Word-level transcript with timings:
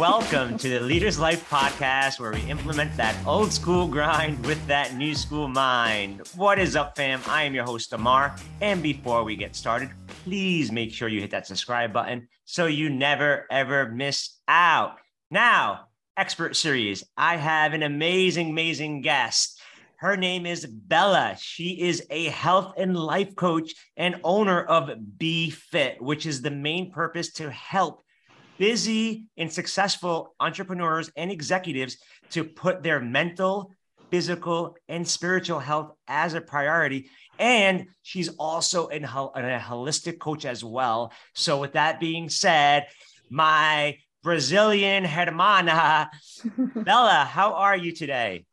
Welcome 0.00 0.56
to 0.56 0.68
the 0.70 0.80
Leaders 0.80 1.18
Life 1.18 1.46
podcast, 1.50 2.18
where 2.18 2.32
we 2.32 2.40
implement 2.48 2.96
that 2.96 3.14
old 3.26 3.52
school 3.52 3.86
grind 3.86 4.42
with 4.46 4.66
that 4.66 4.94
new 4.94 5.14
school 5.14 5.46
mind. 5.46 6.26
What 6.36 6.58
is 6.58 6.74
up, 6.74 6.96
fam? 6.96 7.20
I 7.26 7.42
am 7.42 7.52
your 7.52 7.66
host, 7.66 7.92
Amar. 7.92 8.34
And 8.62 8.82
before 8.82 9.24
we 9.24 9.36
get 9.36 9.54
started, 9.54 9.90
please 10.24 10.72
make 10.72 10.90
sure 10.90 11.08
you 11.08 11.20
hit 11.20 11.32
that 11.32 11.46
subscribe 11.46 11.92
button 11.92 12.28
so 12.46 12.64
you 12.64 12.88
never, 12.88 13.46
ever 13.50 13.90
miss 13.90 14.38
out. 14.48 14.96
Now, 15.30 15.88
expert 16.16 16.56
series, 16.56 17.04
I 17.18 17.36
have 17.36 17.74
an 17.74 17.82
amazing, 17.82 18.48
amazing 18.48 19.02
guest. 19.02 19.60
Her 19.96 20.16
name 20.16 20.46
is 20.46 20.64
Bela. 20.64 21.36
She 21.38 21.78
is 21.78 22.06
a 22.08 22.24
health 22.30 22.72
and 22.78 22.96
life 22.96 23.36
coach 23.36 23.74
and 23.98 24.18
owner 24.24 24.62
of 24.62 25.18
Be 25.18 25.50
Fit, 25.50 26.00
which 26.00 26.24
is 26.24 26.40
the 26.40 26.50
main 26.50 26.90
purpose 26.90 27.34
to 27.34 27.50
help 27.50 28.00
busy 28.60 29.24
and 29.38 29.50
successful 29.50 30.34
entrepreneurs 30.38 31.10
and 31.16 31.32
executives 31.32 31.96
to 32.28 32.44
put 32.44 32.82
their 32.82 33.00
mental, 33.00 33.72
physical, 34.10 34.76
and 34.86 35.08
spiritual 35.08 35.58
health 35.58 35.92
as 36.06 36.34
a 36.34 36.42
priority. 36.42 37.08
And 37.38 37.86
she's 38.02 38.28
also 38.36 38.88
a 38.88 39.00
holistic 39.00 40.18
coach 40.18 40.44
as 40.44 40.62
well. 40.62 41.10
So, 41.34 41.58
with 41.58 41.72
that 41.72 42.00
being 42.00 42.28
said, 42.28 42.86
my 43.30 43.96
Brazilian 44.22 45.04
hermana, 45.04 46.10
Bela, 46.74 47.26
how 47.30 47.54
are 47.54 47.76
you 47.76 47.92
today? 47.92 48.44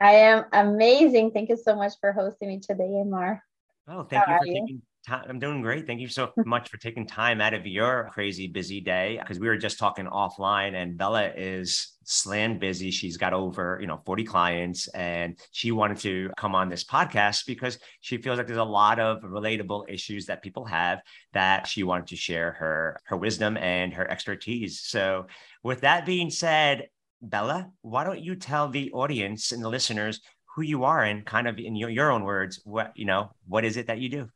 I 0.00 0.12
am 0.12 0.46
amazing. 0.54 1.32
Thank 1.32 1.50
you 1.50 1.58
so 1.58 1.76
much 1.76 1.92
for 2.00 2.12
hosting 2.12 2.48
me 2.48 2.60
today, 2.60 2.98
Amar. 3.02 3.44
Oh, 3.88 4.04
thank 4.04 4.24
how 4.24 4.32
you 4.32 4.38
for 4.38 4.46
taking. 4.46 4.82
I'm 5.08 5.38
doing 5.38 5.60
great. 5.60 5.86
Thank 5.86 6.00
you 6.00 6.08
so 6.08 6.32
much 6.44 6.70
for 6.70 6.78
taking 6.78 7.06
time 7.06 7.40
out 7.40 7.54
of 7.54 7.66
your 7.66 8.10
crazy 8.12 8.46
busy 8.46 8.80
day. 8.80 9.18
Because 9.20 9.38
we 9.38 9.48
were 9.48 9.56
just 9.56 9.78
talking 9.78 10.06
offline, 10.06 10.74
and 10.74 10.96
Bela 10.96 11.30
is 11.36 11.96
slam 12.04 12.58
busy. 12.58 12.90
She's 12.90 13.16
got 13.16 13.32
over, 13.32 13.78
you 13.80 13.86
know, 13.86 14.00
40 14.04 14.24
clients, 14.24 14.88
and 14.88 15.38
she 15.52 15.72
wanted 15.72 15.98
to 15.98 16.30
come 16.36 16.54
on 16.54 16.68
this 16.68 16.84
podcast 16.84 17.46
because 17.46 17.78
she 18.00 18.16
feels 18.16 18.38
like 18.38 18.46
there's 18.46 18.58
a 18.58 18.64
lot 18.64 18.98
of 18.98 19.22
relatable 19.22 19.84
issues 19.88 20.26
that 20.26 20.42
people 20.42 20.64
have 20.64 21.00
that 21.32 21.66
she 21.66 21.82
wanted 21.82 22.06
to 22.08 22.16
share 22.16 22.52
her 22.52 22.98
her 23.04 23.16
wisdom 23.16 23.56
and 23.56 23.92
her 23.94 24.10
expertise. 24.10 24.80
So, 24.80 25.26
with 25.62 25.82
that 25.82 26.06
being 26.06 26.30
said, 26.30 26.88
Bela, 27.20 27.70
why 27.82 28.04
don't 28.04 28.20
you 28.20 28.36
tell 28.36 28.68
the 28.68 28.90
audience 28.92 29.52
and 29.52 29.62
the 29.62 29.68
listeners 29.68 30.20
who 30.54 30.62
you 30.62 30.84
are 30.84 31.02
and 31.02 31.26
kind 31.26 31.48
of 31.48 31.58
in 31.58 31.74
your, 31.74 31.90
your 31.90 32.12
own 32.12 32.22
words, 32.22 32.60
what 32.64 32.92
you 32.94 33.04
know, 33.04 33.30
what 33.46 33.64
is 33.64 33.76
it 33.76 33.88
that 33.88 33.98
you 33.98 34.08
do? 34.08 34.28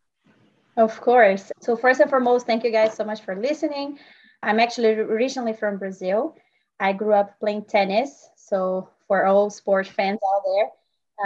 Of 0.79 1.01
course. 1.01 1.51
So, 1.61 1.77
first 1.77 1.99
and 2.01 2.09
foremost, 2.09 2.47
thank 2.47 2.63
you 2.63 2.71
guys 2.71 2.95
so 2.95 3.05
much 3.05 3.23
for 3.23 3.35
listening. 3.35 3.99
I'm 4.45 4.61
actually 4.61 4.95
originally 4.95 5.53
from 5.53 5.77
Brazil. 5.77 6.37
I 6.79 6.93
grew 6.93 7.15
up 7.15 7.41
playing 7.41 7.65
tennis. 7.65 8.29
So, 8.37 8.89
for 9.09 9.27
all 9.27 9.51
sports 9.51 9.89
fans 9.89 10.21
out 10.23 10.43
there, 10.47 10.69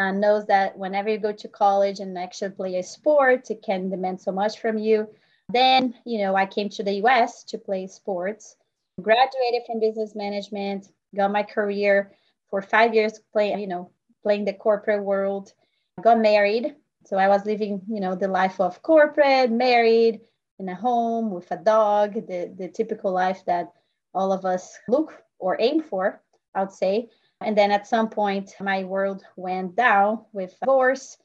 uh, 0.00 0.12
knows 0.12 0.46
that 0.46 0.78
whenever 0.78 1.10
you 1.10 1.18
go 1.18 1.32
to 1.32 1.48
college 1.48 2.00
and 2.00 2.16
actually 2.16 2.52
play 2.52 2.76
a 2.76 2.82
sport, 2.82 3.50
it 3.50 3.62
can 3.62 3.90
demand 3.90 4.22
so 4.22 4.32
much 4.32 4.58
from 4.58 4.78
you. 4.78 5.06
Then, 5.50 5.96
you 6.06 6.20
know, 6.20 6.34
I 6.34 6.46
came 6.46 6.70
to 6.70 6.82
the 6.82 7.02
US 7.04 7.44
to 7.44 7.58
play 7.58 7.86
sports, 7.88 8.56
graduated 9.02 9.66
from 9.66 9.80
business 9.80 10.14
management, 10.14 10.88
got 11.14 11.30
my 11.30 11.42
career 11.42 12.12
for 12.48 12.62
five 12.62 12.94
years 12.94 13.20
playing, 13.34 13.58
you 13.58 13.66
know, 13.66 13.90
playing 14.22 14.46
the 14.46 14.54
corporate 14.54 15.04
world, 15.04 15.52
got 16.00 16.18
married, 16.18 16.74
so 17.04 17.16
I 17.16 17.28
was 17.28 17.44
living, 17.44 17.82
you 17.88 18.00
know, 18.00 18.14
the 18.14 18.28
life 18.28 18.60
of 18.60 18.82
corporate, 18.82 19.50
married, 19.50 20.20
in 20.58 20.68
a 20.68 20.74
home 20.74 21.30
with 21.30 21.50
a 21.50 21.56
dog, 21.56 22.14
the, 22.14 22.54
the 22.56 22.68
typical 22.68 23.12
life 23.12 23.44
that 23.46 23.72
all 24.14 24.32
of 24.32 24.44
us 24.44 24.78
look 24.88 25.22
or 25.38 25.56
aim 25.60 25.82
for, 25.82 26.22
I 26.54 26.60
would 26.60 26.72
say. 26.72 27.08
And 27.40 27.58
then 27.58 27.72
at 27.72 27.88
some 27.88 28.08
point, 28.08 28.54
my 28.60 28.84
world 28.84 29.24
went 29.36 29.74
down 29.74 30.24
with 30.32 30.58
divorce. 30.60 31.16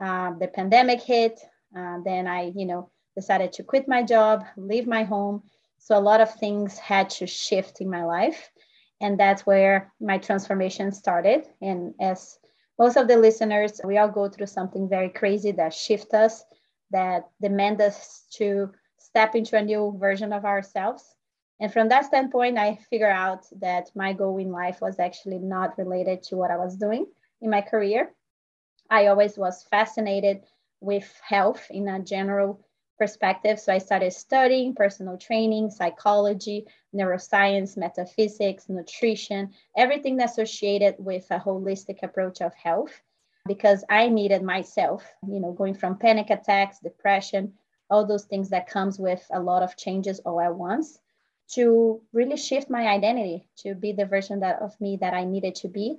Uh, 0.00 0.32
the 0.38 0.48
pandemic 0.48 1.02
hit. 1.02 1.40
Uh, 1.76 1.98
then 2.04 2.28
I, 2.28 2.52
you 2.54 2.66
know, 2.66 2.90
decided 3.16 3.52
to 3.54 3.64
quit 3.64 3.88
my 3.88 4.02
job, 4.02 4.44
leave 4.56 4.86
my 4.86 5.02
home. 5.02 5.42
So 5.78 5.98
a 5.98 6.00
lot 6.00 6.20
of 6.20 6.32
things 6.34 6.78
had 6.78 7.10
to 7.10 7.26
shift 7.26 7.80
in 7.80 7.90
my 7.90 8.04
life. 8.04 8.50
And 9.00 9.18
that's 9.18 9.44
where 9.44 9.92
my 10.00 10.18
transformation 10.18 10.92
started. 10.92 11.46
And 11.60 11.94
as 12.00 12.38
most 12.78 12.96
of 12.96 13.08
the 13.08 13.16
listeners, 13.16 13.80
we 13.84 13.98
all 13.98 14.08
go 14.08 14.28
through 14.28 14.46
something 14.46 14.88
very 14.88 15.08
crazy 15.08 15.52
that 15.52 15.72
shift 15.74 16.12
us, 16.14 16.44
that 16.90 17.28
demand 17.40 17.80
us 17.80 18.24
to 18.32 18.72
step 18.98 19.34
into 19.34 19.56
a 19.56 19.62
new 19.62 19.96
version 19.98 20.32
of 20.32 20.44
ourselves. 20.44 21.14
And 21.60 21.72
from 21.72 21.88
that 21.88 22.06
standpoint, 22.06 22.58
I 22.58 22.76
figure 22.90 23.10
out 23.10 23.46
that 23.60 23.90
my 23.94 24.12
goal 24.12 24.38
in 24.38 24.50
life 24.50 24.80
was 24.80 24.98
actually 24.98 25.38
not 25.38 25.78
related 25.78 26.22
to 26.24 26.36
what 26.36 26.50
I 26.50 26.56
was 26.56 26.76
doing 26.76 27.06
in 27.40 27.50
my 27.50 27.60
career. 27.60 28.12
I 28.90 29.06
always 29.06 29.38
was 29.38 29.64
fascinated 29.70 30.44
with 30.80 31.10
health 31.22 31.66
in 31.70 31.88
a 31.88 32.00
general 32.00 32.63
perspective. 32.98 33.58
So 33.58 33.72
I 33.72 33.78
started 33.78 34.12
studying 34.12 34.74
personal 34.74 35.18
training, 35.18 35.70
psychology, 35.70 36.66
neuroscience, 36.94 37.76
metaphysics, 37.76 38.68
nutrition, 38.68 39.52
everything 39.76 40.20
associated 40.20 40.96
with 40.98 41.26
a 41.30 41.38
holistic 41.38 42.02
approach 42.02 42.40
of 42.40 42.54
health 42.54 43.02
because 43.46 43.84
I 43.90 44.08
needed 44.08 44.42
myself, 44.42 45.04
you 45.26 45.40
know, 45.40 45.52
going 45.52 45.74
from 45.74 45.98
panic 45.98 46.30
attacks, 46.30 46.78
depression, 46.80 47.52
all 47.90 48.06
those 48.06 48.24
things 48.24 48.50
that 48.50 48.68
comes 48.68 48.98
with 48.98 49.24
a 49.32 49.40
lot 49.40 49.62
of 49.62 49.76
changes 49.76 50.20
all 50.20 50.40
at 50.40 50.54
once 50.54 50.98
to 51.52 52.00
really 52.12 52.36
shift 52.36 52.70
my 52.70 52.86
identity 52.86 53.46
to 53.58 53.74
be 53.74 53.92
the 53.92 54.06
version 54.06 54.40
that 54.40 54.62
of 54.62 54.80
me 54.80 54.96
that 55.00 55.12
I 55.12 55.24
needed 55.24 55.54
to 55.56 55.68
be. 55.68 55.98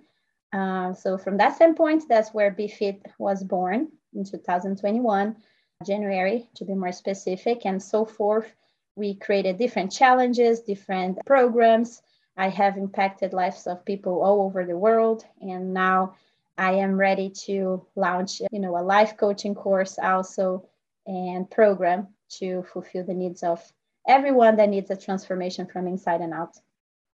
Uh, 0.52 0.94
so 0.94 1.18
from 1.18 1.38
that 1.38 1.56
standpoint, 1.56 2.04
that's 2.10 2.34
where 2.34 2.52
BeFit 2.52 3.02
was 3.20 3.44
born 3.44 3.90
in 4.14 4.24
2021 4.24 5.36
January, 5.84 6.50
to 6.56 6.66
be 6.66 6.74
more 6.74 6.92
specific, 6.92 7.66
and 7.66 7.82
so 7.82 8.06
forth. 8.06 8.54
We 8.96 9.16
created 9.16 9.58
different 9.58 9.92
challenges, 9.92 10.62
different 10.62 11.20
programs. 11.26 12.02
I 12.38 12.50
have 12.50 12.78
impacted 12.78 13.34
lives 13.34 13.68
of 13.68 13.86
people 13.86 14.22
all 14.22 14.46
over 14.46 14.66
the 14.66 14.78
world, 14.78 15.26
and 15.42 15.74
now 15.74 16.16
I 16.58 16.74
am 16.74 16.96
ready 16.96 17.30
to 17.46 17.86
launch, 17.96 18.42
you 18.52 18.60
know, 18.60 18.78
a 18.78 18.84
life 18.84 19.18
coaching 19.18 19.56
course 19.56 20.00
also 20.00 20.68
and 21.06 21.50
program 21.50 22.08
to 22.40 22.64
fulfill 22.64 23.04
the 23.04 23.14
needs 23.14 23.44
of 23.44 23.62
everyone 24.08 24.56
that 24.58 24.70
needs 24.70 24.90
a 24.90 24.96
transformation 24.96 25.68
from 25.68 25.88
inside 25.88 26.22
and 26.22 26.34
out. 26.34 26.58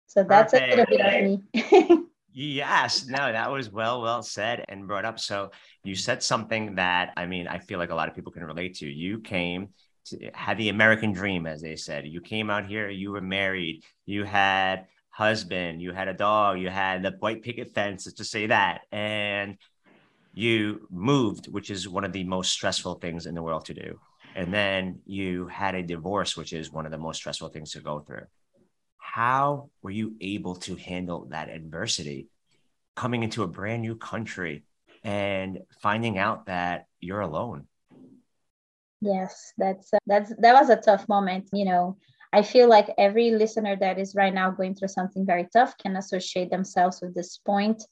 So 0.07 0.23
that's 0.23 0.53
Perfect. 0.53 0.73
a 0.73 0.77
little 0.77 0.97
bit 0.97 1.85
of 1.85 1.89
me. 1.89 2.07
Yes, 2.33 3.07
no, 3.07 3.31
that 3.31 3.51
was 3.51 3.69
well, 3.69 4.01
well 4.01 4.23
said 4.23 4.63
and 4.69 4.87
brought 4.87 5.03
up. 5.03 5.19
So 5.19 5.51
you 5.83 5.95
said 5.95 6.23
something 6.23 6.75
that 6.75 7.11
I 7.17 7.25
mean, 7.25 7.47
I 7.47 7.59
feel 7.59 7.77
like 7.77 7.89
a 7.89 7.95
lot 7.95 8.07
of 8.07 8.15
people 8.15 8.31
can 8.31 8.43
relate 8.43 8.75
to. 8.75 8.87
You 8.87 9.19
came 9.19 9.69
to 10.05 10.31
had 10.33 10.57
the 10.57 10.69
American 10.69 11.11
dream, 11.11 11.45
as 11.45 11.61
they 11.61 11.75
said. 11.75 12.07
You 12.07 12.21
came 12.21 12.49
out 12.49 12.65
here, 12.65 12.89
you 12.89 13.11
were 13.11 13.21
married, 13.21 13.83
you 14.05 14.23
had 14.23 14.85
husband, 15.09 15.81
you 15.81 15.91
had 15.91 16.07
a 16.07 16.13
dog, 16.13 16.59
you 16.59 16.69
had 16.69 17.03
the 17.03 17.11
white 17.19 17.43
picket 17.43 17.73
fence, 17.73 18.11
to 18.11 18.23
say 18.23 18.47
that, 18.47 18.81
and 18.93 19.57
you 20.33 20.87
moved, 20.89 21.47
which 21.47 21.69
is 21.69 21.89
one 21.89 22.05
of 22.05 22.13
the 22.13 22.23
most 22.23 22.51
stressful 22.51 22.95
things 22.95 23.25
in 23.25 23.35
the 23.35 23.43
world 23.43 23.65
to 23.65 23.73
do. 23.73 23.99
And 24.35 24.53
then 24.53 25.01
you 25.05 25.47
had 25.47 25.75
a 25.75 25.83
divorce, 25.83 26.37
which 26.37 26.53
is 26.53 26.71
one 26.71 26.85
of 26.85 26.91
the 26.91 26.97
most 26.97 27.17
stressful 27.17 27.49
things 27.49 27.71
to 27.71 27.81
go 27.81 27.99
through 27.99 28.25
how 29.11 29.69
were 29.81 29.91
you 29.91 30.15
able 30.21 30.55
to 30.55 30.77
handle 30.77 31.25
that 31.31 31.49
adversity 31.49 32.29
coming 32.95 33.23
into 33.23 33.43
a 33.43 33.47
brand 33.47 33.81
new 33.81 33.93
country 33.97 34.63
and 35.03 35.59
finding 35.81 36.17
out 36.17 36.45
that 36.45 36.85
you're 37.01 37.19
alone? 37.19 37.67
Yes 39.01 39.51
that's 39.57 39.93
uh, 39.93 39.97
that's 40.05 40.33
that 40.37 40.53
was 40.53 40.69
a 40.69 40.77
tough 40.77 41.09
moment 41.09 41.49
you 41.51 41.65
know. 41.65 41.97
I 42.31 42.41
feel 42.43 42.69
like 42.69 42.87
every 42.97 43.31
listener 43.31 43.75
that 43.75 43.99
is 43.99 44.15
right 44.15 44.33
now 44.33 44.49
going 44.51 44.75
through 44.75 44.87
something 44.87 45.25
very 45.25 45.45
tough 45.51 45.77
can 45.77 45.97
associate 45.97 46.49
themselves 46.49 47.01
with 47.01 47.13
this 47.13 47.37
point 47.37 47.83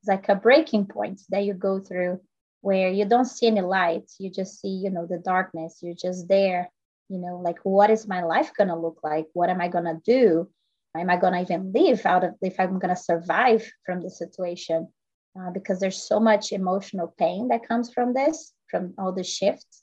it's 0.00 0.08
like 0.08 0.28
a 0.28 0.34
breaking 0.34 0.86
point 0.86 1.20
that 1.28 1.44
you 1.44 1.54
go 1.54 1.78
through 1.78 2.20
where 2.62 2.90
you 2.90 3.04
don't 3.04 3.26
see 3.26 3.46
any 3.46 3.60
light. 3.60 4.10
You 4.18 4.28
just 4.28 4.60
see 4.60 4.74
you 4.84 4.90
know 4.90 5.06
the 5.06 5.18
darkness. 5.18 5.78
You're 5.82 5.94
just 5.94 6.26
there 6.26 6.68
you 7.08 7.18
know 7.18 7.36
like 7.36 7.58
what 7.62 7.90
is 7.90 8.08
my 8.08 8.24
life 8.24 8.50
going 8.58 8.70
to 8.70 8.84
look 8.86 8.98
like? 9.04 9.26
What 9.34 9.50
am 9.50 9.60
i 9.60 9.68
going 9.68 9.84
to 9.84 10.00
do 10.04 10.48
am 11.00 11.10
I 11.10 11.16
going 11.16 11.32
to 11.32 11.40
even 11.40 11.72
live 11.72 12.06
out 12.06 12.24
of 12.24 12.34
if 12.40 12.58
I'm 12.58 12.78
going 12.78 12.94
to 12.94 13.00
survive 13.00 13.70
from 13.84 14.00
the 14.00 14.10
situation? 14.10 14.88
Uh, 15.38 15.50
because 15.50 15.80
there's 15.80 16.06
so 16.06 16.20
much 16.20 16.52
emotional 16.52 17.12
pain 17.18 17.48
that 17.48 17.66
comes 17.66 17.92
from 17.92 18.14
this, 18.14 18.52
from 18.70 18.94
all 18.98 19.12
the 19.12 19.24
shifts. 19.24 19.82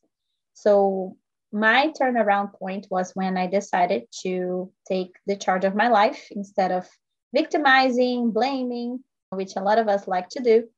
So 0.53 1.17
my 1.51 1.91
turnaround 1.99 2.53
point 2.53 2.87
was 2.89 3.11
when 3.15 3.37
I 3.37 3.47
decided 3.47 4.03
to 4.23 4.71
take 4.87 5.13
the 5.27 5.35
charge 5.35 5.65
of 5.65 5.75
my 5.75 5.89
life 5.89 6.27
instead 6.31 6.71
of 6.71 6.87
victimizing, 7.33 8.31
blaming, 8.31 9.03
which 9.31 9.55
a 9.55 9.61
lot 9.61 9.77
of 9.77 9.89
us 9.89 10.07
like 10.07 10.29
to 10.29 10.41
do. 10.41 10.69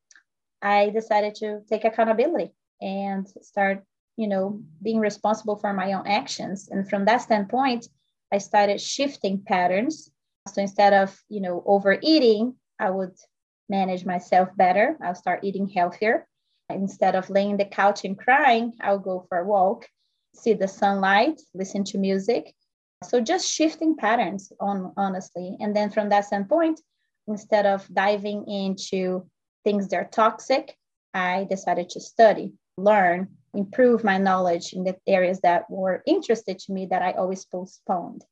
I 0.62 0.90
decided 0.90 1.36
to 1.36 1.62
take 1.70 1.86
accountability 1.86 2.54
and 2.82 3.28
start, 3.42 3.84
you 4.18 4.28
know, 4.28 4.62
being 4.82 5.00
responsible 5.00 5.58
for 5.58 5.74
my 5.74 5.94
own 5.94 6.08
actions. 6.08 6.70
And 6.72 6.90
from 6.90 7.06
that 7.06 7.22
standpoint, 7.22 7.88
I 8.32 8.40
started 8.40 8.82
shifting 8.82 9.44
patterns 9.46 10.10
So 10.48 10.62
instead 10.62 10.94
of, 10.94 11.18
you 11.30 11.42
know, 11.42 11.64
overeating, 11.66 12.56
I 12.80 12.90
would 12.90 13.16
manage 13.70 14.06
myself 14.06 14.50
better. 14.56 14.98
I'll 15.02 15.16
start 15.16 15.44
eating 15.44 15.68
healthier. 15.68 16.28
Instead 16.70 17.16
of 17.16 17.30
laying 17.30 17.58
the 17.58 17.66
couch 17.66 18.04
and 18.04 18.18
crying, 18.18 18.74
I'll 18.82 19.00
go 19.00 19.26
for 19.30 19.38
a 19.40 19.46
walk, 19.46 19.88
see 20.36 20.54
the 20.54 20.68
sunlight, 20.68 21.42
listen 21.54 21.84
to 21.86 21.98
music. 21.98 22.54
So 23.04 23.20
just 23.20 23.50
shifting 23.50 23.96
patterns 23.96 24.52
on 24.60 24.94
honestly. 24.98 25.58
And 25.60 25.76
then 25.76 25.90
from 25.90 26.10
that 26.10 26.26
standpoint, 26.26 26.80
instead 27.28 27.66
of 27.66 27.88
diving 27.94 28.48
into 28.48 29.30
things 29.64 29.88
that 29.90 29.98
are 29.98 30.10
toxic, 30.10 30.76
I 31.14 31.46
decided 31.50 31.90
to 31.92 32.00
study, 32.00 32.54
learn, 32.78 33.28
improve 33.54 34.04
my 34.04 34.18
knowledge 34.18 34.74
in 34.74 34.84
the 34.84 34.98
areas 35.08 35.40
that 35.42 35.70
were 35.70 36.02
interested 36.06 36.60
to 36.60 36.74
me 36.74 36.88
that 36.88 37.02
I 37.02 37.12
always 37.12 37.46
postponed. 37.46 38.26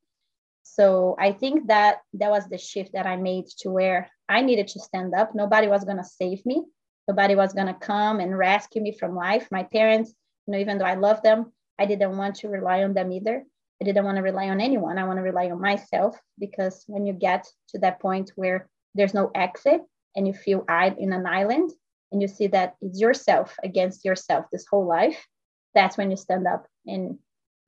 So 0.64 1.16
I 1.20 1.32
think 1.32 1.68
that 1.68 2.02
that 2.14 2.32
was 2.32 2.48
the 2.48 2.58
shift 2.58 2.94
that 2.94 3.06
I 3.06 3.16
made 3.16 3.48
to 3.60 3.70
where 3.70 4.10
I 4.30 4.42
needed 4.42 4.68
to 4.70 4.80
stand 4.80 5.14
up. 5.14 5.36
Nobody 5.36 5.68
was 5.68 5.84
going 5.84 5.98
to 5.98 6.04
save 6.04 6.46
me. 6.46 6.64
Nobody 7.08 7.36
was 7.36 7.54
going 7.54 7.68
to 7.68 7.74
come 7.74 8.20
and 8.20 8.38
rescue 8.38 8.82
me 8.82 8.96
from 8.98 9.16
life. 9.16 9.48
My 9.52 9.64
parents, 9.64 10.14
you 10.48 10.54
know, 10.54 10.60
even 10.60 10.78
though 10.78 10.86
I 10.86 10.96
love 10.96 11.22
them, 11.24 11.52
I 11.80 11.86
didn't 11.86 12.18
want 12.18 12.36
to 12.38 12.48
rely 12.48 12.84
on 12.84 12.94
them 12.94 13.12
either. 13.12 13.44
I 13.82 13.86
didn't 13.86 14.06
want 14.06 14.18
to 14.18 14.22
rely 14.22 14.50
on 14.50 14.62
anyone. 14.62 15.00
I 15.00 15.06
want 15.06 15.18
to 15.18 15.24
rely 15.24 15.50
on 15.50 15.60
myself 15.60 16.20
because 16.38 16.84
when 16.88 17.08
you 17.08 17.14
get 17.14 17.48
to 17.70 17.80
that 17.80 18.00
point 18.00 18.32
where 18.36 18.70
there's 18.94 19.16
no 19.16 19.32
exit 19.34 19.82
and 20.16 20.28
you 20.28 20.34
feel 20.34 20.64
in 20.70 21.12
an 21.12 21.26
island 21.26 21.72
and 22.12 22.22
you 22.22 22.28
see 22.28 22.48
that 22.48 22.76
it's 22.82 23.00
yourself 23.00 23.56
against 23.64 24.06
yourself 24.06 24.46
this 24.52 24.68
whole 24.70 24.86
life, 24.86 25.26
that's 25.74 25.98
when 25.98 26.12
you 26.12 26.18
stand 26.18 26.46
up 26.46 26.68
and 26.86 27.18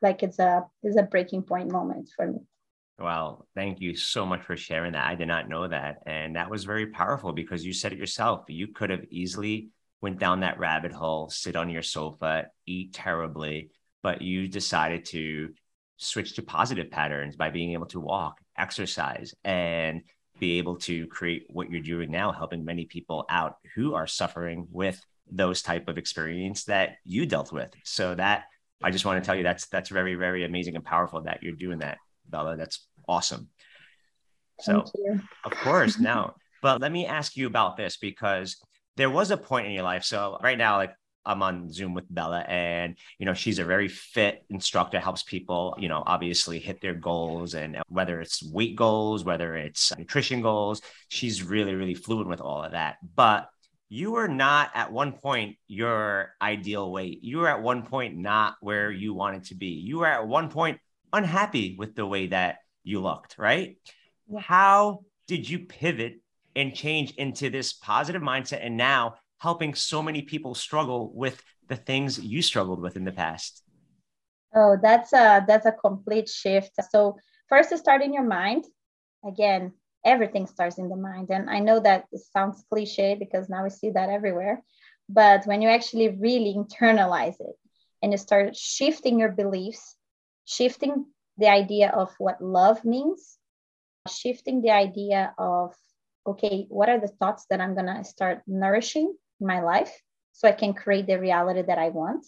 like 0.01 0.21
it's 0.21 0.37
a 0.37 0.65
it's 0.83 0.97
a 0.97 1.03
breaking 1.03 1.43
point 1.43 1.71
moment 1.71 2.09
for 2.15 2.27
me. 2.27 2.39
Well, 3.03 3.45
thank 3.53 3.81
you 3.81 3.97
so 3.97 4.25
much 4.25 4.43
for 4.43 4.55
sharing 4.55 4.93
that. 4.93 5.05
I 5.05 5.15
did 5.15 5.27
not 5.27 5.49
know 5.49 5.67
that. 5.67 5.97
And 6.05 6.37
that 6.37 6.49
was 6.49 6.63
very 6.63 6.87
powerful 6.87 7.33
because 7.33 7.65
you 7.65 7.73
said 7.73 7.91
it 7.91 7.99
yourself. 7.99 8.45
You 8.47 8.69
could 8.69 8.89
have 8.91 9.03
easily 9.09 9.71
went 9.99 10.19
down 10.19 10.39
that 10.39 10.57
rabbit 10.57 10.93
hole, 10.93 11.29
sit 11.29 11.57
on 11.57 11.69
your 11.69 11.81
sofa, 11.81 12.45
eat 12.65 12.93
terribly, 12.93 13.71
but 14.03 14.21
you 14.21 14.47
decided 14.47 15.03
to 15.07 15.49
switch 15.97 16.35
to 16.35 16.43
positive 16.43 16.91
patterns 16.91 17.35
by 17.35 17.49
being 17.49 17.73
able 17.73 17.87
to 17.87 17.99
walk, 17.99 18.39
exercise, 18.57 19.35
and 19.43 20.03
be 20.39 20.57
able 20.57 20.77
to 20.77 21.05
create 21.07 21.43
what 21.49 21.69
you're 21.69 21.81
doing 21.81 22.09
now, 22.09 22.31
helping 22.31 22.63
many 22.63 22.85
people 22.85 23.25
out 23.29 23.57
who 23.75 23.95
are 23.95 24.07
suffering 24.07 24.65
with 24.71 25.05
those 25.29 25.61
type 25.61 25.89
of 25.89 25.97
experience 25.97 26.63
that 26.65 26.95
you 27.03 27.25
dealt 27.25 27.51
with. 27.51 27.73
So 27.83 28.15
that 28.15 28.45
I 28.81 28.91
just 28.91 29.03
want 29.03 29.21
to 29.21 29.25
tell 29.25 29.35
you 29.35 29.43
that's 29.43 29.67
that's 29.67 29.89
very, 29.89 30.15
very 30.15 30.45
amazing 30.45 30.77
and 30.77 30.85
powerful 30.85 31.23
that 31.23 31.43
you're 31.43 31.55
doing 31.55 31.79
that. 31.79 31.97
Bela. 32.29 32.57
That's 32.57 32.87
awesome. 33.07 33.49
So, 34.61 34.85
of 35.43 35.51
course, 35.51 35.99
now, 35.99 36.35
but 36.61 36.79
let 36.79 36.91
me 36.91 37.05
ask 37.05 37.35
you 37.35 37.47
about 37.47 37.75
this 37.75 37.97
because 37.97 38.57
there 38.95 39.09
was 39.09 39.31
a 39.31 39.37
point 39.37 39.67
in 39.67 39.73
your 39.73 39.83
life. 39.83 40.03
So, 40.03 40.37
right 40.41 40.57
now, 40.57 40.77
like 40.77 40.93
I'm 41.25 41.41
on 41.41 41.71
Zoom 41.71 41.93
with 41.93 42.05
Bela, 42.13 42.41
and 42.41 42.97
you 43.17 43.25
know 43.25 43.33
she's 43.33 43.59
a 43.59 43.65
very 43.65 43.87
fit 43.87 44.45
instructor, 44.49 44.99
helps 44.99 45.23
people, 45.23 45.75
you 45.79 45.89
know, 45.89 46.03
obviously 46.05 46.59
hit 46.59 46.81
their 46.81 46.93
goals, 46.93 47.55
and 47.55 47.81
whether 47.87 48.21
it's 48.21 48.43
weight 48.43 48.75
goals, 48.75 49.23
whether 49.23 49.55
it's 49.55 49.95
nutrition 49.97 50.41
goals, 50.41 50.81
she's 51.07 51.43
really, 51.43 51.75
really 51.75 51.95
fluent 51.95 52.29
with 52.29 52.41
all 52.41 52.63
of 52.63 52.71
that. 52.71 52.97
But 53.15 53.49
you 53.89 54.11
were 54.11 54.27
not 54.27 54.71
at 54.73 54.91
one 54.91 55.11
point 55.11 55.57
your 55.67 56.33
ideal 56.41 56.91
weight. 56.91 57.23
You 57.23 57.39
were 57.39 57.47
at 57.47 57.61
one 57.61 57.83
point 57.83 58.17
not 58.17 58.55
where 58.59 58.89
you 58.89 59.13
wanted 59.13 59.45
to 59.45 59.55
be. 59.55 59.67
You 59.67 59.99
were 59.99 60.07
at 60.07 60.27
one 60.27 60.49
point 60.49 60.79
unhappy 61.11 61.75
with 61.77 61.95
the 61.95 62.05
way 62.05 62.27
that 62.27 62.57
you 62.83 63.01
looked, 63.01 63.37
right? 63.37 63.77
Yeah. 64.27 64.39
How 64.39 65.01
did 65.27 65.49
you 65.49 65.59
pivot 65.59 66.19
and 66.55 66.75
change 66.75 67.11
into 67.11 67.49
this 67.49 67.73
positive 67.73 68.21
mindset 68.21 68.65
and 68.65 68.77
now 68.77 69.15
helping 69.39 69.73
so 69.73 70.01
many 70.01 70.21
people 70.21 70.55
struggle 70.55 71.11
with 71.13 71.41
the 71.67 71.75
things 71.75 72.19
you 72.19 72.41
struggled 72.41 72.79
with 72.79 72.95
in 72.95 73.03
the 73.03 73.11
past? 73.11 73.63
Oh, 74.55 74.77
that's 74.81 75.13
a 75.13 75.43
that's 75.47 75.65
a 75.65 75.71
complete 75.71 76.29
shift. 76.29 76.71
So 76.91 77.17
first 77.49 77.69
to 77.69 77.77
start 77.77 78.01
in 78.01 78.13
your 78.13 78.23
mind. 78.23 78.65
Again, 79.25 79.73
everything 80.05 80.47
starts 80.47 80.77
in 80.77 80.89
the 80.89 80.95
mind. 80.95 81.29
And 81.29 81.49
I 81.49 81.59
know 81.59 81.79
that 81.79 82.05
it 82.11 82.21
sounds 82.31 82.63
cliche 82.69 83.15
because 83.15 83.49
now 83.49 83.63
we 83.63 83.69
see 83.69 83.91
that 83.91 84.09
everywhere. 84.09 84.61
But 85.09 85.45
when 85.45 85.61
you 85.61 85.69
actually 85.69 86.09
really 86.09 86.55
internalize 86.55 87.39
it 87.39 87.55
and 88.01 88.11
you 88.11 88.17
start 88.17 88.55
shifting 88.55 89.19
your 89.19 89.31
beliefs 89.31 89.95
shifting 90.45 91.05
the 91.37 91.49
idea 91.49 91.89
of 91.89 92.13
what 92.17 92.41
love 92.41 92.83
means, 92.85 93.37
shifting 94.07 94.61
the 94.61 94.71
idea 94.71 95.33
of, 95.37 95.73
okay, 96.27 96.65
what 96.69 96.89
are 96.89 96.99
the 96.99 97.07
thoughts 97.07 97.45
that 97.49 97.61
I'm 97.61 97.73
going 97.73 97.87
to 97.87 98.03
start 98.03 98.41
nourishing 98.47 99.13
in 99.39 99.47
my 99.47 99.61
life 99.61 99.91
so 100.31 100.47
I 100.47 100.51
can 100.51 100.73
create 100.73 101.07
the 101.07 101.19
reality 101.19 101.61
that 101.61 101.77
I 101.77 101.89
want, 101.89 102.25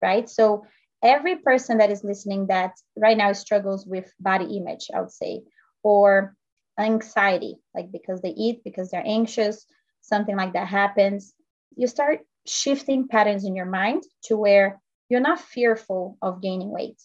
right? 0.00 0.28
So, 0.28 0.66
every 1.02 1.36
person 1.36 1.78
that 1.78 1.90
is 1.90 2.04
listening 2.04 2.46
that 2.46 2.74
right 2.96 3.16
now 3.16 3.32
struggles 3.32 3.84
with 3.84 4.12
body 4.20 4.56
image, 4.56 4.86
I 4.94 5.00
would 5.00 5.10
say, 5.10 5.42
or 5.82 6.36
anxiety, 6.78 7.56
like 7.74 7.90
because 7.90 8.20
they 8.22 8.30
eat, 8.30 8.62
because 8.64 8.90
they're 8.90 9.02
anxious, 9.04 9.66
something 10.00 10.36
like 10.36 10.52
that 10.52 10.68
happens, 10.68 11.34
you 11.76 11.88
start 11.88 12.20
shifting 12.46 13.08
patterns 13.08 13.44
in 13.44 13.56
your 13.56 13.66
mind 13.66 14.04
to 14.24 14.36
where 14.36 14.80
you're 15.08 15.20
not 15.20 15.40
fearful 15.40 16.18
of 16.22 16.40
gaining 16.40 16.70
weight 16.70 17.00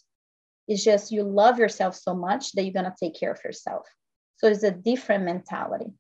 it's 0.67 0.83
just 0.83 1.11
you 1.11 1.23
love 1.23 1.59
yourself 1.59 1.95
so 1.95 2.13
much 2.13 2.51
that 2.51 2.63
you're 2.63 2.73
going 2.73 2.85
to 2.85 2.95
take 2.99 3.19
care 3.19 3.31
of 3.31 3.43
yourself. 3.43 3.87
So 4.37 4.47
it's 4.47 4.63
a 4.63 4.71
different 4.71 5.23
mentality. 5.23 5.91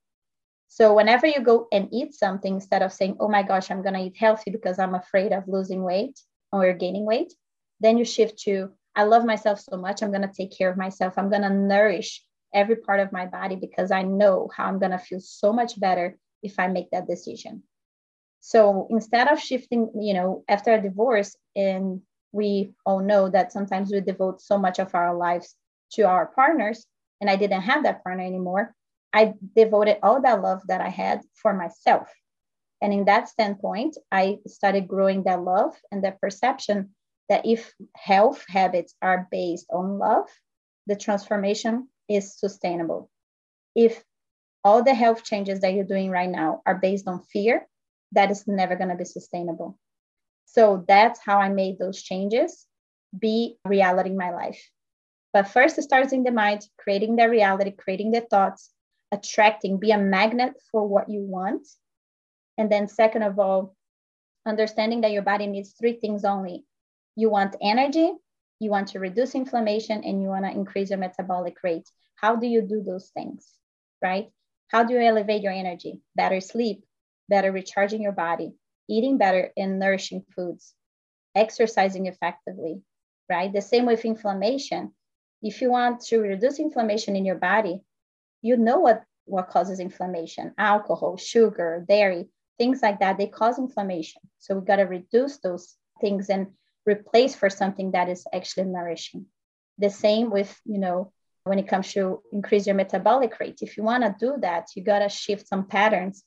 So 0.67 0.93
whenever 0.93 1.25
you 1.25 1.41
go 1.41 1.67
and 1.71 1.87
eat 1.91 2.13
something, 2.13 2.55
instead 2.55 2.81
of 2.81 2.91
saying, 2.91 3.17
oh 3.19 3.29
my 3.29 3.43
gosh, 3.43 3.71
I'm 3.71 3.81
going 3.81 3.93
to 3.93 4.01
eat 4.01 4.17
healthy 4.17 4.51
because 4.51 4.79
I'm 4.79 4.95
afraid 4.95 5.31
of 5.31 5.47
losing 5.47 5.83
weight 5.83 6.19
or 6.51 6.71
gaining 6.73 7.05
weight, 7.05 7.33
then 7.79 7.97
you 7.97 8.05
shift 8.05 8.39
to, 8.39 8.71
I 8.95 9.03
love 9.03 9.25
myself 9.25 9.59
so 9.59 9.77
much. 9.77 10.01
I'm 10.01 10.11
going 10.11 10.27
to 10.27 10.33
take 10.33 10.55
care 10.57 10.69
of 10.69 10.77
myself. 10.77 11.13
I'm 11.17 11.29
going 11.29 11.43
to 11.43 11.49
nourish 11.49 12.23
every 12.53 12.75
part 12.75 12.99
of 12.99 13.11
my 13.11 13.25
body 13.25 13.55
because 13.55 13.91
I 13.91 14.03
know 14.03 14.49
how 14.55 14.65
I'm 14.65 14.79
going 14.79 14.91
to 14.91 14.97
feel 14.97 15.19
so 15.19 15.53
much 15.53 15.79
better 15.79 16.17
if 16.43 16.59
I 16.59 16.67
make 16.67 16.91
that 16.91 17.07
decision. 17.07 17.63
So 18.41 18.87
instead 18.89 19.27
of 19.27 19.39
shifting, 19.39 19.91
you 19.99 20.13
know, 20.13 20.43
after 20.47 20.73
a 20.73 20.81
divorce 20.81 21.35
and 21.55 22.01
we 22.37 22.71
all 22.85 22.99
know 22.99 23.27
that 23.29 23.51
sometimes 23.51 23.91
we 23.91 23.99
devote 23.99 24.41
so 24.41 24.57
much 24.57 24.77
of 24.79 24.93
our 24.93 25.17
lives 25.17 25.55
to 25.93 26.03
our 26.03 26.27
partners 26.27 26.85
and 27.19 27.29
i 27.29 27.35
didn't 27.35 27.61
have 27.61 27.83
that 27.83 28.03
partner 28.03 28.23
anymore. 28.23 28.73
I 29.13 29.33
devoted 29.55 29.97
all 30.03 30.21
that 30.21 30.41
love 30.41 30.61
that 30.67 30.81
i 30.81 30.89
had 30.89 31.21
for 31.41 31.53
myself. 31.53 32.07
And 32.81 32.93
in 32.93 33.05
that 33.05 33.27
standpoint 33.27 33.97
i 34.11 34.37
started 34.45 34.87
growing 34.87 35.23
that 35.23 35.41
love 35.43 35.73
and 35.91 36.03
that 36.03 36.21
perception 36.21 36.77
that 37.29 37.45
if 37.45 37.73
health 37.95 38.45
habits 38.47 38.93
are 39.01 39.27
based 39.31 39.67
on 39.71 39.97
love 39.97 40.27
the 40.85 40.95
transformation 40.95 41.89
is 42.07 42.39
sustainable. 42.39 43.09
If 43.75 44.03
all 44.63 44.83
the 44.83 44.93
health 44.93 45.23
changes 45.23 45.59
that 45.61 45.73
you're 45.73 45.93
doing 45.95 46.11
right 46.11 46.29
now 46.29 46.61
are 46.65 46.75
based 46.87 47.07
on 47.07 47.23
fear 47.33 47.67
that 48.13 48.31
is 48.31 48.47
never 48.47 48.75
going 48.75 48.89
to 48.89 48.95
be 49.03 49.05
sustainable 49.05 49.77
so 50.47 50.85
that's 50.87 51.19
how 51.19 51.39
I 51.39 51.49
made 51.49 51.77
those 51.77 52.01
changes 52.01 52.65
be 53.17 53.57
reality 53.65 54.09
in 54.11 54.17
my 54.17 54.31
life. 54.31 54.59
But 55.33 55.49
first, 55.49 55.77
it 55.77 55.83
starts 55.83 56.13
in 56.13 56.23
the 56.23 56.31
mind, 56.31 56.65
creating 56.79 57.17
the 57.17 57.29
reality, 57.29 57.71
creating 57.71 58.11
the 58.11 58.21
thoughts, 58.21 58.71
attracting, 59.11 59.77
be 59.77 59.91
a 59.91 59.97
magnet 59.97 60.53
for 60.71 60.87
what 60.87 61.09
you 61.09 61.21
want. 61.21 61.67
And 62.57 62.71
then, 62.71 62.87
second 62.87 63.23
of 63.23 63.37
all, 63.37 63.75
understanding 64.45 65.01
that 65.01 65.11
your 65.11 65.21
body 65.21 65.47
needs 65.47 65.73
three 65.73 65.93
things 65.99 66.23
only 66.23 66.63
you 67.17 67.29
want 67.29 67.55
energy, 67.61 68.13
you 68.59 68.69
want 68.69 68.89
to 68.89 68.99
reduce 68.99 69.35
inflammation, 69.35 70.03
and 70.03 70.21
you 70.21 70.29
want 70.29 70.45
to 70.45 70.51
increase 70.51 70.91
your 70.91 70.99
metabolic 70.99 71.57
rate. 71.61 71.89
How 72.15 72.35
do 72.35 72.47
you 72.47 72.61
do 72.61 72.83
those 72.83 73.09
things, 73.09 73.51
right? 74.01 74.29
How 74.69 74.83
do 74.83 74.93
you 74.93 75.01
elevate 75.01 75.41
your 75.41 75.51
energy? 75.51 75.99
Better 76.15 76.39
sleep, 76.39 76.85
better 77.27 77.51
recharging 77.51 78.01
your 78.01 78.11
body, 78.13 78.53
eating 78.89 79.17
better 79.17 79.51
and 79.57 79.79
nourishing 79.79 80.23
foods, 80.35 80.73
exercising 81.35 82.07
effectively, 82.07 82.81
right? 83.29 83.51
The 83.51 83.61
same 83.61 83.85
with 83.85 84.05
inflammation. 84.05 84.93
If 85.41 85.61
you 85.61 85.71
want 85.71 86.01
to 86.05 86.19
reduce 86.19 86.59
inflammation 86.59 87.15
in 87.15 87.25
your 87.25 87.35
body, 87.35 87.81
you 88.41 88.57
know 88.57 88.79
what, 88.79 89.03
what 89.25 89.49
causes 89.49 89.79
inflammation 89.79 90.53
alcohol, 90.57 91.17
sugar, 91.17 91.85
dairy, 91.87 92.29
things 92.57 92.81
like 92.81 92.99
that. 92.99 93.17
They 93.17 93.27
cause 93.27 93.59
inflammation. 93.59 94.21
So 94.39 94.55
we 94.55 94.65
got 94.65 94.77
to 94.77 94.83
reduce 94.83 95.37
those 95.37 95.75
things 96.01 96.29
and 96.29 96.47
replace 96.85 97.35
for 97.35 97.49
something 97.49 97.91
that 97.91 98.09
is 98.09 98.25
actually 98.33 98.65
nourishing. 98.65 99.25
The 99.77 99.89
same 99.89 100.31
with, 100.31 100.59
you 100.65 100.79
know, 100.79 101.11
when 101.43 101.59
it 101.59 101.67
comes 101.67 101.93
to 101.93 102.21
increase 102.31 102.65
your 102.65 102.75
metabolic 102.75 103.39
rate. 103.39 103.59
If 103.61 103.77
you 103.77 103.83
want 103.83 104.03
to 104.03 104.15
do 104.19 104.37
that, 104.41 104.67
you 104.75 104.83
got 104.83 104.99
to 104.99 105.09
shift 105.09 105.47
some 105.47 105.67
patterns 105.67 106.23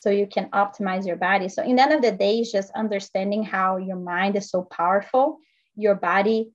so 0.00 0.10
you 0.10 0.26
can 0.26 0.50
optimize 0.50 1.06
your 1.06 1.16
body. 1.16 1.48
So, 1.48 1.62
in 1.62 1.76
the 1.76 1.82
end 1.82 1.92
of 1.92 2.02
the 2.02 2.12
day, 2.12 2.38
it's 2.38 2.52
just 2.52 2.70
understanding 2.72 3.42
how 3.42 3.76
your 3.76 3.96
mind 3.96 4.36
is 4.36 4.50
so 4.50 4.62
powerful, 4.62 5.38
your 5.74 5.94
body 5.94 6.52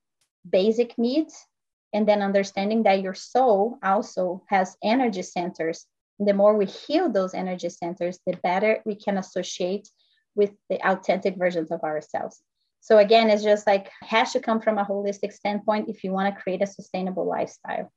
basic 0.49 0.97
needs 0.97 1.45
and 1.93 2.07
then 2.07 2.21
understanding 2.21 2.83
that 2.83 3.01
your 3.01 3.13
soul 3.13 3.77
also 3.83 4.43
has 4.47 4.77
energy 4.83 5.21
centers. 5.21 5.85
the 6.19 6.33
more 6.35 6.55
we 6.55 6.67
heal 6.67 7.09
those 7.09 7.33
energy 7.33 7.67
centers, 7.67 8.19
the 8.27 8.37
better 8.43 8.79
we 8.85 8.93
can 8.93 9.17
associate 9.17 9.89
with 10.35 10.51
the 10.69 10.77
authentic 10.87 11.35
versions 11.35 11.71
of 11.71 11.81
ourselves. 11.81 12.43
So 12.79 12.99
again, 12.99 13.31
it's 13.31 13.43
just 13.43 13.65
like 13.65 13.89
has 14.01 14.31
to 14.33 14.39
come 14.39 14.61
from 14.61 14.77
a 14.77 14.85
holistic 14.85 15.33
standpoint 15.33 15.89
if 15.89 16.03
you 16.03 16.11
want 16.11 16.33
to 16.33 16.41
create 16.41 16.61
a 16.61 16.67
sustainable 16.67 17.27
lifestyle. 17.27 17.91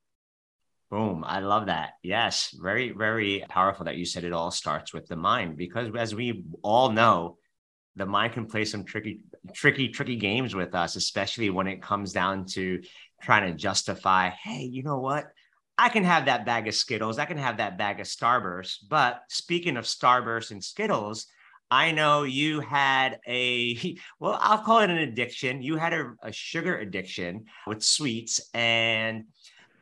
Boom. 0.91 1.25
I 1.27 1.41
love 1.41 1.67
that. 1.67 1.95
Yes. 2.03 2.55
Very, 2.61 2.93
very 2.93 3.45
powerful 3.49 3.87
that 3.87 3.97
you 3.97 4.05
said 4.05 4.25
it 4.25 4.33
all 4.33 4.51
starts 4.51 4.93
with 4.93 5.07
the 5.09 5.17
mind 5.17 5.57
because 5.57 5.91
as 5.97 6.15
we 6.15 6.45
all 6.63 6.91
know, 6.91 7.39
the 7.97 8.07
mind 8.07 8.33
can 8.33 8.47
play 8.47 8.65
some 8.65 8.85
tricky, 8.85 9.21
tricky, 9.55 9.89
tricky 9.89 10.17
games 10.17 10.55
with 10.55 10.75
us, 10.75 10.97
especially 10.97 11.51
when 11.51 11.67
it 11.67 11.83
comes 11.83 12.13
down 12.13 12.45
to 12.47 12.83
trying 13.23 13.51
to 13.51 13.57
justify, 13.57 14.31
hey, 14.31 14.63
you 14.63 14.83
know 14.83 14.99
what? 14.99 15.27
I 15.77 15.89
can 15.89 16.05
have 16.05 16.27
that 16.27 16.47
bag 16.47 16.69
of 16.69 16.75
Skittles. 16.75 17.19
I 17.19 17.25
can 17.25 17.39
have 17.39 17.57
that 17.57 17.79
bag 17.79 18.01
of 18.01 18.07
Starburst. 18.07 18.89
But 18.89 19.23
speaking 19.29 19.77
of 19.77 19.85
Starburst 19.85 20.51
and 20.51 20.63
Skittles, 20.63 21.27
I 21.71 21.91
know 21.93 22.23
you 22.23 22.61
had 22.61 23.19
a, 23.27 23.97
well, 24.21 24.39
I'll 24.41 24.59
call 24.59 24.81
it 24.81 24.91
an 24.91 24.99
addiction. 24.99 25.63
You 25.63 25.77
had 25.77 25.93
a, 25.93 26.13
a 26.23 26.33
sugar 26.33 26.77
addiction 26.79 27.47
with 27.67 27.83
sweets. 27.83 28.41
And, 28.55 29.25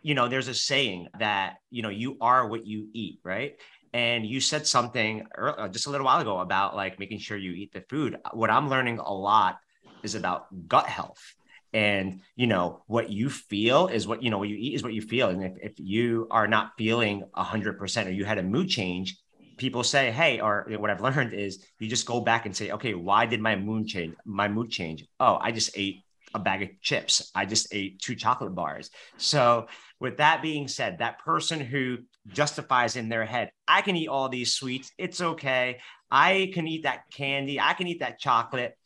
you 0.03 0.15
know, 0.15 0.29
there's 0.29 0.49
a 0.49 0.55
saying 0.55 1.09
that, 1.19 1.57
you 1.71 1.83
know, 1.83 1.89
you 1.89 2.17
are 2.21 2.47
what 2.47 2.67
you 2.67 2.89
eat, 2.93 3.21
right? 3.25 3.55
and 3.93 4.27
you 4.27 4.41
said 4.41 4.67
something 4.67 5.27
uh, 5.39 5.69
just 5.69 5.87
a 5.87 5.91
little 5.91 6.07
while 6.07 6.21
ago 6.21 6.39
about 6.39 6.75
like 6.75 6.99
making 6.99 7.19
sure 7.19 7.37
you 7.37 7.53
eat 7.53 7.73
the 7.73 7.85
food. 7.89 8.17
What 8.33 8.51
i'm 8.51 8.69
learning 8.69 8.99
a 8.99 9.13
lot 9.13 9.59
is 10.03 10.15
about 10.15 10.47
gut 10.69 10.87
health. 10.87 11.35
And 11.75 12.21
you 12.37 12.47
know 12.47 12.83
what 12.87 13.11
you 13.11 13.31
feel 13.31 13.89
is 13.89 14.07
what 14.07 14.23
you 14.23 14.31
know 14.31 14.39
what 14.39 14.49
you 14.49 14.57
eat 14.57 14.75
is 14.75 14.83
what 14.83 14.93
you 14.93 15.03
feel. 15.03 15.29
And 15.31 15.43
if, 15.43 15.53
if 15.63 15.73
you 15.79 16.27
are 16.31 16.47
not 16.47 16.73
feeling 16.77 17.25
100% 17.37 18.07
or 18.07 18.11
you 18.11 18.25
had 18.25 18.39
a 18.39 18.43
mood 18.43 18.69
change 18.69 19.17
people 19.59 19.85
say 19.85 20.11
hey 20.11 20.41
or 20.41 20.67
what 20.79 20.91
i've 20.91 21.01
learned 21.09 21.35
is 21.35 21.65
you 21.79 21.87
just 21.87 22.07
go 22.07 22.21
back 22.21 22.47
and 22.47 22.57
say 22.57 22.71
okay 22.71 22.95
why 22.95 23.27
did 23.27 23.41
my 23.41 23.55
mood 23.55 23.87
change 23.87 24.15
my 24.25 24.49
mood 24.49 24.71
change? 24.71 25.05
Oh 25.21 25.39
i 25.41 25.53
just 25.53 25.71
ate 25.77 26.05
a 26.35 26.39
bag 26.39 26.63
of 26.63 26.69
chips. 26.81 27.31
I 27.35 27.47
just 27.47 27.73
ate 27.73 28.01
two 28.01 28.15
chocolate 28.15 28.55
bars. 28.55 28.91
So 29.17 29.67
with 30.01 30.19
that 30.19 30.43
being 30.43 30.69
said 30.69 30.99
that 30.99 31.19
person 31.21 31.61
who 31.61 31.99
justifies 32.29 32.95
in 32.97 33.09
their 33.09 33.25
head 33.25 33.51
i 33.73 33.81
can 33.81 33.97
eat 33.97 34.09
all 34.09 34.29
these 34.29 34.53
sweets. 34.53 34.93
It's 34.99 35.21
okay. 35.21 35.81
I 36.11 36.51
can 36.53 36.69
eat 36.69 36.83
that 36.83 37.05
candy. 37.11 37.59
I 37.59 37.73
can 37.73 37.87
eat 37.87 38.01
that 38.01 38.19
chocolate. 38.19 38.77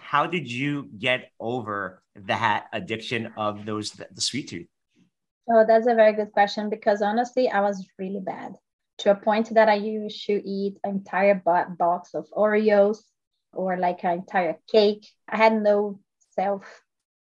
How 0.00 0.26
did 0.26 0.50
you 0.50 0.88
get 0.98 1.30
over 1.38 2.02
that 2.26 2.66
addiction 2.72 3.32
of 3.36 3.66
those 3.66 3.90
the 3.92 4.20
sweet 4.20 4.48
tooth? 4.48 4.66
Oh, 5.52 5.64
that's 5.66 5.86
a 5.86 5.94
very 5.94 6.14
good 6.14 6.32
question 6.32 6.70
because 6.70 7.02
honestly, 7.02 7.50
I 7.50 7.60
was 7.60 7.86
really 7.98 8.20
bad 8.20 8.54
to 8.98 9.10
a 9.10 9.14
point 9.14 9.52
that 9.54 9.68
I 9.68 9.74
used 9.74 10.24
to 10.26 10.32
eat 10.32 10.78
an 10.84 10.90
entire 10.90 11.34
box 11.34 12.14
of 12.14 12.26
Oreos 12.30 12.98
or 13.52 13.76
like 13.76 14.02
an 14.04 14.20
entire 14.20 14.56
cake. 14.70 15.06
I 15.28 15.36
had 15.36 15.60
no 15.60 16.00
self 16.34 16.64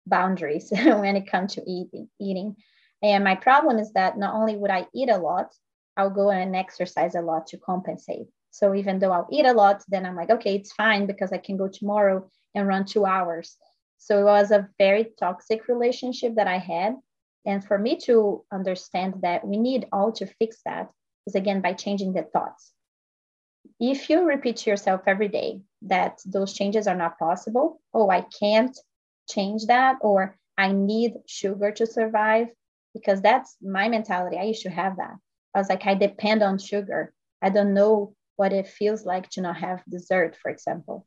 boundaries 0.06 0.72
when 0.72 1.16
it 1.16 1.30
comes 1.30 1.56
to 1.56 1.64
eating 1.68 2.10
eating. 2.20 2.56
And 3.02 3.24
my 3.24 3.36
problem 3.36 3.80
is 3.80 3.94
that 3.94 4.18
not 4.18 4.34
only 4.34 4.56
would 4.56 4.72
I 4.72 4.88
eat 4.94 5.10
a 5.10 5.18
lot, 5.18 5.54
I'll 5.96 6.10
go 6.10 6.32
and 6.32 6.56
exercise 6.56 7.16
a 7.16 7.22
lot 7.22 7.48
to 7.48 7.58
compensate. 7.58 8.28
So 8.52 8.74
even 8.74 9.00
though 9.00 9.12
I'll 9.12 9.28
eat 9.32 9.46
a 9.46 9.54
lot, 9.54 9.84
then 9.88 10.06
I'm 10.06 10.16
like, 10.16 10.30
okay, 10.30 10.56
it's 10.56 10.74
fine 10.74 11.06
because 11.06 11.32
I 11.32 11.38
can 11.38 11.56
go 11.56 11.68
tomorrow 11.68 12.30
and 12.56 12.68
run 12.68 12.86
two 12.86 13.06
hours. 13.06 13.58
So 13.98 14.20
it 14.20 14.24
was 14.24 14.52
a 14.52 14.70
very 14.78 15.12
toxic 15.20 15.68
relationship 15.68 16.36
that 16.36 16.48
I 16.48 16.58
had. 16.58 16.96
And 17.46 17.64
for 17.64 17.78
me 17.78 17.98
to 18.06 18.44
understand 18.52 19.16
that 19.22 19.46
we 19.46 19.58
need 19.58 19.88
all 19.92 20.12
to 20.14 20.26
fix 20.26 20.58
that 20.66 20.90
is 21.28 21.36
again 21.36 21.62
by 21.62 21.74
changing 21.74 22.14
the 22.14 22.24
thoughts. 22.24 22.72
If 23.80 24.10
you 24.10 24.24
repeat 24.24 24.58
to 24.58 24.70
yourself 24.70 25.02
every 25.06 25.28
day 25.28 25.62
that 25.84 26.20
those 26.26 26.54
changes 26.54 26.88
are 26.88 26.96
not 26.96 27.20
possible, 27.20 27.82
oh, 27.94 28.10
I 28.10 28.22
can't 28.22 28.78
change 29.30 29.68
that, 29.68 29.98
or 30.02 30.36
I 30.58 30.72
need 30.72 31.14
sugar 31.28 31.72
to 31.72 31.86
survive, 31.86 32.48
because 32.94 33.22
that's 33.22 33.56
my 33.62 33.88
mentality. 33.88 34.38
I 34.38 34.44
used 34.44 34.64
to 34.64 34.70
have 34.70 34.98
that. 34.98 35.16
I 35.56 35.60
was 35.60 35.70
like, 35.70 35.86
I 35.86 35.96
depend 35.96 36.44
on 36.44 36.58
sugar. 36.58 37.14
I 37.42 37.50
don't 37.50 37.74
know 37.74 38.16
what 38.36 38.54
it 38.54 38.68
feels 38.68 39.06
like 39.06 39.30
to 39.32 39.42
not 39.42 39.58
have 39.58 39.84
dessert, 39.90 40.36
for 40.42 40.50
example. 40.50 41.06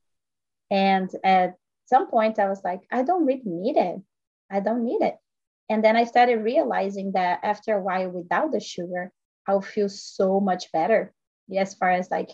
And 0.70 1.10
at 1.24 1.54
some 1.86 2.08
point, 2.08 2.38
I 2.38 2.48
was 2.48 2.62
like, 2.64 2.80
I 2.90 3.02
don't 3.02 3.26
really 3.26 3.42
need 3.44 3.76
it. 3.76 4.00
I 4.50 4.60
don't 4.60 4.84
need 4.84 5.02
it. 5.02 5.16
And 5.68 5.84
then 5.84 5.96
I 5.96 6.04
started 6.04 6.36
realizing 6.36 7.12
that 7.12 7.40
after 7.42 7.74
a 7.74 7.82
while 7.82 8.10
without 8.10 8.52
the 8.52 8.60
sugar, 8.60 9.10
I'll 9.46 9.60
feel 9.60 9.88
so 9.88 10.40
much 10.40 10.70
better 10.72 11.12
as 11.56 11.74
far 11.74 11.90
as 11.90 12.10
like 12.10 12.30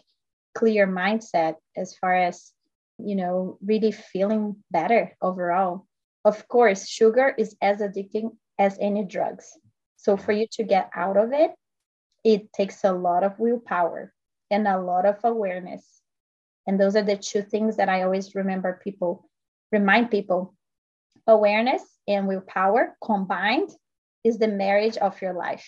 clear 0.55 0.87
mindset, 0.87 1.57
as 1.77 1.95
far 1.95 2.15
as, 2.15 2.53
you 2.99 3.17
know, 3.17 3.59
really 3.65 3.93
feeling 3.93 4.57
better 4.71 5.17
overall. 5.23 5.87
Of 6.25 6.49
course, 6.49 6.89
sugar 6.89 7.35
is 7.39 7.57
as 7.63 7.79
addicting 7.79 8.37
as 8.59 8.79
any 8.81 9.05
drugs. 9.05 9.53
So 9.97 10.17
for 10.17 10.33
you 10.33 10.47
to 10.53 10.65
get 10.65 10.91
out 10.95 11.17
of 11.17 11.33
it, 11.33 11.53
it 12.25 12.53
takes 12.53 12.85
a 12.85 12.93
lot 12.93 13.25
of 13.25 13.39
willpower 13.39 14.13
and 14.51 14.67
a 14.67 14.81
lot 14.81 15.07
of 15.07 15.17
awareness 15.25 15.99
and 16.69 16.79
those 16.79 16.97
are 16.97 17.03
the 17.03 17.17
two 17.17 17.41
things 17.41 17.79
that 17.79 17.89
I 17.89 18.03
always 18.03 18.35
remember 18.35 18.79
people, 18.85 19.27
remind 19.73 20.11
people 20.11 20.55
awareness 21.27 21.83
and 22.07 22.29
willpower 22.29 22.95
combined 23.03 23.71
is 24.23 24.39
the 24.39 24.49
marriage 24.49 24.99
of 24.99 25.21
your 25.23 25.33
life. 25.33 25.67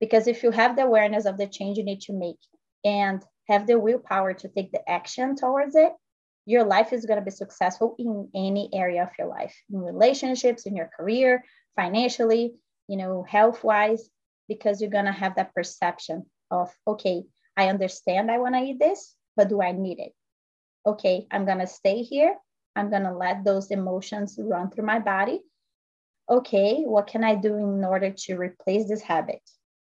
Because 0.00 0.26
if 0.26 0.42
you 0.42 0.50
have 0.50 0.74
the 0.74 0.84
awareness 0.84 1.26
of 1.26 1.36
the 1.36 1.46
change 1.46 1.76
you 1.76 1.84
need 1.84 2.00
to 2.02 2.14
make 2.14 2.38
and 2.82 3.22
have 3.46 3.66
the 3.66 3.78
willpower 3.78 4.32
to 4.32 4.48
take 4.48 4.72
the 4.72 4.88
action 4.88 5.36
towards 5.36 5.76
it, 5.76 5.92
your 6.48 6.64
life 6.64 6.92
is 6.92 7.06
going 7.06 7.18
to 7.18 7.24
be 7.24 7.30
successful 7.30 7.94
in 7.98 8.28
any 8.34 8.70
area 8.72 9.02
of 9.02 9.10
your 9.18 9.28
life, 9.28 9.54
in 9.72 9.80
relationships, 9.80 10.66
in 10.66 10.74
your 10.74 10.90
career, 10.96 11.44
financially, 11.76 12.54
you 12.88 12.96
know, 12.96 13.24
health 13.28 13.62
wise, 13.62 14.08
because 14.48 14.80
you're 14.80 14.90
going 14.90 15.04
to 15.04 15.12
have 15.12 15.36
that 15.36 15.54
perception 15.54 16.26
of, 16.50 16.70
okay, 16.86 17.24
I 17.56 17.68
understand 17.68 18.30
I 18.30 18.38
want 18.38 18.54
to 18.54 18.62
eat 18.62 18.78
this, 18.78 19.14
but 19.36 19.48
do 19.48 19.60
I 19.60 19.72
need 19.72 19.98
it? 19.98 20.12
okay, 20.88 21.26
I'm 21.30 21.44
going 21.44 21.58
to 21.58 21.66
stay 21.66 22.02
here. 22.02 22.34
I'm 22.74 22.90
going 22.90 23.02
to 23.02 23.12
let 23.12 23.44
those 23.44 23.70
emotions 23.70 24.38
run 24.40 24.70
through 24.70 24.86
my 24.86 24.98
body. 24.98 25.40
Okay, 26.30 26.82
what 26.84 27.06
can 27.06 27.24
I 27.24 27.34
do 27.34 27.56
in 27.56 27.84
order 27.84 28.10
to 28.10 28.36
replace 28.36 28.88
this 28.88 29.02
habit? 29.02 29.42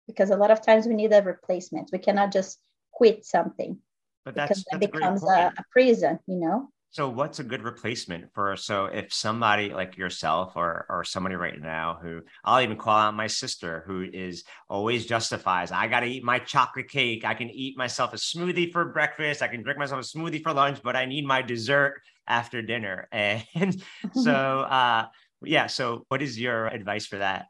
Because 0.07 0.29
a 0.29 0.37
lot 0.37 0.51
of 0.51 0.65
times 0.65 0.87
we 0.87 0.95
need 0.95 1.13
a 1.13 1.21
replacement. 1.21 1.89
We 1.91 1.99
cannot 1.99 2.31
just 2.31 2.59
quit 2.91 3.25
something. 3.25 3.79
But 4.25 4.35
that's, 4.35 4.63
because 4.63 4.81
that 4.81 4.91
becomes 4.91 5.23
a, 5.23 5.51
a 5.57 5.63
prison, 5.71 6.19
you 6.27 6.39
know? 6.39 6.69
So 6.91 7.07
what's 7.07 7.37
a 7.37 7.43
good 7.43 7.61
replacement 7.61 8.33
for 8.33 8.55
so 8.55 8.85
if 8.85 9.13
somebody 9.13 9.69
like 9.71 9.95
yourself 9.95 10.53
or 10.55 10.87
or 10.89 11.03
somebody 11.03 11.35
right 11.35 11.59
now 11.61 11.99
who 12.01 12.21
I'll 12.43 12.63
even 12.63 12.77
call 12.77 12.97
out 12.97 13.13
my 13.13 13.27
sister 13.27 13.83
who 13.85 14.07
is 14.11 14.43
always 14.67 15.05
justifies 15.05 15.71
I 15.71 15.87
got 15.87 15.99
to 15.99 16.07
eat 16.07 16.23
my 16.23 16.39
chocolate 16.39 16.89
cake. 16.89 17.25
I 17.25 17.35
can 17.35 17.51
eat 17.51 17.77
myself 17.77 18.13
a 18.13 18.15
smoothie 18.15 18.71
for 18.71 18.85
breakfast. 18.85 19.43
I 19.43 19.49
can 19.49 19.61
drink 19.61 19.77
myself 19.77 20.03
a 20.03 20.17
smoothie 20.17 20.41
for 20.41 20.51
lunch 20.51 20.79
but 20.81 20.95
I 20.95 21.05
need 21.05 21.27
my 21.27 21.43
dessert 21.43 22.01
after 22.27 22.63
dinner. 22.63 23.07
And 23.13 23.83
so 24.13 24.33
uh 24.79 25.05
yeah 25.43 25.67
so 25.67 26.05
what 26.07 26.23
is 26.23 26.39
your 26.39 26.65
advice 26.65 27.05
for 27.05 27.19
that? 27.19 27.45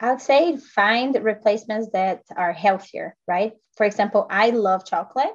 I'd 0.00 0.20
say 0.20 0.56
find 0.56 1.16
replacements 1.22 1.90
that 1.92 2.22
are 2.36 2.52
healthier 2.52 3.16
right? 3.28 3.52
For 3.76 3.86
example 3.86 4.26
I 4.28 4.50
love 4.50 4.84
chocolate 4.84 5.34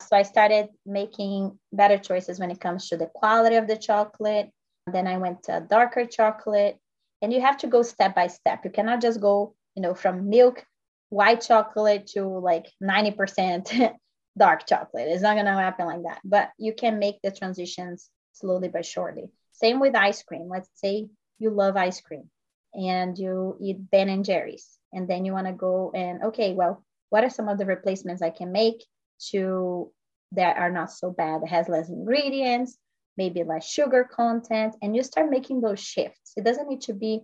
so 0.00 0.16
I 0.16 0.22
started 0.22 0.68
making 0.84 1.58
better 1.72 1.98
choices 1.98 2.38
when 2.38 2.50
it 2.50 2.60
comes 2.60 2.88
to 2.88 2.96
the 2.96 3.06
quality 3.06 3.56
of 3.56 3.66
the 3.66 3.76
chocolate. 3.76 4.50
Then 4.86 5.06
I 5.06 5.18
went 5.18 5.44
to 5.44 5.66
darker 5.68 6.04
chocolate. 6.04 6.78
And 7.22 7.32
you 7.32 7.40
have 7.40 7.56
to 7.58 7.66
go 7.66 7.82
step 7.82 8.14
by 8.14 8.26
step. 8.26 8.64
You 8.64 8.70
cannot 8.70 9.00
just 9.00 9.20
go, 9.20 9.54
you 9.74 9.82
know, 9.82 9.94
from 9.94 10.28
milk, 10.28 10.64
white 11.08 11.40
chocolate 11.40 12.08
to 12.08 12.24
like 12.24 12.66
90% 12.82 13.94
dark 14.38 14.66
chocolate. 14.66 15.08
It's 15.08 15.22
not 15.22 15.34
going 15.34 15.46
to 15.46 15.52
happen 15.52 15.86
like 15.86 16.02
that. 16.02 16.20
But 16.24 16.50
you 16.58 16.74
can 16.74 16.98
make 16.98 17.16
the 17.22 17.30
transitions 17.30 18.10
slowly 18.32 18.68
but 18.68 18.84
surely. 18.84 19.30
Same 19.52 19.80
with 19.80 19.96
ice 19.96 20.22
cream. 20.22 20.48
Let's 20.50 20.68
say 20.74 21.08
you 21.38 21.50
love 21.50 21.76
ice 21.76 22.00
cream 22.02 22.28
and 22.74 23.18
you 23.18 23.56
eat 23.60 23.90
Ben 23.90 24.10
and 24.10 24.24
Jerry's. 24.24 24.68
And 24.92 25.08
then 25.08 25.24
you 25.24 25.32
want 25.32 25.46
to 25.46 25.52
go 25.54 25.90
and, 25.94 26.22
okay, 26.24 26.52
well, 26.52 26.84
what 27.08 27.24
are 27.24 27.30
some 27.30 27.48
of 27.48 27.56
the 27.56 27.66
replacements 27.66 28.20
I 28.20 28.30
can 28.30 28.52
make 28.52 28.84
to 29.30 29.92
that 30.32 30.56
are 30.56 30.70
not 30.70 30.90
so 30.90 31.10
bad. 31.10 31.42
Has 31.46 31.68
less 31.68 31.88
ingredients, 31.88 32.76
maybe 33.16 33.44
less 33.44 33.68
sugar 33.68 34.04
content, 34.04 34.76
and 34.82 34.94
you 34.94 35.02
start 35.02 35.30
making 35.30 35.60
those 35.60 35.80
shifts. 35.80 36.32
It 36.36 36.44
doesn't 36.44 36.68
need 36.68 36.82
to 36.82 36.94
be 36.94 37.22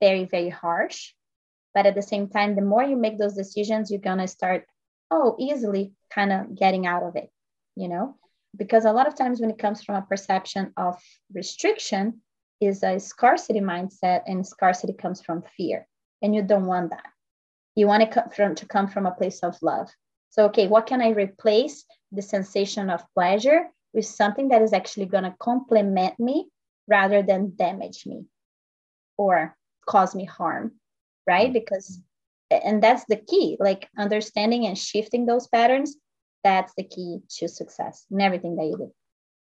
very, 0.00 0.24
very 0.24 0.48
harsh, 0.48 1.12
but 1.74 1.86
at 1.86 1.94
the 1.94 2.02
same 2.02 2.28
time, 2.28 2.54
the 2.54 2.62
more 2.62 2.82
you 2.82 2.96
make 2.96 3.18
those 3.18 3.34
decisions, 3.34 3.90
you're 3.90 4.00
gonna 4.00 4.28
start, 4.28 4.66
oh, 5.10 5.36
easily 5.38 5.92
kind 6.10 6.32
of 6.32 6.54
getting 6.54 6.86
out 6.86 7.02
of 7.02 7.16
it, 7.16 7.30
you 7.76 7.88
know? 7.88 8.16
Because 8.56 8.84
a 8.84 8.92
lot 8.92 9.08
of 9.08 9.16
times 9.16 9.40
when 9.40 9.50
it 9.50 9.58
comes 9.58 9.82
from 9.82 9.96
a 9.96 10.02
perception 10.02 10.72
of 10.76 10.96
restriction, 11.34 12.22
is 12.60 12.82
a 12.82 12.98
scarcity 12.98 13.60
mindset, 13.60 14.22
and 14.26 14.46
scarcity 14.46 14.92
comes 14.92 15.22
from 15.22 15.44
fear. 15.56 15.86
And 16.22 16.34
you 16.34 16.42
don't 16.42 16.66
want 16.66 16.90
that. 16.90 17.04
You 17.74 17.86
want 17.86 18.02
it 18.02 18.56
to 18.56 18.66
come 18.66 18.88
from 18.88 19.06
a 19.06 19.12
place 19.12 19.40
of 19.40 19.56
love. 19.62 19.88
So, 20.30 20.46
okay, 20.46 20.66
what 20.66 20.86
can 20.86 21.00
I 21.00 21.10
replace 21.10 21.84
the 22.12 22.22
sensation 22.22 22.90
of 22.90 23.02
pleasure 23.14 23.68
with 23.92 24.06
something 24.06 24.48
that 24.48 24.62
is 24.62 24.72
actually 24.72 25.06
going 25.06 25.24
to 25.24 25.34
complement 25.38 26.18
me 26.18 26.48
rather 26.86 27.22
than 27.22 27.54
damage 27.56 28.06
me 28.06 28.24
or 29.16 29.56
cause 29.86 30.14
me 30.14 30.24
harm, 30.24 30.72
right? 31.26 31.50
Mm. 31.50 31.54
Because, 31.54 32.00
and 32.50 32.82
that's 32.82 33.04
the 33.06 33.16
key, 33.16 33.56
like 33.58 33.88
understanding 33.96 34.66
and 34.66 34.76
shifting 34.76 35.26
those 35.26 35.48
patterns. 35.48 35.96
That's 36.44 36.72
the 36.76 36.84
key 36.84 37.18
to 37.38 37.48
success 37.48 38.06
in 38.10 38.20
everything 38.20 38.56
that 38.56 38.64
you 38.64 38.76
do. 38.76 38.92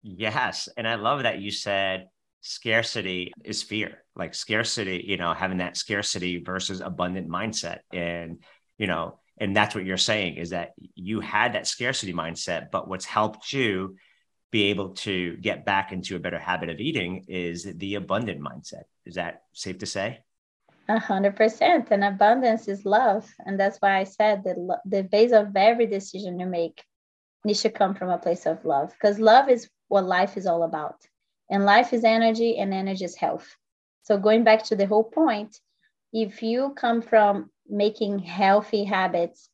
Yes. 0.03 0.67
And 0.75 0.87
I 0.87 0.95
love 0.95 1.23
that 1.23 1.39
you 1.39 1.49
said 1.49 2.07
scarcity 2.43 3.31
is 3.45 3.63
fear 3.63 4.03
like 4.17 4.35
scarcity 4.35 5.01
you 5.07 5.15
know 5.15 5.33
having 5.33 5.59
that 5.59 5.77
scarcity 5.77 6.43
versus 6.43 6.81
abundant 6.81 7.29
mindset 7.29 7.79
and 7.93 8.43
you 8.77 8.85
know 8.85 9.17
and 9.37 9.55
that's 9.55 9.75
what 9.75 9.85
you're 9.85 9.97
saying 9.97 10.35
is 10.35 10.51
that 10.51 10.73
you 10.95 11.19
had 11.19 11.53
that 11.53 11.67
scarcity 11.67 12.13
mindset 12.13 12.71
but 12.71 12.87
what's 12.87 13.05
helped 13.05 13.51
you 13.51 13.95
be 14.53 14.65
able 14.65 14.89
to 14.89 15.35
get 15.37 15.65
back 15.65 15.91
into 15.91 16.15
a 16.15 16.19
better 16.19 16.37
habit 16.37 16.69
of 16.69 16.79
eating 16.79 17.25
is 17.27 17.63
the 17.63 17.95
abundant 17.95 18.39
mindset. 18.39 18.83
Is 19.03 19.15
that 19.15 19.41
safe 19.51 19.79
to 19.79 19.87
say? 19.87 20.19
A 20.87 20.99
hundred 20.99 21.35
percent. 21.35 21.87
And 21.89 22.03
abundance 22.03 22.67
is 22.67 22.85
love. 22.85 23.27
And 23.47 23.59
that's 23.59 23.79
why 23.79 23.97
i 23.97 24.03
said 24.03 24.43
that 24.43 24.55
the 24.85 25.01
base 25.01 25.31
of 25.31 25.55
every 25.55 25.87
decision 25.87 26.39
you 26.39 26.45
make 26.45 26.83
needs 27.43 27.63
to 27.63 27.71
come 27.71 27.95
from 27.95 28.11
a 28.11 28.19
place 28.19 28.45
of 28.45 28.63
love 28.63 28.91
because 28.91 29.17
love 29.17 29.49
is 29.49 29.67
what 29.87 30.05
life 30.05 30.37
is 30.37 30.45
all 30.45 30.61
about. 30.61 30.97
And 31.49 31.65
life 31.65 31.91
is 31.91 32.03
energy 32.03 32.57
and 32.59 32.75
energy 32.75 33.05
is 33.05 33.15
health. 33.15 33.55
So 34.03 34.19
going 34.19 34.43
back 34.43 34.65
to 34.65 34.75
the 34.75 34.85
whole 34.85 35.03
point 35.03 35.59
if 36.13 36.43
you 36.43 36.75
come 36.75 37.01
from 37.01 37.49
making 37.73 38.19
healthy 38.19 38.83
habits 38.83 39.49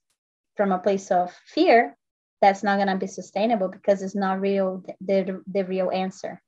from 0.55 0.71
a 0.71 0.79
place 0.79 1.09
of 1.11 1.33
fear 1.47 1.95
that's 2.41 2.63
not 2.63 2.77
going 2.77 2.88
to 2.88 2.97
be 2.97 3.07
sustainable 3.07 3.67
because 3.67 4.01
it's 4.01 4.15
not 4.15 4.39
real 4.39 4.83
the, 5.01 5.41
the 5.47 5.63
real 5.63 5.89
answer 5.91 6.41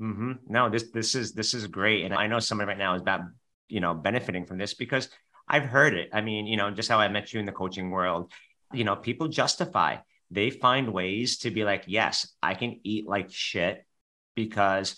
mm-hmm. 0.00 0.32
no 0.46 0.68
this 0.68 0.90
this 0.90 1.14
is 1.14 1.32
this 1.32 1.54
is 1.54 1.66
great 1.66 2.04
and 2.04 2.12
i 2.14 2.26
know 2.26 2.38
somebody 2.38 2.68
right 2.68 2.78
now 2.78 2.94
is 2.94 3.02
about 3.02 3.20
you 3.68 3.80
know 3.80 3.94
benefiting 3.94 4.44
from 4.44 4.58
this 4.58 4.74
because 4.74 5.08
i've 5.48 5.64
heard 5.64 5.94
it 5.94 6.10
i 6.12 6.20
mean 6.20 6.46
you 6.46 6.56
know 6.56 6.70
just 6.70 6.88
how 6.88 6.98
i 6.98 7.08
met 7.08 7.32
you 7.32 7.40
in 7.40 7.46
the 7.46 7.52
coaching 7.52 7.90
world 7.90 8.30
you 8.72 8.84
know 8.84 8.96
people 8.96 9.28
justify 9.28 9.96
they 10.30 10.50
find 10.50 10.92
ways 10.92 11.38
to 11.38 11.50
be 11.50 11.64
like 11.64 11.84
yes 11.86 12.28
i 12.42 12.54
can 12.54 12.80
eat 12.82 13.06
like 13.06 13.30
shit 13.30 13.84
because 14.34 14.96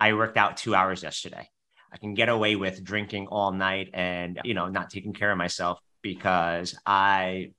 I 0.00 0.12
worked 0.12 0.36
out 0.36 0.56
two 0.56 0.74
hours 0.74 1.02
yesterday. 1.02 1.48
I 1.94 1.96
can 1.96 2.14
get 2.14 2.28
away 2.28 2.56
with 2.56 2.82
drinking 2.82 3.28
all 3.28 3.52
night 3.52 3.90
and, 3.94 4.40
you 4.44 4.52
know, 4.52 4.68
not 4.68 4.90
taking 4.90 5.12
care 5.12 5.30
of 5.30 5.38
myself 5.38 5.78
because 6.02 6.76
I 6.84 7.52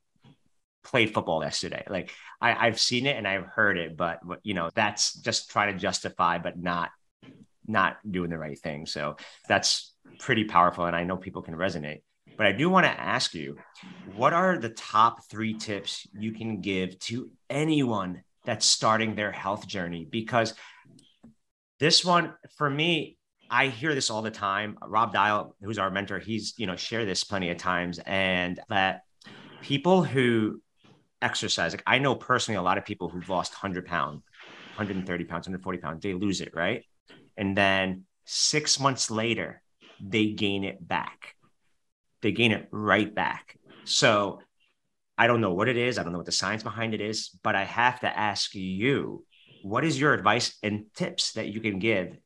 played 0.83 1.13
football 1.13 1.41
yesterday. 1.41 1.83
Like 1.89 2.11
I, 2.41 2.67
I've 2.67 2.79
seen 2.79 3.05
it 3.05 3.15
and 3.15 3.25
I've 3.25 3.45
heard 3.45 3.77
it, 3.77 3.95
but 3.95 4.19
you 4.43 4.53
know, 4.53 4.69
that's 4.75 5.13
just 5.13 5.49
trying 5.49 5.73
to 5.73 5.79
justify, 5.79 6.37
but 6.37 6.59
not 6.59 6.91
not 7.65 7.97
doing 8.09 8.29
the 8.29 8.37
right 8.37 8.59
thing. 8.59 8.85
So 8.85 9.15
that's 9.47 9.93
pretty 10.19 10.43
powerful. 10.43 10.85
And 10.85 10.95
I 10.95 11.05
know 11.05 11.17
people 11.17 11.41
can 11.41 11.55
resonate. 11.55 12.01
But 12.37 12.45
I 12.45 12.51
do 12.51 12.69
want 12.69 12.85
to 12.85 12.91
ask 12.91 13.33
you, 13.33 13.57
what 14.15 14.33
are 14.33 14.57
the 14.57 14.69
top 14.69 15.23
three 15.29 15.53
tips 15.57 16.05
you 16.13 16.33
can 16.33 16.59
give 16.59 16.99
to 16.99 17.31
anyone 17.49 18.23
that's 18.43 18.65
starting 18.65 19.15
their 19.15 19.31
health 19.31 19.65
journey? 19.65 20.05
Because 20.07 20.53
this 21.79 22.03
one 22.03 22.33
for 22.57 22.69
me, 22.69 23.17
I 23.49 23.67
hear 23.67 23.93
this 23.93 24.09
all 24.09 24.21
the 24.21 24.31
time. 24.31 24.77
Rob 24.81 25.13
Dial, 25.13 25.55
who's 25.61 25.77
our 25.77 25.91
mentor, 25.91 26.19
he's 26.19 26.53
you 26.57 26.67
know 26.67 26.75
shared 26.75 27.07
this 27.07 27.23
plenty 27.23 27.49
of 27.49 27.57
times, 27.57 27.99
and 28.05 28.59
that 28.69 29.01
people 29.61 30.03
who 30.03 30.61
exercise, 31.21 31.73
like 31.73 31.83
I 31.85 31.99
know 31.99 32.15
personally, 32.15 32.57
a 32.57 32.61
lot 32.61 32.77
of 32.77 32.85
people 32.85 33.09
who've 33.09 33.29
lost 33.29 33.53
100 33.53 33.85
pounds, 33.85 34.21
130 34.75 35.23
pounds, 35.25 35.47
140 35.47 35.77
pounds, 35.79 36.03
they 36.03 36.13
lose 36.13 36.41
it, 36.41 36.53
right? 36.53 36.83
And 37.37 37.57
then 37.57 38.03
six 38.25 38.79
months 38.79 39.09
later, 39.09 39.61
they 39.99 40.27
gain 40.27 40.63
it 40.63 40.85
back. 40.85 41.35
They 42.21 42.31
gain 42.31 42.51
it 42.51 42.67
right 42.71 43.13
back. 43.13 43.57
So 43.85 44.39
I 45.17 45.27
don't 45.27 45.41
know 45.41 45.53
what 45.53 45.69
it 45.69 45.77
is. 45.77 45.97
I 45.97 46.03
don't 46.03 46.11
know 46.11 46.19
what 46.19 46.25
the 46.25 46.31
science 46.31 46.63
behind 46.63 46.93
it 46.93 47.01
is, 47.01 47.29
but 47.43 47.55
I 47.55 47.63
have 47.63 47.99
to 48.01 48.17
ask 48.17 48.53
you 48.53 49.23
what 49.63 49.85
is 49.85 49.99
your 49.99 50.13
advice 50.13 50.57
and 50.61 50.85
tips 50.95 51.33
that 51.33 51.47
you 51.47 51.61
can 51.61 51.79
give 51.79 52.17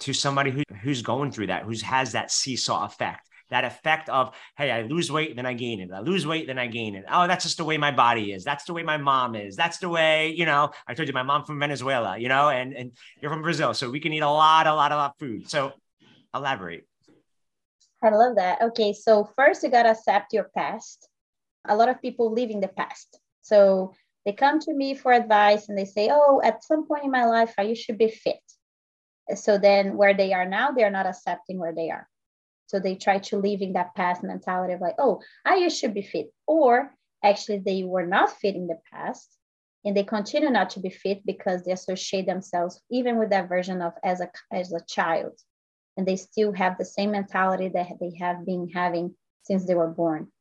to 0.00 0.12
somebody 0.12 0.50
who, 0.50 0.62
who's 0.82 1.02
going 1.02 1.32
through 1.32 1.48
that, 1.48 1.64
who 1.64 1.74
has 1.84 2.12
that 2.12 2.30
seesaw 2.30 2.84
effect? 2.86 3.28
That 3.50 3.64
effect 3.64 4.08
of, 4.08 4.34
hey, 4.56 4.70
I 4.70 4.82
lose 4.82 5.12
weight, 5.12 5.36
then 5.36 5.46
I 5.46 5.52
gain 5.52 5.80
it. 5.80 5.90
I 5.94 6.00
lose 6.00 6.26
weight, 6.26 6.46
then 6.46 6.58
I 6.58 6.66
gain 6.66 6.94
it. 6.94 7.04
Oh, 7.10 7.26
that's 7.26 7.44
just 7.44 7.58
the 7.58 7.64
way 7.64 7.76
my 7.76 7.90
body 7.90 8.32
is. 8.32 8.42
That's 8.42 8.64
the 8.64 8.72
way 8.72 8.82
my 8.82 8.96
mom 8.96 9.34
is. 9.34 9.54
That's 9.54 9.78
the 9.78 9.88
way, 9.88 10.30
you 10.30 10.46
know, 10.46 10.70
I 10.88 10.94
told 10.94 11.08
you 11.08 11.14
my 11.14 11.22
mom 11.22 11.44
from 11.44 11.60
Venezuela, 11.60 12.16
you 12.18 12.28
know, 12.28 12.48
and, 12.48 12.72
and 12.72 12.92
you're 13.20 13.30
from 13.30 13.42
Brazil. 13.42 13.74
So 13.74 13.90
we 13.90 14.00
can 14.00 14.12
eat 14.12 14.20
a 14.20 14.30
lot, 14.30 14.66
a 14.66 14.74
lot, 14.74 14.92
a 14.92 14.96
lot 14.96 15.10
of 15.10 15.18
food. 15.18 15.48
So 15.48 15.72
elaborate. 16.34 16.86
I 18.02 18.10
love 18.10 18.36
that. 18.36 18.60
Okay. 18.60 18.92
So 18.92 19.30
first 19.36 19.62
you 19.62 19.70
got 19.70 19.84
to 19.84 19.90
accept 19.90 20.32
your 20.32 20.50
past. 20.56 21.08
A 21.66 21.76
lot 21.76 21.88
of 21.88 22.00
people 22.02 22.32
live 22.32 22.50
in 22.50 22.60
the 22.60 22.68
past. 22.68 23.18
So 23.42 23.94
they 24.24 24.32
come 24.32 24.58
to 24.60 24.74
me 24.74 24.94
for 24.94 25.12
advice 25.12 25.68
and 25.68 25.78
they 25.78 25.84
say, 25.84 26.10
Oh, 26.12 26.40
at 26.42 26.64
some 26.64 26.86
point 26.86 27.04
in 27.04 27.10
my 27.10 27.24
life, 27.24 27.54
I 27.58 27.74
to 27.86 27.92
be 27.92 28.08
fit. 28.08 28.40
So 29.34 29.58
then 29.58 29.96
where 29.96 30.14
they 30.14 30.32
are 30.32 30.46
now, 30.46 30.72
they're 30.72 30.90
not 30.90 31.06
accepting 31.06 31.58
where 31.58 31.74
they 31.74 31.90
are. 31.90 32.08
So 32.66 32.80
they 32.80 32.94
try 32.94 33.18
to 33.18 33.38
live 33.38 33.60
in 33.62 33.74
that 33.74 33.94
past 33.94 34.22
mentality 34.22 34.72
of 34.72 34.80
like, 34.80 34.96
oh, 34.98 35.20
I 35.44 35.68
to 35.68 35.88
be 35.88 36.02
fit. 36.02 36.32
Or 36.46 36.94
actually 37.22 37.58
they 37.58 37.84
were 37.84 38.06
not 38.06 38.30
fit 38.30 38.54
in 38.54 38.66
the 38.66 38.78
past 38.92 39.38
and 39.84 39.96
they 39.96 40.02
continue 40.02 40.50
not 40.50 40.70
to 40.70 40.80
be 40.80 40.90
fit 40.90 41.24
because 41.26 41.62
they 41.62 41.72
associate 41.72 42.26
themselves 42.26 42.80
even 42.90 43.18
with 43.18 43.30
that 43.30 43.48
version 43.48 43.82
of 43.82 43.92
as 44.02 44.20
a 44.20 44.30
as 44.50 44.72
a 44.72 44.84
child. 44.86 45.38
And 45.96 46.06
they 46.06 46.16
still 46.16 46.52
have 46.52 46.76
the 46.76 46.84
same 46.84 47.12
mentality 47.12 47.68
that 47.68 47.88
they 48.00 48.12
have 48.18 48.44
been 48.44 48.68
having 48.68 49.14
since 49.42 49.66
they 49.66 49.74
were 49.74 49.88
born. 49.88 50.32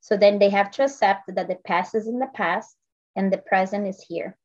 So 0.00 0.16
then 0.16 0.38
they 0.38 0.50
have 0.50 0.70
to 0.72 0.84
accept 0.84 1.34
that 1.34 1.48
the 1.48 1.56
past 1.56 1.94
is 1.94 2.08
in 2.08 2.18
the 2.18 2.30
past 2.34 2.76
and 3.14 3.32
the 3.32 3.38
present 3.38 3.86
is 3.86 4.04
here. 4.08 4.36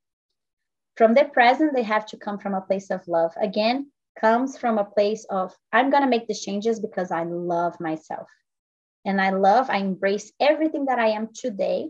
From 1.02 1.16
the 1.16 1.26
present, 1.26 1.74
they 1.74 1.82
have 1.82 2.06
to 2.10 2.18
come 2.18 2.38
from 2.38 2.54
a 2.54 2.62
place 2.62 2.92
of 2.92 3.08
love. 3.08 3.34
Again, 3.42 3.92
comes 4.20 4.56
from 4.56 4.78
a 4.78 4.86
place 4.86 5.26
of, 5.32 5.52
I'm 5.74 5.90
going 5.90 6.04
to 6.04 6.08
make 6.08 6.28
these 6.28 6.44
changes 6.44 6.80
because 6.80 7.10
I 7.10 7.24
love 7.24 7.74
myself. 7.80 8.28
And 9.04 9.20
I 9.20 9.32
love, 9.32 9.72
I 9.72 9.78
embrace 9.78 10.32
everything 10.40 10.86
that 10.86 11.00
I 11.00 11.08
am 11.08 11.30
today. 11.34 11.90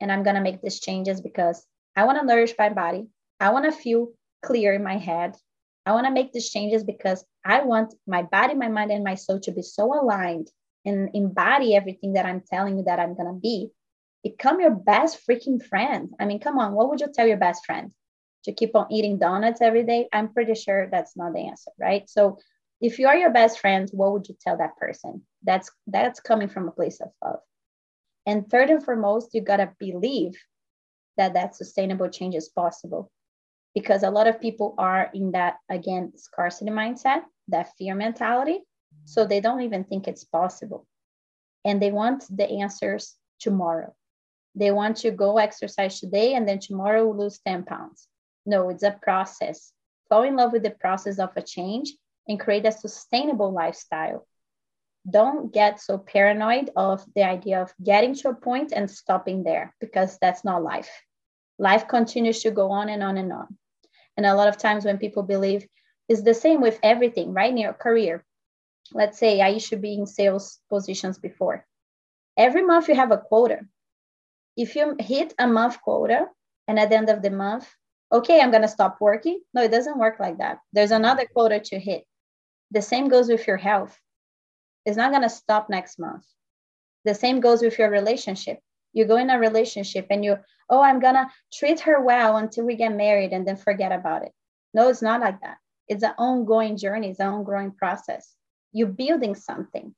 And 0.00 0.12
I'm 0.12 0.22
going 0.22 0.36
to 0.36 0.42
make 0.42 0.62
these 0.62 0.78
changes 0.78 1.20
because 1.20 1.66
I 1.96 2.04
want 2.04 2.20
to 2.20 2.24
nourish 2.24 2.54
my 2.56 2.68
body. 2.68 3.08
I 3.40 3.50
want 3.50 3.64
to 3.64 3.72
feel 3.72 4.12
clear 4.44 4.74
in 4.74 4.84
my 4.84 4.96
head. 4.96 5.36
I 5.84 5.90
want 5.90 6.06
to 6.06 6.12
make 6.12 6.32
these 6.32 6.50
changes 6.50 6.84
because 6.84 7.24
I 7.44 7.64
want 7.64 7.94
my 8.06 8.22
body, 8.22 8.54
my 8.54 8.68
mind, 8.68 8.92
and 8.92 9.02
my 9.02 9.16
soul 9.16 9.40
to 9.40 9.50
be 9.50 9.62
so 9.62 9.92
aligned 9.92 10.52
and 10.84 11.10
embody 11.14 11.74
everything 11.74 12.12
that 12.12 12.26
I'm 12.26 12.44
telling 12.48 12.78
you 12.78 12.84
that 12.84 13.00
I'm 13.00 13.16
going 13.16 13.34
to 13.34 13.40
be 13.40 13.70
become 14.22 14.60
your 14.60 14.70
best 14.70 15.18
freaking 15.28 15.60
friend. 15.60 16.10
I 16.20 16.26
mean, 16.26 16.38
come 16.38 16.60
on, 16.60 16.74
what 16.74 16.90
would 16.90 17.00
you 17.00 17.08
tell 17.12 17.26
your 17.26 17.38
best 17.38 17.66
friend? 17.66 17.90
To 18.46 18.52
keep 18.52 18.76
on 18.76 18.86
eating 18.92 19.18
donuts 19.18 19.60
every 19.60 19.82
day? 19.82 20.08
I'm 20.12 20.32
pretty 20.32 20.54
sure 20.54 20.88
that's 20.88 21.16
not 21.16 21.32
the 21.32 21.40
answer, 21.40 21.72
right? 21.80 22.08
So 22.08 22.38
if 22.80 23.00
you 23.00 23.08
are 23.08 23.16
your 23.16 23.32
best 23.32 23.58
friend, 23.58 23.90
what 23.92 24.12
would 24.12 24.28
you 24.28 24.36
tell 24.40 24.56
that 24.58 24.76
person? 24.76 25.26
That's 25.42 25.68
that's 25.88 26.20
coming 26.20 26.48
from 26.48 26.68
a 26.68 26.70
place 26.70 27.00
of 27.00 27.08
love. 27.24 27.40
And 28.24 28.48
third 28.48 28.70
and 28.70 28.84
foremost, 28.84 29.34
you 29.34 29.40
gotta 29.40 29.72
believe 29.80 30.34
that 31.16 31.34
that 31.34 31.56
sustainable 31.56 32.08
change 32.08 32.36
is 32.36 32.48
possible, 32.48 33.10
because 33.74 34.04
a 34.04 34.10
lot 34.10 34.28
of 34.28 34.40
people 34.40 34.76
are 34.78 35.10
in 35.12 35.32
that 35.32 35.56
again 35.68 36.12
scarcity 36.14 36.70
mindset, 36.70 37.22
that 37.48 37.74
fear 37.76 37.96
mentality, 37.96 38.60
so 39.06 39.26
they 39.26 39.40
don't 39.40 39.62
even 39.62 39.82
think 39.82 40.06
it's 40.06 40.24
possible, 40.24 40.86
and 41.64 41.82
they 41.82 41.90
want 41.90 42.24
the 42.30 42.48
answers 42.48 43.16
tomorrow. 43.40 43.92
They 44.54 44.70
want 44.70 44.98
to 44.98 45.10
go 45.10 45.38
exercise 45.38 45.98
today 45.98 46.34
and 46.34 46.48
then 46.48 46.60
tomorrow 46.60 47.10
lose 47.10 47.40
10 47.44 47.64
pounds. 47.64 48.08
No, 48.46 48.68
it's 48.70 48.82
a 48.82 48.98
process. 49.02 49.72
Fall 50.08 50.22
in 50.22 50.36
love 50.36 50.52
with 50.52 50.62
the 50.62 50.70
process 50.70 51.18
of 51.18 51.30
a 51.36 51.42
change 51.42 51.92
and 52.28 52.40
create 52.40 52.64
a 52.64 52.72
sustainable 52.72 53.52
lifestyle. 53.52 54.26
Don't 55.08 55.52
get 55.52 55.80
so 55.80 55.98
paranoid 55.98 56.70
of 56.76 57.04
the 57.14 57.22
idea 57.22 57.60
of 57.60 57.74
getting 57.82 58.14
to 58.16 58.30
a 58.30 58.34
point 58.34 58.72
and 58.72 58.90
stopping 58.90 59.44
there 59.44 59.74
because 59.80 60.18
that's 60.20 60.44
not 60.44 60.62
life. 60.62 60.90
Life 61.58 61.86
continues 61.88 62.42
to 62.42 62.50
go 62.50 62.70
on 62.70 62.88
and 62.88 63.02
on 63.02 63.18
and 63.18 63.32
on. 63.32 63.58
And 64.16 64.26
a 64.26 64.34
lot 64.34 64.48
of 64.48 64.56
times 64.56 64.84
when 64.84 64.98
people 64.98 65.22
believe 65.22 65.66
it's 66.08 66.22
the 66.22 66.34
same 66.34 66.60
with 66.60 66.78
everything, 66.82 67.32
right? 67.34 67.50
In 67.50 67.58
your 67.58 67.72
career. 67.72 68.24
Let's 68.92 69.18
say 69.18 69.40
I 69.40 69.48
used 69.48 69.70
to 69.70 69.76
be 69.76 69.94
in 69.94 70.06
sales 70.06 70.60
positions 70.70 71.18
before. 71.18 71.66
Every 72.36 72.62
month 72.62 72.88
you 72.88 72.94
have 72.94 73.10
a 73.10 73.18
quota 73.18 73.60
if 74.56 74.74
you 74.74 74.96
hit 74.98 75.34
a 75.38 75.46
month 75.46 75.80
quota 75.82 76.26
and 76.66 76.78
at 76.78 76.88
the 76.88 76.96
end 76.96 77.10
of 77.10 77.22
the 77.22 77.30
month, 77.30 77.68
okay, 78.12 78.40
I'm 78.40 78.50
going 78.50 78.62
to 78.62 78.68
stop 78.68 78.98
working. 79.00 79.40
No, 79.54 79.62
it 79.62 79.70
doesn't 79.70 79.98
work 79.98 80.18
like 80.20 80.38
that. 80.38 80.58
There's 80.72 80.90
another 80.90 81.26
quota 81.26 81.60
to 81.60 81.78
hit. 81.78 82.04
The 82.70 82.82
same 82.82 83.08
goes 83.08 83.28
with 83.28 83.46
your 83.46 83.56
health. 83.56 83.98
It's 84.84 84.96
not 84.96 85.10
going 85.10 85.22
to 85.22 85.28
stop 85.28 85.68
next 85.68 85.98
month. 85.98 86.24
The 87.04 87.14
same 87.14 87.40
goes 87.40 87.62
with 87.62 87.78
your 87.78 87.90
relationship. 87.90 88.60
You 88.92 89.04
go 89.04 89.16
in 89.16 89.30
a 89.30 89.38
relationship 89.38 90.06
and 90.10 90.24
you, 90.24 90.38
oh, 90.70 90.80
I'm 90.80 91.00
going 91.00 91.14
to 91.14 91.28
treat 91.52 91.80
her 91.80 92.00
well 92.00 92.36
until 92.36 92.64
we 92.64 92.76
get 92.76 92.94
married 92.94 93.32
and 93.32 93.46
then 93.46 93.56
forget 93.56 93.92
about 93.92 94.22
it. 94.22 94.32
No, 94.74 94.88
it's 94.88 95.02
not 95.02 95.20
like 95.20 95.40
that. 95.42 95.58
It's 95.88 96.02
an 96.02 96.14
ongoing 96.18 96.76
journey, 96.76 97.10
it's 97.10 97.20
an 97.20 97.28
ongoing 97.28 97.72
process. 97.72 98.34
You're 98.72 98.88
building 98.88 99.34
something. 99.34 99.94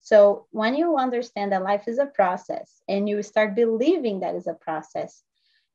So 0.00 0.46
when 0.50 0.74
you 0.74 0.96
understand 0.96 1.52
that 1.52 1.62
life 1.62 1.86
is 1.86 1.98
a 1.98 2.06
process 2.06 2.80
and 2.88 3.08
you 3.08 3.22
start 3.22 3.54
believing 3.54 4.20
that 4.20 4.34
is 4.34 4.46
a 4.46 4.54
process, 4.54 5.22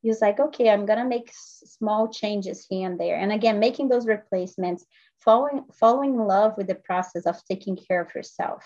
you're 0.05 0.15
like, 0.21 0.39
okay, 0.39 0.69
I'm 0.69 0.85
gonna 0.85 1.03
make 1.03 1.31
small 1.33 2.07
changes 2.07 2.67
here 2.69 2.87
and 2.87 2.99
there. 2.99 3.17
And 3.17 3.31
again, 3.31 3.57
making 3.57 3.89
those 3.89 4.05
replacements, 4.05 4.85
following 5.17 5.65
following 5.79 6.15
love 6.15 6.53
with 6.57 6.67
the 6.67 6.75
process 6.75 7.25
of 7.25 7.43
taking 7.45 7.75
care 7.75 8.01
of 8.01 8.13
yourself. 8.13 8.63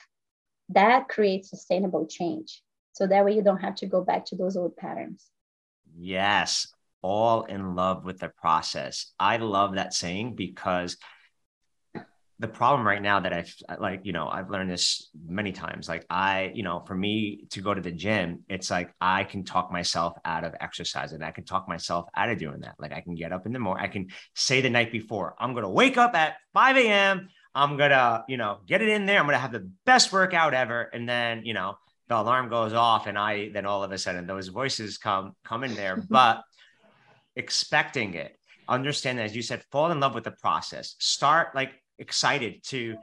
That 0.67 1.07
creates 1.07 1.49
sustainable 1.49 2.07
change. 2.07 2.61
So 2.91 3.07
that 3.07 3.23
way 3.23 3.35
you 3.35 3.41
don't 3.41 3.61
have 3.61 3.75
to 3.75 3.85
go 3.85 4.01
back 4.01 4.25
to 4.25 4.35
those 4.35 4.57
old 4.57 4.75
patterns. 4.75 5.27
Yes, 5.97 6.67
all 7.01 7.43
in 7.43 7.73
love 7.73 8.03
with 8.03 8.19
the 8.19 8.29
process. 8.29 9.13
I 9.17 9.37
love 9.37 9.75
that 9.75 9.93
saying 9.93 10.35
because 10.35 10.97
the 12.39 12.47
problem 12.47 12.87
right 12.87 13.01
now 13.01 13.19
that 13.19 13.33
I've 13.33 13.53
uh, 13.67 13.75
like, 13.79 14.01
you 14.03 14.13
know, 14.13 14.29
I've 14.29 14.49
learned 14.49 14.71
this 14.71 15.09
many 15.27 15.51
times. 15.51 15.89
Like, 15.89 16.05
I, 16.09 16.51
you 16.55 16.63
know, 16.63 16.83
for 16.87 16.95
me 16.95 17.45
to 17.51 17.61
go 17.61 17.73
to 17.73 17.81
the 17.81 17.91
gym, 17.91 18.45
it's 18.47 18.71
like 18.71 18.93
I 19.01 19.25
can 19.25 19.43
talk 19.43 19.71
myself 19.73 20.13
out 20.23 20.45
of 20.45 20.55
exercising. 20.61 21.21
I 21.21 21.31
can 21.31 21.43
talk 21.43 21.67
myself 21.67 22.07
out 22.15 22.29
of 22.29 22.37
doing 22.37 22.61
that. 22.61 22.75
Like, 22.79 22.93
I 22.93 23.01
can 23.01 23.15
get 23.15 23.33
up 23.33 23.45
in 23.45 23.51
the 23.51 23.59
morning, 23.59 23.83
I 23.83 23.89
can 23.89 24.07
say 24.35 24.61
the 24.61 24.69
night 24.69 24.91
before, 24.91 25.35
I'm 25.37 25.51
going 25.51 25.63
to 25.63 25.69
wake 25.69 25.97
up 25.97 26.15
at 26.15 26.35
5 26.53 26.77
a.m. 26.77 27.27
I'm 27.53 27.75
going 27.75 27.89
to, 27.89 28.23
you 28.29 28.37
know, 28.37 28.59
get 28.65 28.81
it 28.81 28.87
in 28.87 29.05
there. 29.05 29.19
I'm 29.19 29.25
going 29.25 29.35
to 29.35 29.39
have 29.39 29.51
the 29.51 29.69
best 29.85 30.13
workout 30.13 30.53
ever. 30.53 30.83
And 30.93 31.09
then, 31.09 31.43
you 31.43 31.53
know, 31.53 31.75
the 32.07 32.15
alarm 32.15 32.47
goes 32.47 32.73
off 32.73 33.05
and 33.05 33.17
I, 33.17 33.49
then 33.49 33.65
all 33.65 33.83
of 33.83 33.91
a 33.91 33.97
sudden 33.97 34.25
those 34.27 34.47
voices 34.47 34.97
come, 34.97 35.35
come 35.43 35.63
in 35.65 35.75
there. 35.75 36.01
But 36.09 36.43
expecting 37.35 38.13
it, 38.13 38.37
understand 38.69 39.17
that, 39.17 39.23
as 39.23 39.35
you 39.35 39.41
said, 39.41 39.63
fall 39.71 39.91
in 39.91 39.99
love 39.99 40.15
with 40.15 40.23
the 40.23 40.31
process. 40.31 40.95
Start 40.99 41.53
like 41.53 41.71
excited 41.99 42.63
to 42.63 42.97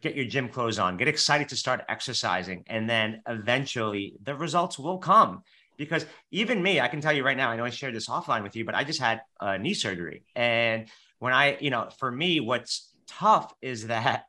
get 0.00 0.14
your 0.14 0.24
gym 0.24 0.48
clothes 0.48 0.78
on, 0.78 0.96
get 0.96 1.08
excited 1.08 1.48
to 1.48 1.56
start 1.56 1.82
exercising, 1.88 2.64
and 2.66 2.88
then 2.88 3.22
eventually 3.28 4.14
the 4.22 4.34
results 4.34 4.78
will 4.78 4.98
come. 4.98 5.42
Because 5.78 6.04
even 6.30 6.62
me, 6.62 6.80
I 6.80 6.88
can 6.88 7.00
tell 7.00 7.12
you 7.12 7.24
right 7.24 7.36
now, 7.36 7.50
I 7.50 7.56
know 7.56 7.64
I 7.64 7.70
shared 7.70 7.94
this 7.94 8.08
offline 8.08 8.42
with 8.42 8.54
you, 8.54 8.64
but 8.64 8.74
I 8.74 8.84
just 8.84 9.00
had 9.00 9.22
a 9.40 9.58
knee 9.58 9.74
surgery. 9.74 10.22
And 10.36 10.88
when 11.18 11.32
I, 11.32 11.56
you 11.60 11.70
know, 11.70 11.88
for 11.98 12.10
me, 12.10 12.40
what's 12.40 12.92
tough 13.06 13.54
is 13.62 13.86
that 13.86 14.24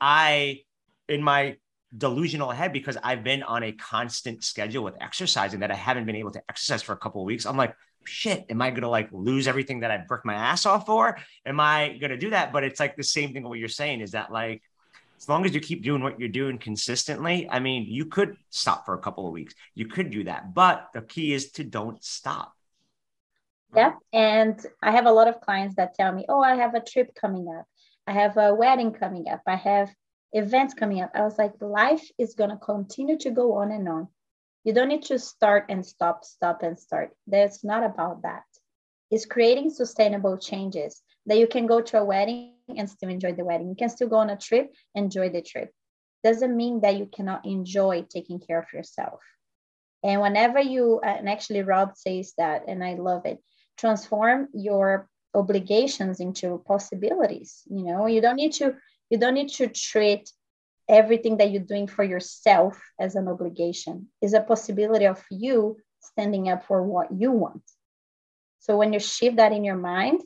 I, 0.00 0.60
in 1.08 1.22
my 1.22 1.56
delusional 1.96 2.50
head, 2.50 2.72
because 2.72 2.98
I've 3.02 3.22
been 3.22 3.42
on 3.42 3.62
a 3.62 3.72
constant 3.72 4.44
schedule 4.44 4.84
with 4.84 4.94
exercising 5.00 5.60
that 5.60 5.70
I 5.70 5.76
haven't 5.76 6.04
been 6.04 6.16
able 6.16 6.32
to 6.32 6.42
exercise 6.48 6.82
for 6.82 6.92
a 6.92 6.98
couple 6.98 7.22
of 7.22 7.26
weeks, 7.26 7.46
I'm 7.46 7.56
like, 7.56 7.74
shit, 8.08 8.46
am 8.48 8.62
I 8.62 8.70
gonna 8.70 8.88
like 8.88 9.08
lose 9.12 9.46
everything 9.46 9.80
that 9.80 9.90
I've 9.90 10.08
worked 10.08 10.26
my 10.26 10.34
ass 10.34 10.66
off 10.66 10.86
for? 10.86 11.18
Am 11.46 11.60
I 11.60 11.98
gonna 12.00 12.16
do 12.16 12.30
that? 12.30 12.52
But 12.52 12.64
it's 12.64 12.80
like 12.80 12.96
the 12.96 13.04
same 13.04 13.32
thing. 13.32 13.42
What 13.42 13.58
you're 13.58 13.68
saying 13.68 14.00
is 14.00 14.12
that 14.12 14.32
like 14.32 14.62
as 15.18 15.28
long 15.28 15.44
as 15.44 15.52
you 15.52 15.60
keep 15.60 15.82
doing 15.82 16.02
what 16.02 16.18
you're 16.20 16.28
doing 16.28 16.58
consistently, 16.58 17.48
I 17.50 17.58
mean, 17.58 17.86
you 17.88 18.06
could 18.06 18.36
stop 18.50 18.86
for 18.86 18.94
a 18.94 18.98
couple 18.98 19.26
of 19.26 19.32
weeks. 19.32 19.54
You 19.74 19.86
could 19.86 20.10
do 20.10 20.24
that, 20.24 20.54
but 20.54 20.88
the 20.94 21.02
key 21.02 21.32
is 21.32 21.50
to 21.52 21.64
don't 21.64 22.02
stop. 22.02 22.52
Yeah, 23.74 23.94
and 24.12 24.64
I 24.80 24.92
have 24.92 25.06
a 25.06 25.12
lot 25.12 25.28
of 25.28 25.40
clients 25.40 25.74
that 25.76 25.94
tell 25.94 26.12
me, 26.12 26.24
"Oh, 26.28 26.40
I 26.40 26.54
have 26.54 26.74
a 26.74 26.80
trip 26.80 27.14
coming 27.14 27.48
up. 27.48 27.66
I 28.06 28.12
have 28.12 28.36
a 28.36 28.54
wedding 28.54 28.92
coming 28.92 29.28
up. 29.28 29.42
I 29.46 29.56
have 29.56 29.92
events 30.32 30.72
coming 30.72 31.02
up." 31.02 31.10
I 31.14 31.22
was 31.22 31.36
like, 31.36 31.60
"Life 31.60 32.08
is 32.16 32.34
going 32.34 32.50
to 32.50 32.56
continue 32.56 33.18
to 33.18 33.30
go 33.30 33.54
on 33.54 33.72
and 33.72 33.88
on. 33.88 34.08
You 34.64 34.72
don't 34.72 34.88
need 34.88 35.04
to 35.04 35.18
start 35.18 35.66
and 35.68 35.84
stop, 35.84 36.24
stop 36.24 36.62
and 36.62 36.78
start. 36.78 37.10
That's 37.26 37.64
not 37.64 37.84
about 37.84 38.22
that. 38.22 38.44
It's 39.10 39.24
creating 39.24 39.70
sustainable 39.70 40.36
changes 40.38 41.02
that 41.26 41.38
you 41.38 41.46
can 41.46 41.66
go 41.66 41.80
to 41.80 41.98
a 41.98 42.04
wedding 42.04 42.52
and 42.76 42.88
still 42.88 43.08
enjoy 43.08 43.32
the 43.32 43.44
wedding. 43.44 43.68
You 43.68 43.76
can 43.76 43.88
still 43.88 44.08
go 44.08 44.16
on 44.16 44.30
a 44.30 44.36
trip, 44.36 44.74
enjoy 44.94 45.30
the 45.30 45.42
trip. 45.42 45.72
Doesn't 46.22 46.56
mean 46.56 46.80
that 46.80 46.96
you 46.96 47.06
cannot 47.06 47.46
enjoy 47.46 48.02
taking 48.08 48.40
care 48.40 48.58
of 48.58 48.72
yourself. 48.72 49.20
And 50.02 50.20
whenever 50.20 50.60
you, 50.60 51.00
uh, 51.02 51.08
and 51.08 51.28
actually 51.28 51.62
Rob 51.62 51.96
says 51.96 52.34
that, 52.38 52.64
and 52.68 52.84
I 52.84 52.94
love 52.94 53.24
it, 53.24 53.38
transform 53.78 54.48
your 54.52 55.08
obligations 55.34 56.20
into 56.20 56.62
possibilities. 56.66 57.62
You 57.70 57.84
know, 57.84 58.06
you 58.06 58.20
don't 58.20 58.36
need 58.36 58.52
to, 58.54 58.74
you 59.10 59.18
don't 59.18 59.34
need 59.34 59.50
to 59.50 59.68
treat 59.68 60.30
everything 60.88 61.36
that 61.36 61.50
you're 61.50 61.62
doing 61.62 61.86
for 61.86 62.02
yourself 62.02 62.80
as 62.98 63.14
an 63.14 63.28
obligation 63.28 64.08
is 64.22 64.34
a 64.34 64.40
possibility 64.40 65.06
of 65.06 65.22
you 65.30 65.76
standing 66.00 66.48
up 66.48 66.64
for 66.66 66.82
what 66.82 67.08
you 67.12 67.30
want. 67.30 67.62
So 68.60 68.76
when 68.76 68.92
you 68.92 69.00
shift 69.00 69.36
that 69.36 69.52
in 69.52 69.64
your 69.64 69.76
mind, 69.76 70.22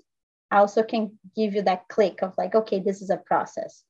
I 0.50 0.58
also 0.58 0.82
can 0.82 1.18
give 1.34 1.54
you 1.54 1.62
that 1.62 1.88
click 1.88 2.22
of 2.22 2.34
like, 2.36 2.54
okay, 2.54 2.80
this 2.80 3.02
is 3.02 3.10
a 3.10 3.16
process. 3.16 3.82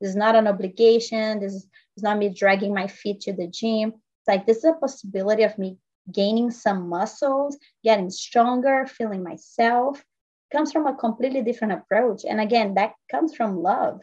This 0.00 0.10
is 0.10 0.16
not 0.16 0.36
an 0.36 0.46
obligation. 0.46 1.40
This 1.40 1.54
is 1.54 1.68
not 1.98 2.18
me 2.18 2.28
dragging 2.28 2.74
my 2.74 2.86
feet 2.86 3.20
to 3.22 3.32
the 3.32 3.46
gym. 3.46 3.92
It's 3.94 4.28
like 4.28 4.46
this 4.46 4.58
is 4.58 4.64
a 4.64 4.74
possibility 4.74 5.42
of 5.42 5.58
me 5.58 5.78
gaining 6.10 6.50
some 6.50 6.88
muscles, 6.88 7.56
getting 7.84 8.10
stronger, 8.10 8.86
feeling 8.86 9.22
myself. 9.22 9.98
It 9.98 10.56
comes 10.56 10.72
from 10.72 10.86
a 10.86 10.96
completely 10.96 11.42
different 11.42 11.74
approach. 11.74 12.24
And 12.28 12.40
again, 12.40 12.74
that 12.74 12.92
comes 13.10 13.34
from 13.34 13.62
love 13.62 14.00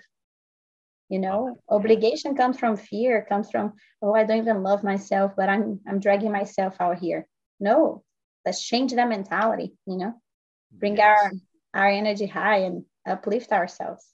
you 1.10 1.20
uh, 1.20 1.22
know 1.22 1.58
obligation 1.70 2.36
comes 2.36 2.58
from 2.58 2.78
fear 2.78 3.26
comes 3.28 3.50
from 3.50 3.74
oh 4.02 4.14
i 4.14 4.24
don't 4.24 4.38
even 4.38 4.64
love 4.64 4.84
myself 4.84 5.34
but 5.36 5.50
i'm 5.50 5.80
i'm 5.88 6.00
dragging 6.00 6.32
myself 6.32 6.76
out 6.80 6.98
here. 6.98 7.28
No 7.60 8.04
let's 8.46 8.66
change 8.66 8.94
that 8.94 9.10
mentality 9.10 9.74
you 9.86 9.98
know? 9.98 10.14
Bring 10.72 10.98
yes. 10.98 11.20
our 11.74 11.82
our 11.82 11.90
energy 11.90 12.26
high 12.26 12.60
and 12.60 12.86
uplift 13.08 13.52
ourselves. 13.52 14.06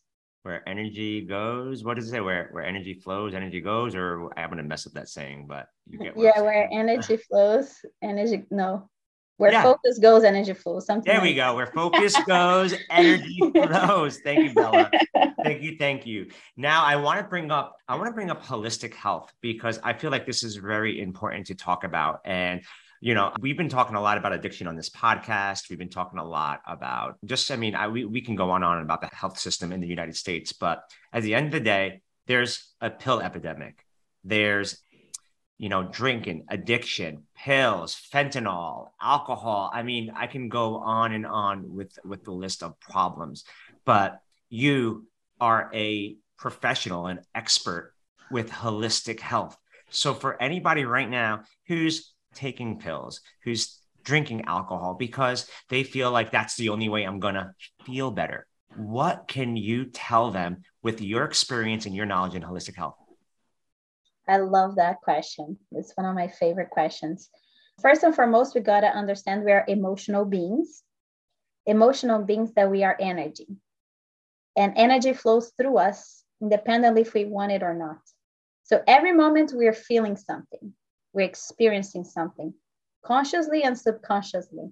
Where 0.44 0.68
energy 0.68 1.22
goes 1.22 1.84
what 1.84 1.96
does 1.96 2.08
it 2.08 2.12
say? 2.12 2.22
Where 2.22 2.50
where 2.52 2.66
energy 2.66 2.94
flows 2.94 3.34
energy 3.34 3.62
goes 3.62 3.96
or 3.96 4.32
i'm 4.38 4.50
gonna 4.50 4.64
mess 4.64 4.88
up 4.88 4.94
that 4.94 5.10
saying 5.10 5.46
but 5.48 5.68
you 5.88 6.00
get 6.00 6.18
yeah 6.18 6.42
where 6.42 6.70
energy 6.72 7.18
flows 7.30 7.74
energy 8.02 8.44
no 8.50 8.90
where 9.38 9.52
yeah. 9.52 9.64
focus 9.64 10.00
goes, 10.00 10.24
energy 10.24 10.54
flows. 10.54 10.86
Something. 10.86 11.12
There 11.12 11.20
like 11.20 11.30
we 11.30 11.36
go. 11.36 11.56
Where 11.56 11.68
focus 11.68 12.16
goes, 12.26 12.74
energy 12.90 13.40
flows. 13.54 14.20
Thank 14.20 14.50
you, 14.50 14.54
Bela. 14.54 14.90
thank 15.44 15.62
you, 15.62 15.76
thank 15.78 16.06
you. 16.06 16.28
Now 16.56 16.84
I 16.84 16.96
want 16.96 17.20
to 17.20 17.26
bring 17.26 17.52
up, 17.52 17.78
I 17.88 17.96
want 17.96 18.08
to 18.08 18.14
bring 18.14 18.32
up 18.32 18.44
holistic 18.44 18.94
health 18.94 19.34
because 19.42 19.80
I 19.84 19.94
feel 19.94 20.12
like 20.12 20.26
this 20.26 20.44
is 20.44 20.56
very 20.56 21.02
important 21.02 21.48
to 21.48 21.56
talk 21.56 21.84
about. 21.84 22.22
And 22.26 22.62
you 23.02 23.14
know, 23.14 23.32
we've 23.40 23.58
been 23.58 23.70
talking 23.70 23.96
a 23.96 24.02
lot 24.02 24.18
about 24.18 24.34
addiction 24.34 24.66
on 24.68 24.76
this 24.76 24.90
podcast. 24.90 25.70
We've 25.70 25.78
been 25.78 25.90
talking 25.90 26.18
a 26.18 26.24
lot 26.26 26.62
about 26.66 27.18
just, 27.26 27.52
I 27.52 27.56
mean, 27.56 27.76
I, 27.76 27.88
we, 27.88 28.06
we 28.06 28.22
can 28.22 28.36
go 28.36 28.50
on 28.50 28.64
and 28.64 28.72
on 28.72 28.82
about 28.82 29.02
the 29.02 29.08
health 29.08 29.38
system 29.38 29.72
in 29.72 29.80
the 29.80 29.88
United 29.88 30.16
States, 30.16 30.54
but 30.54 30.82
at 31.14 31.22
the 31.22 31.36
end 31.36 31.48
of 31.48 31.52
the 31.52 31.60
day, 31.60 32.02
there's 32.26 32.74
a 32.82 32.90
pill 32.90 33.22
epidemic. 33.22 33.86
There's 34.24 34.82
you 35.58 35.70
know, 35.70 35.84
drinking, 35.84 36.46
addiction, 36.50 37.24
pills, 37.36 37.96
fentanyl, 38.14 38.90
alcohol. 39.02 39.72
I 39.74 39.84
mean, 39.84 40.12
I 40.16 40.28
can 40.28 40.50
go 40.50 40.78
on 40.78 41.14
and 41.14 41.26
on 41.26 41.74
with 41.74 41.98
with 42.04 42.24
the 42.24 42.32
list 42.32 42.64
of 42.64 42.80
problems, 42.80 43.46
but 43.86 44.20
you 44.50 45.08
are 45.40 45.70
a 45.74 46.18
professional 46.38 47.08
and 47.08 47.20
expert 47.34 47.94
with 48.32 48.50
holistic 48.50 49.20
health. 49.20 49.58
So 49.90 50.14
for 50.14 50.42
anybody 50.42 50.86
right 50.86 51.10
now 51.10 51.44
who's 51.68 52.14
taking 52.34 52.80
pills, 52.80 53.22
who's 53.44 53.80
drinking 54.04 54.46
alcohol 54.46 54.94
because 54.94 55.50
they 55.70 55.84
feel 55.84 56.12
like 56.12 56.32
that's 56.32 56.56
the 56.56 56.70
only 56.70 56.90
way 56.90 57.04
I'm 57.04 57.20
going 57.20 57.36
to 57.36 57.52
feel 57.86 58.12
better. 58.12 58.46
What 58.76 59.28
can 59.28 59.56
you 59.56 59.86
tell 59.86 60.32
them 60.32 60.64
with 60.84 61.02
your 61.02 61.24
experience 61.24 61.86
and 61.86 61.96
your 61.96 62.06
knowledge 62.06 62.36
in 62.36 62.42
holistic 62.42 62.76
health? 62.76 62.96
I 64.28 64.38
love 64.38 64.76
that 64.76 65.02
question. 65.02 65.58
It's 65.72 65.94
one 65.96 66.06
of 66.06 66.16
my 66.16 66.28
favorite 66.28 66.70
questions. 66.70 67.30
First 67.82 68.04
and 68.04 68.16
foremost, 68.16 68.56
we 68.56 68.62
got 68.62 68.82
to 68.82 68.88
understand 68.88 69.44
we 69.44 69.52
are 69.52 69.66
emotional 69.68 70.26
beings, 70.26 70.84
emotional 71.66 72.24
beings 72.24 72.54
that 72.54 72.72
we 72.72 72.84
are 72.84 72.98
energy. 73.00 73.48
And 74.56 74.74
energy 74.76 75.14
flows 75.14 75.52
through 75.58 75.78
us 75.78 76.24
independently 76.42 77.02
if 77.02 77.14
we 77.14 77.26
want 77.26 77.52
it 77.52 77.64
or 77.64 77.74
not. 77.74 78.00
So 78.64 78.82
every 78.88 79.12
moment 79.12 79.52
we're 79.54 79.74
feeling 79.74 80.16
something, 80.16 80.74
we're 81.14 81.28
experiencing 81.28 82.04
something 82.04 82.54
consciously 83.06 83.64
and 83.64 83.78
subconsciously. 83.78 84.72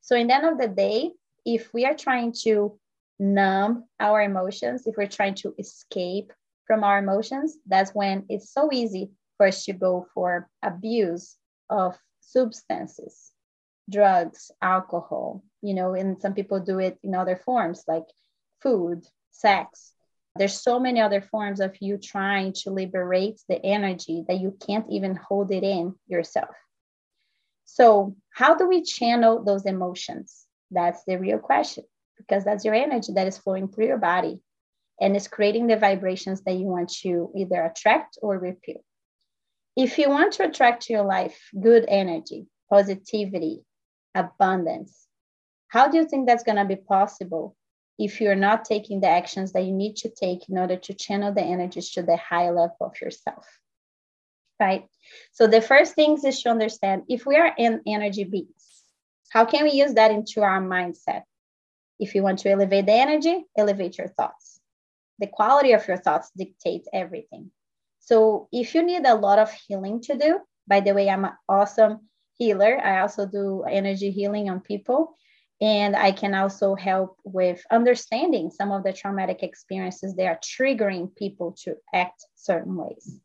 So, 0.00 0.16
in 0.16 0.26
the 0.26 0.34
end 0.34 0.46
of 0.46 0.58
the 0.58 0.68
day, 0.68 1.12
if 1.46 1.72
we 1.72 1.86
are 1.86 1.94
trying 1.94 2.34
to 2.42 2.78
numb 3.18 3.84
our 4.00 4.20
emotions, 4.20 4.86
if 4.86 4.96
we're 4.96 5.06
trying 5.06 5.34
to 5.36 5.54
escape 5.58 6.32
from 6.66 6.84
our 6.84 6.98
emotions, 6.98 7.56
that's 7.66 7.94
when 7.94 8.24
it's 8.28 8.52
so 8.52 8.70
easy 8.72 9.10
for 9.36 9.46
us 9.46 9.64
to 9.64 9.72
go 9.72 10.06
for 10.14 10.48
abuse 10.62 11.36
of 11.70 11.96
substances, 12.20 13.32
drugs, 13.90 14.50
alcohol, 14.62 15.42
you 15.62 15.74
know, 15.74 15.94
and 15.94 16.20
some 16.20 16.34
people 16.34 16.60
do 16.60 16.78
it 16.78 16.98
in 17.02 17.14
other 17.14 17.36
forms 17.36 17.84
like 17.86 18.04
food, 18.62 19.04
sex. 19.30 19.92
There's 20.36 20.60
so 20.60 20.80
many 20.80 21.00
other 21.00 21.20
forms 21.20 21.60
of 21.60 21.76
you 21.80 21.96
trying 21.96 22.54
to 22.64 22.70
liberate 22.70 23.40
the 23.48 23.64
energy 23.64 24.24
that 24.26 24.40
you 24.40 24.56
can't 24.66 24.86
even 24.90 25.16
hold 25.16 25.52
it 25.52 25.62
in 25.62 25.94
yourself. 26.08 26.56
So, 27.66 28.16
how 28.30 28.56
do 28.56 28.66
we 28.66 28.82
channel 28.82 29.44
those 29.44 29.64
emotions? 29.64 30.46
That's 30.70 31.04
the 31.04 31.18
real 31.18 31.38
question 31.38 31.84
because 32.16 32.44
that's 32.44 32.64
your 32.64 32.74
energy 32.74 33.12
that 33.14 33.26
is 33.26 33.38
flowing 33.38 33.68
through 33.68 33.86
your 33.86 33.98
body 33.98 34.40
and 35.00 35.16
it's 35.16 35.28
creating 35.28 35.66
the 35.66 35.76
vibrations 35.76 36.42
that 36.42 36.54
you 36.54 36.66
want 36.66 36.88
to 37.02 37.30
either 37.36 37.62
attract 37.62 38.18
or 38.22 38.38
repel. 38.38 38.82
If 39.76 39.98
you 39.98 40.08
want 40.08 40.34
to 40.34 40.44
attract 40.44 40.84
to 40.84 40.92
your 40.92 41.04
life 41.04 41.36
good 41.60 41.84
energy, 41.88 42.46
positivity, 42.70 43.64
abundance, 44.14 45.06
how 45.68 45.88
do 45.88 45.98
you 45.98 46.06
think 46.06 46.26
that's 46.26 46.44
going 46.44 46.58
to 46.58 46.64
be 46.64 46.76
possible 46.76 47.56
if 47.98 48.20
you're 48.20 48.36
not 48.36 48.64
taking 48.64 49.00
the 49.00 49.08
actions 49.08 49.52
that 49.52 49.64
you 49.64 49.72
need 49.72 49.96
to 49.96 50.08
take 50.08 50.48
in 50.48 50.58
order 50.58 50.76
to 50.76 50.94
channel 50.94 51.32
the 51.32 51.42
energies 51.42 51.90
to 51.92 52.02
the 52.02 52.16
high 52.16 52.50
level 52.50 52.76
of 52.80 53.00
yourself? 53.00 53.46
Right. 54.60 54.86
So, 55.32 55.48
the 55.48 55.60
first 55.60 55.96
things 55.96 56.24
is 56.24 56.40
to 56.42 56.50
understand 56.50 57.02
if 57.08 57.26
we 57.26 57.36
are 57.36 57.52
in 57.58 57.80
energy 57.88 58.22
beings, 58.22 58.84
how 59.30 59.44
can 59.44 59.64
we 59.64 59.72
use 59.72 59.94
that 59.94 60.12
into 60.12 60.42
our 60.42 60.60
mindset? 60.60 61.22
If 61.98 62.14
you 62.14 62.22
want 62.22 62.38
to 62.40 62.50
elevate 62.50 62.86
the 62.86 62.92
energy, 62.92 63.44
elevate 63.58 63.98
your 63.98 64.08
thoughts. 64.08 64.53
The 65.18 65.26
quality 65.26 65.72
of 65.72 65.86
your 65.86 65.96
thoughts 65.96 66.30
dictates 66.36 66.88
everything. 66.92 67.50
So 68.00 68.48
if 68.52 68.74
you 68.74 68.82
need 68.82 69.06
a 69.06 69.14
lot 69.14 69.38
of 69.38 69.52
healing 69.52 70.00
to 70.02 70.16
do, 70.16 70.40
by 70.66 70.80
the 70.80 70.92
way, 70.92 71.08
I'm 71.08 71.24
an 71.24 71.32
awesome 71.48 72.08
healer. 72.34 72.78
I 72.82 73.00
also 73.00 73.26
do 73.26 73.62
energy 73.62 74.10
healing 74.10 74.50
on 74.50 74.60
people. 74.60 75.16
And 75.60 75.94
I 75.94 76.12
can 76.12 76.34
also 76.34 76.74
help 76.74 77.16
with 77.24 77.62
understanding 77.70 78.50
some 78.50 78.72
of 78.72 78.82
the 78.82 78.92
traumatic 78.92 79.42
experiences 79.42 80.14
that 80.16 80.26
are 80.26 80.40
triggering 80.42 81.14
people 81.14 81.56
to 81.64 81.76
act 81.94 82.26
certain 82.34 82.76
ways. 82.76 83.20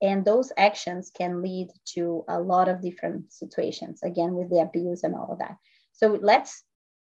And 0.00 0.24
those 0.24 0.50
actions 0.56 1.12
can 1.16 1.42
lead 1.42 1.68
to 1.94 2.24
a 2.26 2.40
lot 2.40 2.68
of 2.68 2.82
different 2.82 3.32
situations, 3.32 4.02
again, 4.02 4.34
with 4.34 4.50
the 4.50 4.60
abuse 4.60 5.04
and 5.04 5.14
all 5.14 5.30
of 5.30 5.38
that. 5.38 5.56
So 5.92 6.18
let's 6.20 6.64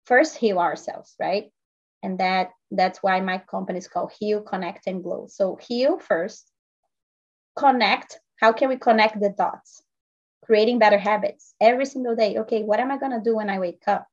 first 0.06 0.36
heal 0.36 0.58
ourselves, 0.58 1.14
right? 1.20 1.52
And 2.02 2.18
that 2.18 2.50
that's 2.70 3.02
why 3.02 3.20
my 3.20 3.38
company 3.38 3.78
is 3.78 3.88
called 3.88 4.12
Heal, 4.18 4.42
Connect, 4.42 4.86
and 4.86 5.02
Glow. 5.02 5.26
So 5.28 5.56
heal 5.56 5.98
first, 5.98 6.50
connect. 7.56 8.20
How 8.36 8.52
can 8.52 8.68
we 8.68 8.76
connect 8.76 9.20
the 9.20 9.30
dots? 9.30 9.82
Creating 10.44 10.78
better 10.78 10.98
habits 10.98 11.54
every 11.60 11.86
single 11.86 12.16
day. 12.16 12.38
Okay, 12.38 12.62
what 12.62 12.80
am 12.80 12.90
I 12.90 12.98
gonna 12.98 13.22
do 13.22 13.36
when 13.36 13.50
I 13.50 13.58
wake 13.58 13.82
up? 13.86 14.06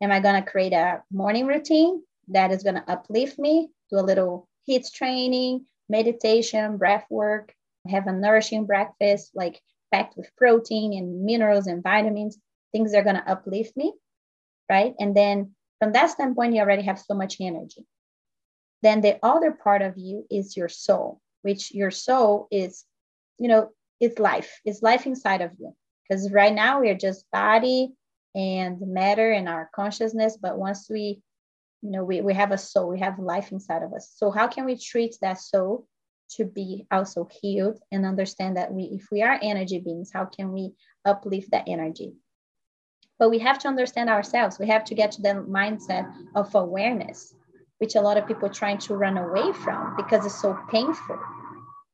Am 0.00 0.12
I 0.12 0.20
gonna 0.20 0.42
create 0.44 0.72
a 0.72 1.02
morning 1.10 1.46
routine 1.46 2.02
that 2.28 2.52
is 2.52 2.62
gonna 2.62 2.84
uplift 2.86 3.38
me? 3.38 3.70
Do 3.90 3.98
a 3.98 4.00
little 4.06 4.48
heat 4.64 4.86
training, 4.94 5.66
meditation, 5.88 6.76
breath 6.78 7.06
work, 7.10 7.54
have 7.88 8.06
a 8.06 8.12
nourishing 8.12 8.66
breakfast, 8.66 9.32
like 9.34 9.60
packed 9.92 10.16
with 10.16 10.34
protein 10.36 10.92
and 10.94 11.24
minerals 11.24 11.66
and 11.66 11.82
vitamins, 11.82 12.38
things 12.72 12.94
are 12.94 13.02
gonna 13.04 13.24
uplift 13.26 13.76
me 13.76 13.92
right? 14.70 14.94
And 15.00 15.16
then 15.16 15.55
from 15.78 15.92
that 15.92 16.10
standpoint, 16.10 16.54
you 16.54 16.60
already 16.60 16.82
have 16.82 16.98
so 16.98 17.14
much 17.14 17.36
energy. 17.40 17.84
Then 18.82 19.00
the 19.00 19.18
other 19.22 19.52
part 19.52 19.82
of 19.82 19.96
you 19.96 20.26
is 20.30 20.56
your 20.56 20.68
soul, 20.68 21.20
which 21.42 21.72
your 21.72 21.90
soul 21.90 22.48
is, 22.50 22.84
you 23.38 23.48
know, 23.48 23.70
it's 24.00 24.18
life, 24.18 24.60
it's 24.64 24.82
life 24.82 25.06
inside 25.06 25.40
of 25.40 25.52
you. 25.58 25.74
Because 26.08 26.30
right 26.30 26.54
now 26.54 26.80
we 26.80 26.90
are 26.90 26.94
just 26.94 27.24
body 27.32 27.92
and 28.34 28.80
matter 28.80 29.32
and 29.32 29.48
our 29.48 29.70
consciousness. 29.74 30.36
But 30.40 30.58
once 30.58 30.88
we, 30.88 31.22
you 31.82 31.90
know, 31.90 32.04
we, 32.04 32.20
we 32.20 32.34
have 32.34 32.52
a 32.52 32.58
soul, 32.58 32.88
we 32.88 33.00
have 33.00 33.18
life 33.18 33.50
inside 33.52 33.82
of 33.82 33.92
us. 33.92 34.12
So 34.14 34.30
how 34.30 34.46
can 34.46 34.66
we 34.66 34.78
treat 34.78 35.16
that 35.20 35.40
soul 35.40 35.86
to 36.32 36.44
be 36.44 36.86
also 36.90 37.28
healed 37.40 37.78
and 37.90 38.04
understand 38.04 38.56
that 38.56 38.72
we, 38.72 38.84
if 38.84 39.06
we 39.10 39.22
are 39.22 39.38
energy 39.42 39.78
beings, 39.78 40.10
how 40.12 40.26
can 40.26 40.52
we 40.52 40.72
uplift 41.04 41.50
that 41.52 41.64
energy? 41.66 42.14
But 43.18 43.30
we 43.30 43.38
have 43.38 43.58
to 43.60 43.68
understand 43.68 44.10
ourselves. 44.10 44.58
We 44.58 44.66
have 44.68 44.84
to 44.84 44.94
get 44.94 45.12
to 45.12 45.22
the 45.22 45.44
mindset 45.48 46.12
of 46.34 46.54
awareness, 46.54 47.34
which 47.78 47.94
a 47.94 48.00
lot 48.00 48.16
of 48.16 48.26
people 48.26 48.46
are 48.48 48.52
trying 48.52 48.78
to 48.78 48.96
run 48.96 49.16
away 49.16 49.52
from 49.52 49.96
because 49.96 50.26
it's 50.26 50.40
so 50.40 50.58
painful. 50.70 51.18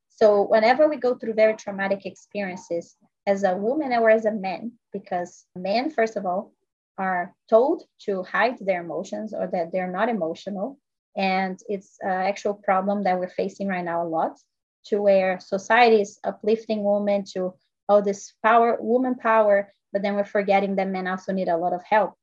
So 0.09 0.43
whenever 0.43 0.87
we 0.87 0.97
go 0.97 1.15
through 1.15 1.33
very 1.33 1.55
traumatic 1.55 2.05
experiences 2.05 2.95
as 3.25 3.43
a 3.43 3.55
woman 3.55 3.93
or 3.93 4.09
as 4.09 4.25
a 4.25 4.31
man, 4.31 4.73
because 4.91 5.45
men, 5.55 5.89
first 5.89 6.17
of 6.17 6.25
all, 6.25 6.53
are 6.97 7.33
told 7.49 7.83
to 8.05 8.23
hide 8.23 8.57
their 8.59 8.83
emotions 8.83 9.33
or 9.33 9.47
that 9.47 9.71
they're 9.71 9.91
not 9.91 10.09
emotional. 10.09 10.77
And 11.15 11.59
it's 11.67 11.97
an 12.01 12.09
actual 12.09 12.53
problem 12.53 13.03
that 13.03 13.19
we're 13.19 13.29
facing 13.29 13.67
right 13.67 13.83
now 13.83 14.03
a 14.03 14.07
lot 14.07 14.37
to 14.85 15.01
where 15.01 15.39
society 15.39 16.01
is 16.01 16.19
uplifting 16.23 16.83
women 16.83 17.23
to 17.33 17.53
this 18.01 18.33
power, 18.43 18.77
woman 18.79 19.15
power, 19.15 19.73
but 19.91 20.01
then 20.01 20.15
we're 20.15 20.25
forgetting 20.25 20.75
that 20.75 20.87
men 20.87 21.07
also 21.07 21.31
need 21.31 21.47
a 21.47 21.57
lot 21.57 21.73
of 21.73 21.83
help. 21.83 22.13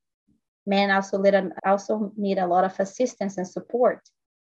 Men 0.67 0.91
also 0.91 1.19
need, 1.19 1.35
also 1.65 2.13
need 2.17 2.39
a 2.39 2.47
lot 2.47 2.65
of 2.65 2.79
assistance 2.79 3.39
and 3.39 3.47
support. 3.47 4.01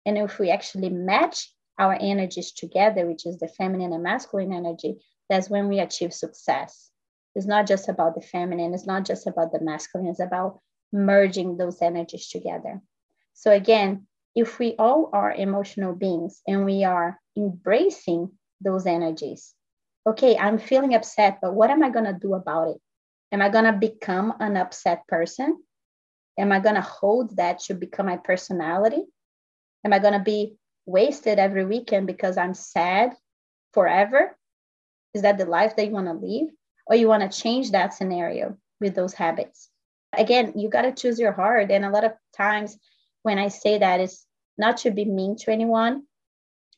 And 0.05 0.17
if 0.17 0.39
we 0.39 0.51
actually 0.51 0.89
match 0.89 1.51
our 1.79 1.97
energies 1.99 2.51
together, 2.51 3.07
which 3.07 3.25
is 3.25 3.37
the 3.39 3.47
feminine 3.47 3.93
and 3.93 4.03
masculine 4.03 4.53
energy, 4.53 4.97
that's 5.29 5.49
when 5.49 5.67
we 5.69 5.79
achieve 5.79 6.13
success. 6.13 6.91
It's 7.35 7.47
not 7.47 7.65
just 7.65 7.89
about 7.89 8.15
the 8.15 8.21
feminine, 8.21 8.73
it's 8.73 8.85
not 8.85 9.05
just 9.05 9.25
about 9.25 9.51
the 9.51 9.61
masculine, 9.61 10.07
it's 10.07 10.19
about 10.19 10.59
merging 10.91 11.57
those 11.57 11.81
energies 11.81 12.29
together. 12.29 12.81
So, 13.33 13.51
again, 13.51 14.05
if 14.35 14.59
we 14.59 14.75
all 14.77 15.09
are 15.13 15.31
emotional 15.31 15.93
beings 15.93 16.41
and 16.47 16.65
we 16.65 16.83
are 16.83 17.19
embracing 17.35 18.31
those 18.61 18.85
energies, 18.85 19.55
okay, 20.05 20.37
I'm 20.37 20.57
feeling 20.57 20.93
upset, 20.93 21.39
but 21.41 21.53
what 21.53 21.69
am 21.69 21.83
I 21.83 21.89
going 21.89 22.05
to 22.05 22.17
do 22.19 22.33
about 22.33 22.69
it? 22.69 22.77
Am 23.31 23.41
I 23.41 23.49
going 23.49 23.65
to 23.65 23.73
become 23.73 24.33
an 24.39 24.57
upset 24.57 25.07
person? 25.07 25.61
Am 26.37 26.51
I 26.51 26.59
going 26.59 26.75
to 26.75 26.81
hold 26.81 27.37
that 27.37 27.59
to 27.61 27.73
become 27.73 28.07
my 28.07 28.17
personality? 28.17 29.03
Am 29.85 29.93
I 29.93 29.99
going 29.99 30.13
to 30.13 30.19
be 30.19 30.55
wasted 30.85 31.39
every 31.39 31.65
weekend 31.65 32.07
because 32.07 32.37
I'm 32.37 32.53
sad 32.53 33.13
forever? 33.73 34.37
Is 35.13 35.21
that 35.21 35.37
the 35.37 35.45
life 35.45 35.75
that 35.75 35.85
you 35.85 35.91
want 35.91 36.07
to 36.07 36.13
live? 36.13 36.49
Or 36.85 36.95
you 36.95 37.07
want 37.07 37.29
to 37.29 37.41
change 37.41 37.71
that 37.71 37.93
scenario 37.93 38.57
with 38.81 38.93
those 38.93 39.13
habits? 39.13 39.69
Again, 40.11 40.53
you 40.57 40.69
got 40.69 40.81
to 40.81 40.91
choose 40.91 41.17
your 41.17 41.31
heart. 41.31 41.71
And 41.71 41.85
a 41.85 41.89
lot 41.89 42.03
of 42.03 42.11
times 42.35 42.77
when 43.21 43.39
I 43.39 43.47
say 43.47 43.77
that, 43.77 43.99
it's 43.99 44.25
not 44.57 44.77
to 44.77 44.91
be 44.91 45.05
mean 45.05 45.37
to 45.37 45.51
anyone, 45.51 46.03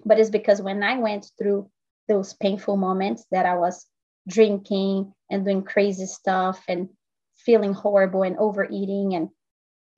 but 0.05 0.19
it's 0.19 0.29
because 0.29 0.61
when 0.61 0.83
I 0.83 0.99
went 0.99 1.29
through 1.37 1.69
those 2.07 2.33
painful 2.33 2.77
moments 2.77 3.25
that 3.31 3.45
I 3.45 3.55
was 3.55 3.85
drinking 4.27 5.13
and 5.29 5.45
doing 5.45 5.63
crazy 5.63 6.05
stuff 6.05 6.63
and 6.67 6.89
feeling 7.37 7.73
horrible 7.73 8.23
and 8.23 8.37
overeating 8.37 9.15
and 9.15 9.29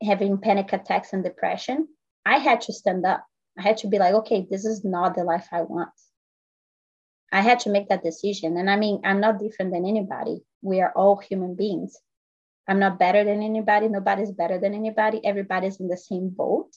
having 0.02 0.38
panic 0.38 0.74
attacks 0.74 1.14
and 1.14 1.24
depression, 1.24 1.88
I 2.26 2.38
had 2.38 2.62
to 2.62 2.74
stand 2.74 3.06
up. 3.06 3.26
I 3.58 3.62
had 3.62 3.78
to 3.78 3.88
be 3.88 4.00
like, 4.00 4.14
okay, 4.14 4.46
this 4.50 4.66
is 4.66 4.84
not 4.84 5.16
the 5.16 5.24
life 5.24 5.48
I 5.52 5.62
want. 5.62 5.90
I 7.32 7.42
had 7.42 7.60
to 7.62 7.70
make 7.70 7.90
that 7.90 8.04
decision. 8.04 8.58
And 8.58 8.70
I 8.70 8.76
mean, 8.76 9.02
I'm 9.04 9.20
not 9.20 9.40
different 9.40 9.72
than 9.74 9.86
anybody. 9.86 10.42
We 10.62 10.82
are 10.82 10.92
all 10.96 11.18
human 11.18 11.56
beings. 11.56 11.98
I'm 12.68 12.80
not 12.80 13.00
better 13.00 13.24
than 13.24 13.42
anybody. 13.42 13.88
Nobody's 13.88 14.32
better 14.32 14.60
than 14.60 14.74
anybody. 14.74 15.26
Everybody's 15.26 15.80
in 15.80 15.88
the 15.88 15.98
same 15.98 16.30
boat. 16.30 16.70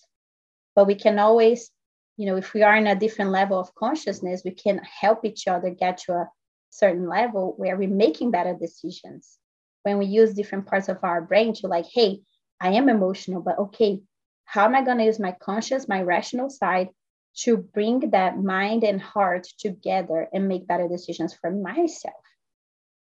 But 0.74 0.86
we 0.86 0.94
can 0.94 1.18
always, 1.18 1.70
you 2.20 2.26
know, 2.26 2.36
if 2.36 2.52
we 2.52 2.62
are 2.62 2.76
in 2.76 2.86
a 2.86 2.94
different 2.94 3.30
level 3.30 3.58
of 3.58 3.74
consciousness, 3.74 4.42
we 4.44 4.50
can 4.50 4.78
help 4.84 5.24
each 5.24 5.48
other 5.48 5.70
get 5.70 5.96
to 5.96 6.12
a 6.12 6.28
certain 6.68 7.08
level 7.08 7.54
where 7.56 7.78
we're 7.78 7.88
making 7.88 8.30
better 8.30 8.52
decisions. 8.52 9.38
When 9.84 9.96
we 9.96 10.04
use 10.04 10.34
different 10.34 10.66
parts 10.66 10.90
of 10.90 10.98
our 11.02 11.22
brain 11.22 11.54
to 11.54 11.66
like 11.66 11.86
hey 11.86 12.20
i 12.60 12.72
am 12.72 12.90
emotional 12.90 13.40
but 13.40 13.58
okay 13.58 14.02
how 14.44 14.66
am 14.66 14.74
i 14.74 14.84
going 14.84 14.98
to 14.98 15.04
use 15.04 15.18
my 15.18 15.32
conscious 15.40 15.88
my 15.88 16.02
rational 16.02 16.50
side 16.50 16.90
to 17.36 17.56
bring 17.56 18.10
that 18.10 18.36
mind 18.36 18.84
and 18.84 19.00
heart 19.00 19.46
together 19.58 20.28
and 20.30 20.46
make 20.46 20.66
better 20.66 20.88
decisions 20.88 21.32
for 21.32 21.50
myself? 21.50 22.24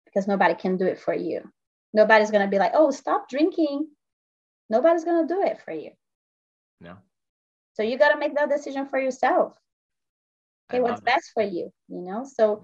Because 0.05 0.27
nobody 0.27 0.53
can 0.53 0.77
do 0.77 0.85
it 0.85 0.99
for 0.99 1.15
you. 1.15 1.41
Nobody's 1.91 2.29
going 2.29 2.45
to 2.45 2.51
be 2.51 2.59
like 2.59 2.73
oh 2.75 2.91
stop 2.91 3.27
drinking. 3.27 3.87
Nobody's 4.69 5.05
going 5.05 5.27
to 5.27 5.33
do 5.33 5.41
it 5.41 5.59
for 5.65 5.73
you. 5.73 5.89
No 6.79 6.97
so 7.73 7.83
you 7.83 7.97
got 7.97 8.09
to 8.09 8.19
make 8.19 8.35
that 8.35 8.49
decision 8.49 8.87
for 8.87 8.99
yourself 8.99 9.53
okay 10.69 10.81
what's 10.81 11.01
best 11.01 11.31
for 11.33 11.43
you 11.43 11.71
you 11.89 12.01
know 12.01 12.23
so 12.23 12.63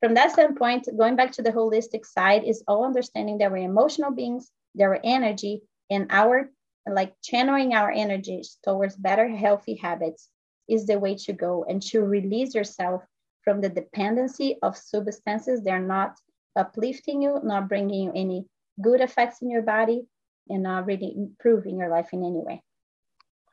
from 0.00 0.14
that 0.14 0.32
standpoint, 0.32 0.88
going 0.96 1.14
back 1.14 1.32
to 1.32 1.42
the 1.42 1.52
holistic 1.52 2.06
side 2.06 2.42
is 2.44 2.64
all 2.66 2.86
understanding 2.86 3.36
that 3.38 3.52
we're 3.52 3.58
emotional 3.58 4.10
beings, 4.10 4.50
that 4.74 4.88
we're 4.88 5.00
energy, 5.04 5.62
and 5.90 6.06
our 6.10 6.50
like 6.90 7.12
channeling 7.22 7.74
our 7.74 7.90
energies 7.90 8.56
towards 8.64 8.96
better 8.96 9.28
healthy 9.28 9.74
habits 9.74 10.30
is 10.68 10.86
the 10.86 10.98
way 10.98 11.14
to 11.14 11.34
go 11.34 11.66
and 11.68 11.82
to 11.82 12.00
release 12.00 12.54
yourself 12.54 13.02
from 13.44 13.60
the 13.60 13.68
dependency 13.68 14.56
of 14.62 14.76
substances. 14.76 15.62
They're 15.62 15.78
not 15.78 16.16
uplifting 16.56 17.20
you, 17.20 17.38
not 17.44 17.68
bringing 17.68 18.04
you 18.04 18.12
any 18.14 18.46
good 18.80 19.02
effects 19.02 19.42
in 19.42 19.50
your 19.50 19.62
body, 19.62 20.06
and 20.48 20.62
not 20.62 20.86
really 20.86 21.12
improving 21.14 21.76
your 21.76 21.90
life 21.90 22.08
in 22.14 22.20
any 22.20 22.40
way. 22.40 22.62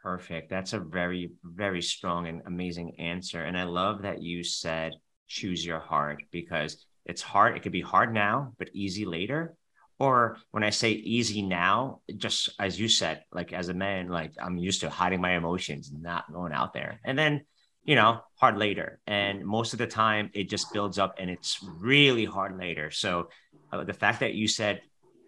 Perfect. 0.07 0.49
That's 0.49 0.71
a 0.71 0.79
very, 0.79 1.31
very 1.43 1.81
strong 1.81 2.27
and 2.27 2.41
amazing 2.45 2.95
answer. 2.97 3.43
And 3.43 3.57
I 3.57 3.63
love 3.63 4.03
that 4.03 4.21
you 4.21 4.41
said 4.41 4.93
choose 5.27 5.65
your 5.65 5.81
heart 5.81 6.23
because 6.31 6.85
it's 7.05 7.21
hard. 7.21 7.57
It 7.57 7.63
could 7.63 7.73
be 7.73 7.81
hard 7.81 8.13
now, 8.13 8.53
but 8.57 8.69
easy 8.73 9.05
later. 9.05 9.57
Or 9.99 10.37
when 10.51 10.63
I 10.63 10.69
say 10.69 10.91
easy 10.91 11.41
now, 11.41 11.99
just 12.15 12.51
as 12.57 12.79
you 12.79 12.87
said, 12.87 13.25
like 13.33 13.51
as 13.51 13.67
a 13.67 13.73
man, 13.73 14.07
like 14.07 14.31
I'm 14.41 14.55
used 14.55 14.79
to 14.79 14.89
hiding 14.89 15.19
my 15.19 15.35
emotions, 15.35 15.91
not 15.91 16.31
going 16.31 16.53
out 16.53 16.71
there. 16.71 17.01
And 17.03 17.19
then, 17.19 17.41
you 17.83 17.95
know, 17.95 18.21
hard 18.35 18.57
later. 18.57 19.01
And 19.07 19.45
most 19.45 19.73
of 19.73 19.79
the 19.79 19.87
time 19.87 20.29
it 20.33 20.49
just 20.49 20.71
builds 20.71 20.97
up 20.97 21.15
and 21.19 21.29
it's 21.29 21.59
really 21.61 22.23
hard 22.23 22.57
later. 22.57 22.91
So 22.91 23.27
uh, 23.73 23.83
the 23.83 23.91
fact 23.91 24.21
that 24.21 24.35
you 24.35 24.47
said 24.47 24.79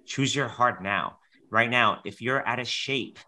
choose 0.05 0.33
your 0.33 0.47
heart 0.47 0.81
now 0.81 1.18
right 1.49 1.69
now, 1.69 2.01
if 2.05 2.21
you're 2.21 2.45
out 2.47 2.59
of 2.59 2.67
shape 2.67 3.19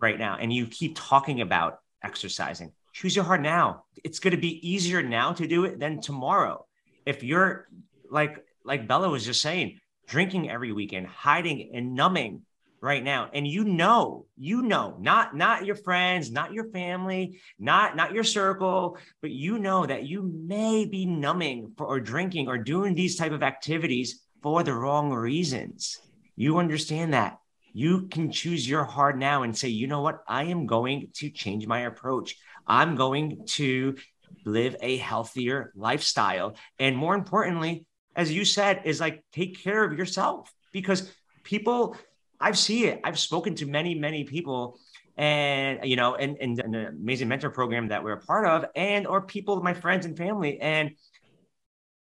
right 0.00 0.18
now 0.18 0.36
and 0.40 0.52
you 0.52 0.66
keep 0.66 0.96
talking 0.96 1.40
about 1.40 1.78
exercising, 2.02 2.72
choose 2.92 3.16
your 3.16 3.24
heart 3.24 3.42
now. 3.42 3.84
It's 4.04 4.18
going 4.18 4.34
to 4.34 4.40
be 4.40 4.68
easier 4.68 5.02
now 5.02 5.32
to 5.32 5.46
do 5.46 5.64
it 5.64 5.78
than 5.78 6.00
tomorrow. 6.00 6.66
If 7.06 7.22
you're 7.22 7.68
like, 8.10 8.44
like 8.64 8.88
Bela 8.88 9.08
was 9.08 9.24
just 9.24 9.40
saying, 9.40 9.78
drinking 10.06 10.50
every 10.50 10.72
weekend, 10.72 11.06
hiding 11.06 11.70
and 11.74 11.94
numbing 11.94 12.42
right 12.80 13.04
now 13.04 13.28
and 13.34 13.46
you 13.46 13.64
know 13.64 14.24
you 14.38 14.62
know 14.62 14.96
not 14.98 15.36
not 15.36 15.66
your 15.66 15.74
friends 15.74 16.30
not 16.30 16.52
your 16.52 16.64
family 16.70 17.38
not 17.58 17.94
not 17.94 18.14
your 18.14 18.24
circle 18.24 18.96
but 19.20 19.30
you 19.30 19.58
know 19.58 19.84
that 19.84 20.04
you 20.04 20.22
may 20.22 20.86
be 20.86 21.04
numbing 21.04 21.72
for, 21.76 21.86
or 21.86 22.00
drinking 22.00 22.48
or 22.48 22.56
doing 22.56 22.94
these 22.94 23.16
type 23.16 23.32
of 23.32 23.42
activities 23.42 24.22
for 24.42 24.62
the 24.62 24.72
wrong 24.72 25.12
reasons 25.12 25.98
you 26.36 26.56
understand 26.56 27.12
that 27.12 27.38
you 27.72 28.08
can 28.08 28.30
choose 28.30 28.68
your 28.68 28.84
heart 28.84 29.18
now 29.18 29.42
and 29.42 29.56
say, 29.56 29.68
you 29.68 29.86
know 29.86 30.00
what? 30.00 30.22
I 30.26 30.44
am 30.44 30.66
going 30.66 31.08
to 31.14 31.30
change 31.30 31.66
my 31.66 31.80
approach. 31.80 32.36
I'm 32.66 32.96
going 32.96 33.46
to 33.46 33.96
live 34.44 34.76
a 34.80 34.96
healthier 34.96 35.72
lifestyle. 35.74 36.56
And 36.78 36.96
more 36.96 37.14
importantly, 37.14 37.86
as 38.16 38.32
you 38.32 38.44
said, 38.44 38.82
is 38.84 39.00
like 39.00 39.24
take 39.32 39.62
care 39.62 39.84
of 39.84 39.96
yourself 39.98 40.52
because 40.72 41.12
people, 41.44 41.96
I've 42.40 42.58
seen 42.58 42.86
it. 42.86 43.00
I've 43.04 43.18
spoken 43.18 43.54
to 43.56 43.66
many, 43.66 43.94
many 43.94 44.24
people 44.24 44.78
and 45.16 45.80
you 45.84 45.96
know, 45.96 46.14
and, 46.14 46.38
and 46.40 46.58
an 46.60 46.74
amazing 46.74 47.28
mentor 47.28 47.50
program 47.50 47.88
that 47.88 48.02
we're 48.02 48.12
a 48.12 48.20
part 48.20 48.46
of, 48.46 48.64
and 48.74 49.06
or 49.06 49.20
people, 49.20 49.62
my 49.62 49.74
friends 49.74 50.06
and 50.06 50.16
family, 50.16 50.58
and 50.58 50.92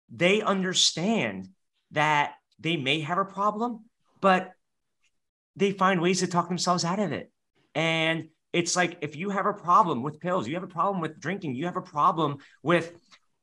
they 0.09 0.41
understand 0.41 1.49
that 1.91 2.33
they 2.59 2.75
may 2.75 3.01
have 3.01 3.19
a 3.19 3.25
problem, 3.25 3.85
but 4.19 4.51
they 5.55 5.71
find 5.71 6.01
ways 6.01 6.19
to 6.19 6.27
talk 6.27 6.47
themselves 6.47 6.85
out 6.85 6.99
of 6.99 7.11
it. 7.11 7.31
And 7.75 8.29
it's 8.51 8.75
like 8.75 8.97
if 9.01 9.15
you 9.15 9.29
have 9.29 9.45
a 9.45 9.53
problem 9.53 10.03
with 10.03 10.19
pills, 10.19 10.47
you 10.47 10.53
have 10.53 10.63
a 10.63 10.67
problem 10.67 11.01
with 11.01 11.19
drinking, 11.19 11.55
you 11.55 11.65
have 11.65 11.77
a 11.77 11.81
problem 11.81 12.37
with 12.61 12.93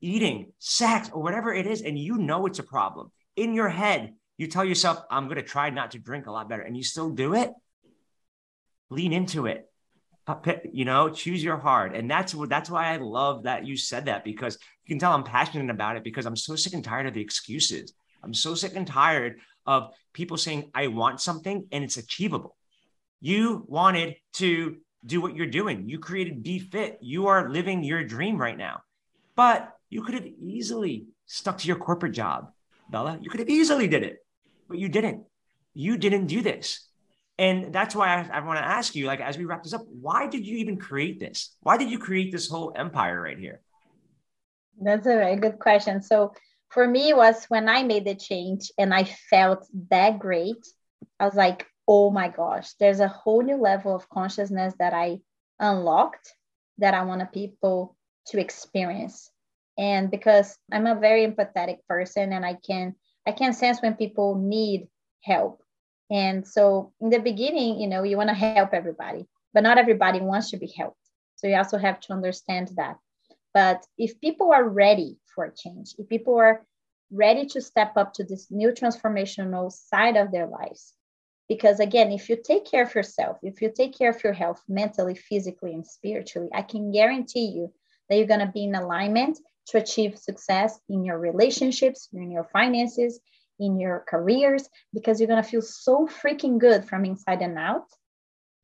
eating, 0.00 0.52
sex, 0.58 1.10
or 1.12 1.22
whatever 1.22 1.52
it 1.52 1.66
is, 1.66 1.82
and 1.82 1.98
you 1.98 2.16
know 2.16 2.46
it's 2.46 2.58
a 2.58 2.62
problem 2.64 3.10
in 3.40 3.54
your 3.54 3.68
head, 3.68 4.14
you 4.36 4.46
tell 4.46 4.64
yourself, 4.64 5.02
I'm 5.10 5.24
going 5.24 5.36
to 5.36 5.42
try 5.42 5.70
not 5.70 5.92
to 5.92 5.98
drink 5.98 6.26
a 6.26 6.30
lot 6.30 6.48
better, 6.48 6.62
and 6.62 6.76
you 6.76 6.82
still 6.82 7.10
do 7.10 7.34
it, 7.34 7.50
lean 8.90 9.12
into 9.12 9.46
it. 9.46 9.66
You 10.72 10.84
know, 10.84 11.08
choose 11.08 11.42
your 11.42 11.56
heart. 11.56 11.96
And 11.96 12.08
that's 12.08 12.34
what 12.34 12.48
that's 12.48 12.70
why 12.70 12.92
I 12.92 12.98
love 12.98 13.44
that 13.44 13.66
you 13.66 13.76
said 13.76 14.04
that 14.04 14.22
because 14.22 14.58
you 14.84 14.88
can 14.94 15.00
tell 15.00 15.12
I'm 15.12 15.24
passionate 15.24 15.70
about 15.70 15.96
it 15.96 16.04
because 16.04 16.24
I'm 16.24 16.36
so 16.36 16.54
sick 16.54 16.72
and 16.72 16.84
tired 16.84 17.06
of 17.06 17.14
the 17.14 17.20
excuses. 17.20 17.94
I'm 18.22 18.34
so 18.34 18.54
sick 18.54 18.76
and 18.76 18.86
tired 18.86 19.40
of 19.66 19.92
people 20.12 20.36
saying, 20.36 20.70
I 20.74 20.88
want 20.88 21.20
something 21.20 21.66
and 21.72 21.84
it's 21.84 21.96
achievable. 21.96 22.56
You 23.20 23.64
wanted 23.68 24.16
to 24.34 24.76
do 25.04 25.20
what 25.20 25.34
you're 25.34 25.46
doing. 25.46 25.88
You 25.88 25.98
created 25.98 26.42
Be 26.42 26.58
Fit. 26.58 26.98
You 27.00 27.28
are 27.28 27.50
living 27.50 27.84
your 27.84 28.04
dream 28.04 28.36
right 28.36 28.56
now. 28.56 28.82
But 29.36 29.72
you 29.88 30.02
could 30.02 30.14
have 30.14 30.26
easily 30.26 31.06
stuck 31.26 31.58
to 31.58 31.66
your 31.66 31.76
corporate 31.76 32.12
job, 32.12 32.50
Bela. 32.90 33.18
You 33.20 33.30
could 33.30 33.40
have 33.40 33.48
easily 33.48 33.88
did 33.88 34.02
it, 34.02 34.18
but 34.68 34.78
you 34.78 34.88
didn't. 34.88 35.24
You 35.74 35.96
didn't 35.96 36.26
do 36.26 36.42
this. 36.42 36.86
And 37.38 37.72
that's 37.72 37.94
why 37.94 38.08
I, 38.08 38.38
I 38.38 38.40
want 38.40 38.58
to 38.58 38.64
ask 38.64 38.94
you, 38.94 39.06
like, 39.06 39.20
as 39.20 39.38
we 39.38 39.46
wrap 39.46 39.62
this 39.62 39.72
up, 39.72 39.82
why 39.88 40.26
did 40.26 40.46
you 40.46 40.58
even 40.58 40.76
create 40.76 41.18
this? 41.18 41.56
Why 41.60 41.78
did 41.78 41.90
you 41.90 41.98
create 41.98 42.32
this 42.32 42.48
whole 42.48 42.72
empire 42.76 43.20
right 43.20 43.38
here? 43.38 43.60
That's 44.78 45.06
a 45.06 45.14
very 45.14 45.36
good 45.36 45.58
question. 45.58 46.02
So 46.02 46.34
for 46.70 46.86
me 46.86 47.12
was 47.12 47.44
when 47.46 47.68
I 47.68 47.82
made 47.82 48.04
the 48.04 48.14
change 48.14 48.70
and 48.78 48.94
I 48.94 49.04
felt 49.04 49.66
that 49.90 50.18
great. 50.18 50.64
I 51.18 51.24
was 51.24 51.34
like, 51.34 51.66
oh 51.86 52.10
my 52.10 52.28
gosh, 52.28 52.72
there's 52.74 53.00
a 53.00 53.08
whole 53.08 53.42
new 53.42 53.56
level 53.56 53.94
of 53.94 54.08
consciousness 54.08 54.74
that 54.78 54.94
I 54.94 55.18
unlocked 55.58 56.32
that 56.78 56.94
I 56.94 57.02
want 57.02 57.32
people 57.32 57.96
to 58.28 58.40
experience. 58.40 59.30
And 59.76 60.10
because 60.10 60.56
I'm 60.70 60.86
a 60.86 60.98
very 60.98 61.26
empathetic 61.26 61.78
person 61.88 62.32
and 62.32 62.46
I 62.46 62.54
can 62.54 62.94
I 63.26 63.32
can 63.32 63.52
sense 63.52 63.82
when 63.82 63.94
people 63.94 64.36
need 64.36 64.88
help. 65.22 65.62
And 66.10 66.46
so 66.46 66.92
in 67.00 67.10
the 67.10 67.18
beginning, 67.18 67.80
you 67.80 67.86
know, 67.86 68.02
you 68.02 68.16
want 68.16 68.30
to 68.30 68.34
help 68.34 68.72
everybody, 68.72 69.26
but 69.52 69.62
not 69.62 69.78
everybody 69.78 70.20
wants 70.20 70.50
to 70.50 70.56
be 70.56 70.72
helped. 70.76 70.96
So 71.36 71.46
you 71.46 71.56
also 71.56 71.78
have 71.78 72.00
to 72.00 72.12
understand 72.12 72.70
that. 72.76 72.96
But 73.52 73.84
if 73.98 74.20
people 74.20 74.52
are 74.52 74.66
ready 74.66 75.18
for 75.34 75.52
change, 75.56 75.94
if 75.98 76.08
people 76.08 76.36
are 76.36 76.64
ready 77.10 77.46
to 77.46 77.60
step 77.60 77.96
up 77.96 78.12
to 78.14 78.24
this 78.24 78.50
new 78.50 78.70
transformational 78.70 79.72
side 79.72 80.16
of 80.16 80.30
their 80.30 80.46
lives, 80.46 80.94
because 81.48 81.80
again, 81.80 82.12
if 82.12 82.28
you 82.28 82.36
take 82.36 82.64
care 82.64 82.84
of 82.84 82.94
yourself, 82.94 83.38
if 83.42 83.60
you 83.60 83.72
take 83.74 83.96
care 83.96 84.10
of 84.10 84.22
your 84.22 84.32
health 84.32 84.62
mentally, 84.68 85.14
physically, 85.14 85.72
and 85.74 85.86
spiritually, 85.86 86.48
I 86.54 86.62
can 86.62 86.92
guarantee 86.92 87.46
you 87.46 87.72
that 88.08 88.16
you're 88.16 88.26
going 88.26 88.46
to 88.46 88.52
be 88.52 88.64
in 88.64 88.74
alignment 88.74 89.38
to 89.68 89.78
achieve 89.78 90.18
success 90.18 90.78
in 90.88 91.04
your 91.04 91.18
relationships, 91.18 92.08
in 92.12 92.30
your 92.30 92.44
finances, 92.44 93.20
in 93.58 93.80
your 93.80 94.04
careers, 94.08 94.68
because 94.94 95.20
you're 95.20 95.28
going 95.28 95.42
to 95.42 95.48
feel 95.48 95.62
so 95.62 96.06
freaking 96.06 96.58
good 96.58 96.88
from 96.88 97.04
inside 97.04 97.42
and 97.42 97.58
out 97.58 97.86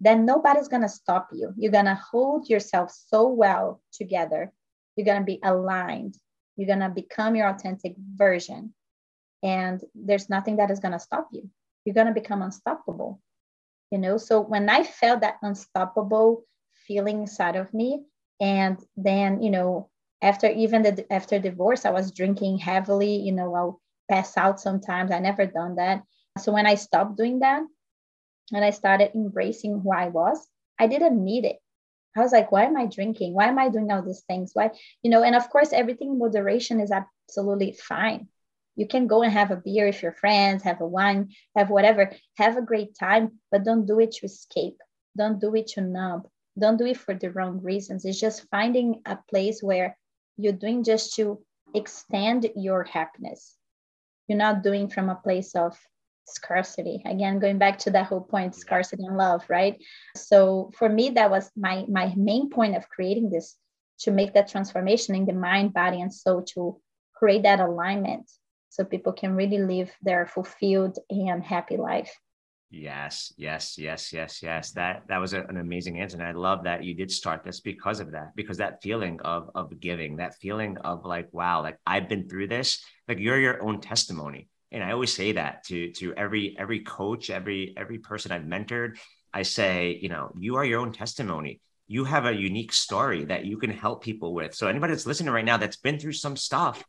that 0.00 0.18
nobody's 0.18 0.68
going 0.68 0.83
to 0.83 0.88
stop 0.88 1.29
you. 1.33 1.52
You're 1.57 1.72
going 1.72 1.87
to 1.87 2.00
hold 2.11 2.48
yourself 2.48 2.92
so 3.09 3.29
well 3.29 3.81
together 3.92 4.52
you're 4.96 5.05
going 5.05 5.20
to 5.20 5.24
be 5.24 5.40
aligned. 5.42 6.16
You're 6.57 6.66
going 6.66 6.81
to 6.81 6.88
become 6.88 7.37
your 7.37 7.49
authentic 7.49 7.95
version. 8.14 8.75
And 9.42 9.81
there's 9.95 10.31
nothing 10.31 10.57
that 10.57 10.71
is 10.71 10.81
going 10.81 10.92
to 10.92 10.99
stop 10.99 11.29
you. 11.33 11.49
You're 11.85 11.95
going 11.95 12.07
to 12.09 12.12
become 12.12 12.42
unstoppable. 12.42 13.21
You 13.90 13.99
know, 13.99 14.16
so 14.16 14.40
when 14.40 14.69
I 14.69 14.83
felt 14.83 15.21
that 15.21 15.37
unstoppable 15.42 16.45
feeling 16.87 17.21
inside 17.21 17.57
of 17.57 17.73
me, 17.73 18.03
and 18.40 18.79
then, 18.97 19.42
you 19.42 19.51
know, 19.51 19.90
after 20.23 20.49
even 20.49 20.83
the 20.83 21.12
after 21.12 21.38
divorce, 21.38 21.85
I 21.85 21.90
was 21.90 22.11
drinking 22.11 22.59
heavily, 22.59 23.16
you 23.16 23.33
know, 23.33 23.55
I'll 23.55 23.81
pass 24.11 24.37
out 24.37 24.61
sometimes. 24.61 25.11
I 25.11 25.19
never 25.21 25.47
done 25.47 25.77
that. 25.77 26.03
So 26.38 26.53
when 26.53 26.66
I 26.66 26.75
stopped 26.75 27.16
doing 27.16 27.40
that 27.40 27.62
and 28.53 28.64
I 28.64 28.71
started 28.71 29.14
embracing 29.14 29.81
who 29.81 29.92
I 29.92 30.09
was, 30.09 30.47
I 30.79 30.87
didn't 30.87 31.23
need 31.23 31.45
it. 31.45 31.59
I 32.16 32.20
was 32.20 32.33
like, 32.33 32.50
why 32.50 32.64
am 32.64 32.76
I 32.76 32.87
drinking? 32.87 33.35
Why 33.35 33.46
am 33.46 33.59
I 33.59 33.68
doing 33.68 33.90
all 33.90 34.02
these 34.02 34.22
things? 34.22 34.50
Why, 34.55 34.70
you 35.02 35.11
know, 35.11 35.22
and 35.22 35.37
of 35.37 35.50
course, 35.50 35.72
everything 35.72 36.09
in 36.09 36.18
moderation 36.18 36.81
is 36.81 36.90
absolutely 36.90 37.72
fine. 37.72 38.29
You 38.74 38.87
can 38.87 39.07
go 39.07 39.22
and 39.22 39.33
have 39.33 39.50
a 39.50 39.57
beer 39.57 39.87
if 39.87 40.02
your 40.02 40.12
friends, 40.12 40.62
have 40.62 40.81
a 40.81 40.87
wine, 40.87 41.31
have 41.57 41.70
whatever, 41.70 42.12
have 42.37 42.57
a 42.57 42.62
great 42.62 42.96
time, 42.98 43.40
but 43.50 43.64
don't 43.64 43.87
do 43.87 44.00
it 44.00 44.12
to 44.12 44.26
escape. 44.26 44.76
Don't 45.16 45.40
do 45.40 45.55
it 45.55 45.68
to 45.68 45.81
numb. 45.81 46.24
Don't 46.59 46.76
do 46.76 46.87
it 46.87 46.98
for 46.98 47.14
the 47.14 47.31
wrong 47.31 47.62
reasons. 47.62 48.05
It's 48.05 48.20
just 48.20 48.48
finding 48.50 49.02
a 49.07 49.18
place 49.31 49.62
where 49.62 49.96
you're 50.37 50.52
doing 50.52 50.85
just 50.85 51.14
to 51.16 51.42
extend 51.74 52.50
your 52.55 52.85
happiness. 52.85 53.57
You're 54.28 54.38
not 54.38 54.62
doing 54.62 54.88
from 54.88 55.09
a 55.09 55.14
place 55.16 55.55
of 55.55 55.78
scarcity. 56.27 57.03
Again 57.05 57.39
going 57.39 57.59
back 57.59 57.79
to 57.81 57.91
that 57.91 58.07
whole 58.07 58.20
point 58.20 58.55
scarcity 58.55 59.05
and 59.05 59.16
love 59.16 59.45
right? 59.49 59.83
So 60.14 60.70
for 60.77 60.89
me 60.89 61.11
that 61.11 61.31
was 61.31 61.51
my 61.57 61.85
my 61.89 62.12
main 62.16 62.51
point 62.51 62.77
of 62.77 62.89
creating 62.89 63.31
this 63.31 63.57
to 64.01 64.11
make 64.11 64.35
that 64.35 64.49
transformation 64.49 65.14
in 65.14 65.24
the 65.24 65.33
mind 65.33 65.72
body 65.72 66.01
and 66.01 66.12
soul 66.12 66.43
to 66.43 66.81
create 67.14 67.45
that 67.45 67.61
alignment 67.61 68.31
so 68.68 68.85
people 68.85 69.12
can 69.12 69.35
really 69.35 69.59
live 69.59 69.91
their 70.03 70.27
fulfilled 70.27 70.99
and 71.09 71.43
happy 71.43 71.77
life. 71.77 72.14
Yes 72.68 73.33
yes 73.37 73.79
yes 73.79 74.12
yes 74.12 74.43
yes. 74.43 74.72
That 74.72 75.05
that 75.09 75.18
was 75.18 75.33
an 75.33 75.57
amazing 75.57 76.01
answer 76.01 76.18
and 76.18 76.27
i 76.27 76.33
love 76.33 76.64
that 76.64 76.83
you 76.83 76.95
did 76.95 77.11
start 77.11 77.45
this 77.45 77.61
because 77.61 78.01
of 78.01 78.11
that 78.11 78.35
because 78.35 78.59
that 78.59 78.83
feeling 78.83 79.20
of 79.20 79.51
of 79.55 79.79
giving 79.79 80.16
that 80.16 80.35
feeling 80.35 80.77
of 80.79 81.05
like 81.05 81.29
wow 81.33 81.62
like 81.62 81.79
i've 81.87 82.09
been 82.09 82.29
through 82.29 82.49
this. 82.49 82.85
Like 83.07 83.20
you're 83.20 83.39
your 83.39 83.62
own 83.62 83.81
testimony 83.81 84.49
and 84.73 84.83
i 84.83 84.93
always 84.93 85.12
say 85.12 85.33
that 85.33 85.64
to 85.64 85.91
to 85.93 86.14
every 86.14 86.57
every 86.59 86.81
coach 86.81 87.31
every 87.31 87.75
every 87.77 87.99
person 87.99 88.33
i've 88.33 88.43
mentored 88.43 88.97
i 89.33 89.43
say 89.43 89.99
you 90.01 90.09
know 90.09 90.33
you 90.39 90.57
are 90.57 90.64
your 90.64 90.81
own 90.81 90.93
testimony 90.93 91.61
you 91.89 92.05
have 92.05 92.27
a 92.27 92.33
unique 92.33 92.73
story 92.73 93.25
that 93.25 93.45
you 93.45 93.57
can 93.57 93.71
help 93.71 94.03
people 94.03 94.35
with 94.35 94.55
so 94.55 94.67
anybody 94.67 94.93
that's 94.93 95.07
listening 95.07 95.33
right 95.33 95.45
now 95.45 95.57
that's 95.57 95.77
been 95.77 95.99
through 95.99 96.12
some 96.12 96.37
stuff 96.37 96.85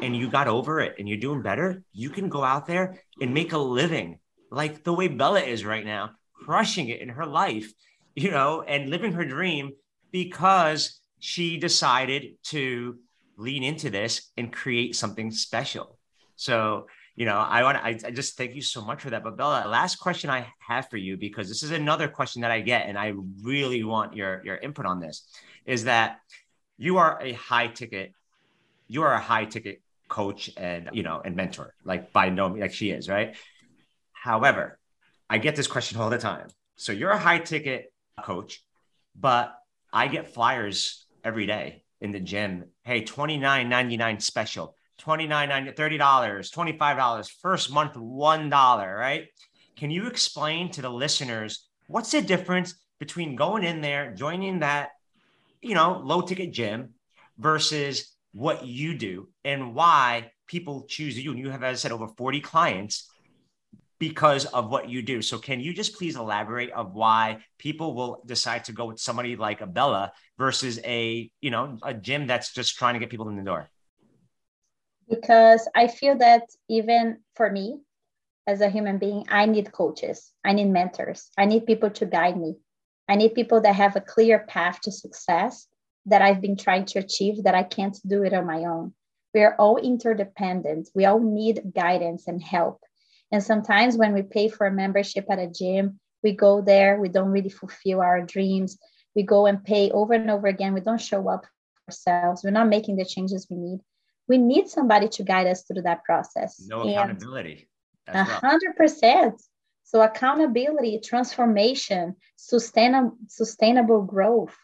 and 0.00 0.16
you 0.16 0.30
got 0.30 0.46
over 0.46 0.80
it 0.80 0.94
and 0.98 1.08
you're 1.08 1.18
doing 1.18 1.42
better 1.42 1.82
you 1.92 2.10
can 2.10 2.28
go 2.28 2.44
out 2.44 2.66
there 2.66 3.00
and 3.20 3.34
make 3.34 3.52
a 3.52 3.58
living 3.58 4.18
like 4.50 4.84
the 4.84 4.92
way 4.92 5.08
bela 5.08 5.40
is 5.40 5.64
right 5.64 5.84
now 5.84 6.10
crushing 6.44 6.88
it 6.88 7.00
in 7.00 7.08
her 7.08 7.26
life 7.26 7.72
you 8.14 8.30
know, 8.30 8.62
and 8.62 8.90
living 8.90 9.12
her 9.12 9.24
dream 9.24 9.72
because 10.10 11.00
she 11.18 11.56
decided 11.58 12.36
to 12.44 12.98
lean 13.36 13.62
into 13.62 13.90
this 13.90 14.30
and 14.36 14.52
create 14.52 14.94
something 14.94 15.30
special. 15.30 15.98
So, 16.36 16.86
you 17.14 17.26
know, 17.26 17.36
I 17.36 17.62
want 17.62 17.78
to, 17.78 17.84
I, 17.84 18.08
I 18.08 18.10
just 18.10 18.36
thank 18.36 18.54
you 18.54 18.62
so 18.62 18.82
much 18.82 19.02
for 19.02 19.10
that. 19.10 19.22
But 19.22 19.36
Bela, 19.36 19.66
last 19.68 19.96
question 19.96 20.30
I 20.30 20.46
have 20.60 20.88
for 20.88 20.96
you, 20.96 21.16
because 21.16 21.48
this 21.48 21.62
is 21.62 21.70
another 21.70 22.08
question 22.08 22.42
that 22.42 22.50
I 22.50 22.60
get, 22.60 22.86
and 22.86 22.98
I 22.98 23.12
really 23.42 23.84
want 23.84 24.14
your, 24.16 24.42
your 24.44 24.56
input 24.56 24.86
on 24.86 25.00
this 25.00 25.26
is 25.66 25.84
that 25.84 26.20
you 26.78 26.98
are 26.98 27.20
a 27.22 27.32
high 27.32 27.68
ticket, 27.68 28.12
you 28.88 29.02
are 29.02 29.12
a 29.12 29.20
high 29.20 29.44
ticket 29.44 29.82
coach 30.08 30.50
and, 30.56 30.90
you 30.92 31.02
know, 31.02 31.20
and 31.24 31.36
mentor, 31.36 31.74
like 31.84 32.12
by 32.12 32.30
no, 32.30 32.48
like 32.48 32.72
she 32.72 32.90
is, 32.90 33.08
right? 33.08 33.36
However, 34.12 34.78
I 35.28 35.38
get 35.38 35.56
this 35.56 35.66
question 35.66 36.00
all 36.00 36.10
the 36.10 36.18
time. 36.18 36.48
So 36.76 36.92
you're 36.92 37.10
a 37.10 37.18
high 37.18 37.38
ticket 37.38 37.92
coach, 38.22 38.62
but 39.18 39.54
I 39.92 40.08
get 40.08 40.34
flyers 40.34 41.06
every 41.22 41.46
day 41.46 41.84
in 42.00 42.12
the 42.12 42.20
gym. 42.20 42.64
Hey, 42.84 43.02
$29.99 43.02 44.22
special, 44.22 44.76
$29, 45.00 45.74
$30, 45.74 45.98
$25, 45.98 47.30
first 47.40 47.72
month, 47.72 47.94
$1, 47.94 48.96
right? 48.96 49.26
Can 49.76 49.90
you 49.90 50.06
explain 50.06 50.70
to 50.72 50.82
the 50.82 50.90
listeners 50.90 51.68
what's 51.86 52.12
the 52.12 52.22
difference 52.22 52.74
between 53.00 53.36
going 53.36 53.64
in 53.64 53.80
there, 53.80 54.14
joining 54.14 54.60
that, 54.60 54.90
you 55.60 55.74
know, 55.74 56.00
low 56.04 56.20
ticket 56.20 56.52
gym 56.52 56.90
versus 57.38 58.14
what 58.32 58.64
you 58.64 58.96
do 58.96 59.28
and 59.44 59.74
why 59.74 60.30
people 60.46 60.86
choose 60.88 61.18
you? 61.18 61.32
And 61.32 61.40
you 61.40 61.50
have, 61.50 61.62
as 61.62 61.78
I 61.78 61.80
said, 61.80 61.92
over 61.92 62.08
40 62.08 62.40
clients 62.40 63.08
because 63.98 64.46
of 64.46 64.68
what 64.68 64.88
you 64.88 65.00
do. 65.00 65.22
So 65.22 65.38
can 65.38 65.60
you 65.60 65.72
just 65.72 65.96
please 65.96 66.16
elaborate 66.16 66.72
of 66.72 66.94
why 66.94 67.38
people 67.58 67.94
will 67.94 68.22
decide 68.26 68.64
to 68.64 68.72
go 68.72 68.86
with 68.86 68.98
somebody 68.98 69.36
like 69.36 69.60
a 69.60 69.66
Bela 69.66 70.12
versus 70.38 70.80
a, 70.84 71.30
you 71.40 71.50
know, 71.50 71.78
a 71.84 71.94
gym 71.94 72.26
that's 72.26 72.52
just 72.52 72.76
trying 72.76 72.94
to 72.94 73.00
get 73.00 73.10
people 73.10 73.28
in 73.28 73.36
the 73.36 73.42
door? 73.42 73.68
Because 75.12 75.68
I 75.74 75.88
feel 75.88 76.16
that 76.18 76.44
even 76.68 77.18
for 77.36 77.50
me 77.50 77.80
as 78.46 78.60
a 78.60 78.70
human 78.70 78.98
being, 78.98 79.24
I 79.28 79.46
need 79.46 79.72
coaches, 79.72 80.32
I 80.44 80.52
need 80.52 80.70
mentors, 80.70 81.30
I 81.36 81.44
need 81.44 81.66
people 81.66 81.90
to 81.90 82.06
guide 82.06 82.36
me. 82.36 82.56
I 83.08 83.16
need 83.16 83.34
people 83.34 83.60
that 83.60 83.74
have 83.76 83.96
a 83.96 84.00
clear 84.00 84.46
path 84.48 84.80
to 84.82 84.92
success 84.92 85.66
that 86.06 86.22
I've 86.22 86.40
been 86.40 86.56
trying 86.56 86.86
to 86.86 86.98
achieve 86.98 87.44
that 87.44 87.54
I 87.54 87.62
can't 87.62 87.98
do 88.06 88.22
it 88.22 88.32
on 88.32 88.46
my 88.46 88.64
own. 88.64 88.94
We 89.34 89.42
are 89.42 89.56
all 89.58 89.76
interdependent. 89.76 90.88
We 90.94 91.04
all 91.04 91.20
need 91.20 91.72
guidance 91.74 92.26
and 92.28 92.42
help 92.42 92.80
and 93.32 93.42
sometimes 93.42 93.96
when 93.96 94.12
we 94.12 94.22
pay 94.22 94.48
for 94.48 94.66
a 94.66 94.70
membership 94.70 95.24
at 95.30 95.38
a 95.38 95.46
gym, 95.46 95.98
we 96.22 96.32
go 96.32 96.60
there, 96.60 97.00
we 97.00 97.08
don't 97.08 97.30
really 97.30 97.48
fulfill 97.48 98.02
our 98.02 98.20
dreams. 98.20 98.78
We 99.16 99.22
go 99.22 99.46
and 99.46 99.64
pay 99.64 99.90
over 99.90 100.12
and 100.12 100.30
over 100.30 100.46
again. 100.46 100.74
We 100.74 100.80
don't 100.80 101.00
show 101.00 101.28
up 101.28 101.46
ourselves. 101.88 102.44
We're 102.44 102.50
not 102.50 102.68
making 102.68 102.96
the 102.96 103.06
changes 103.06 103.46
we 103.50 103.56
need. 103.56 103.80
We 104.28 104.38
need 104.38 104.68
somebody 104.68 105.08
to 105.08 105.22
guide 105.22 105.46
us 105.46 105.64
through 105.64 105.82
that 105.82 106.04
process. 106.04 106.64
No 106.66 106.82
accountability. 106.82 107.68
A 108.08 108.24
hundred 108.24 108.76
percent. 108.76 109.40
So 109.84 110.00
accountability, 110.00 111.00
transformation, 111.00 112.16
sustainable 112.36 113.16
sustainable 113.28 114.02
growth. 114.02 114.56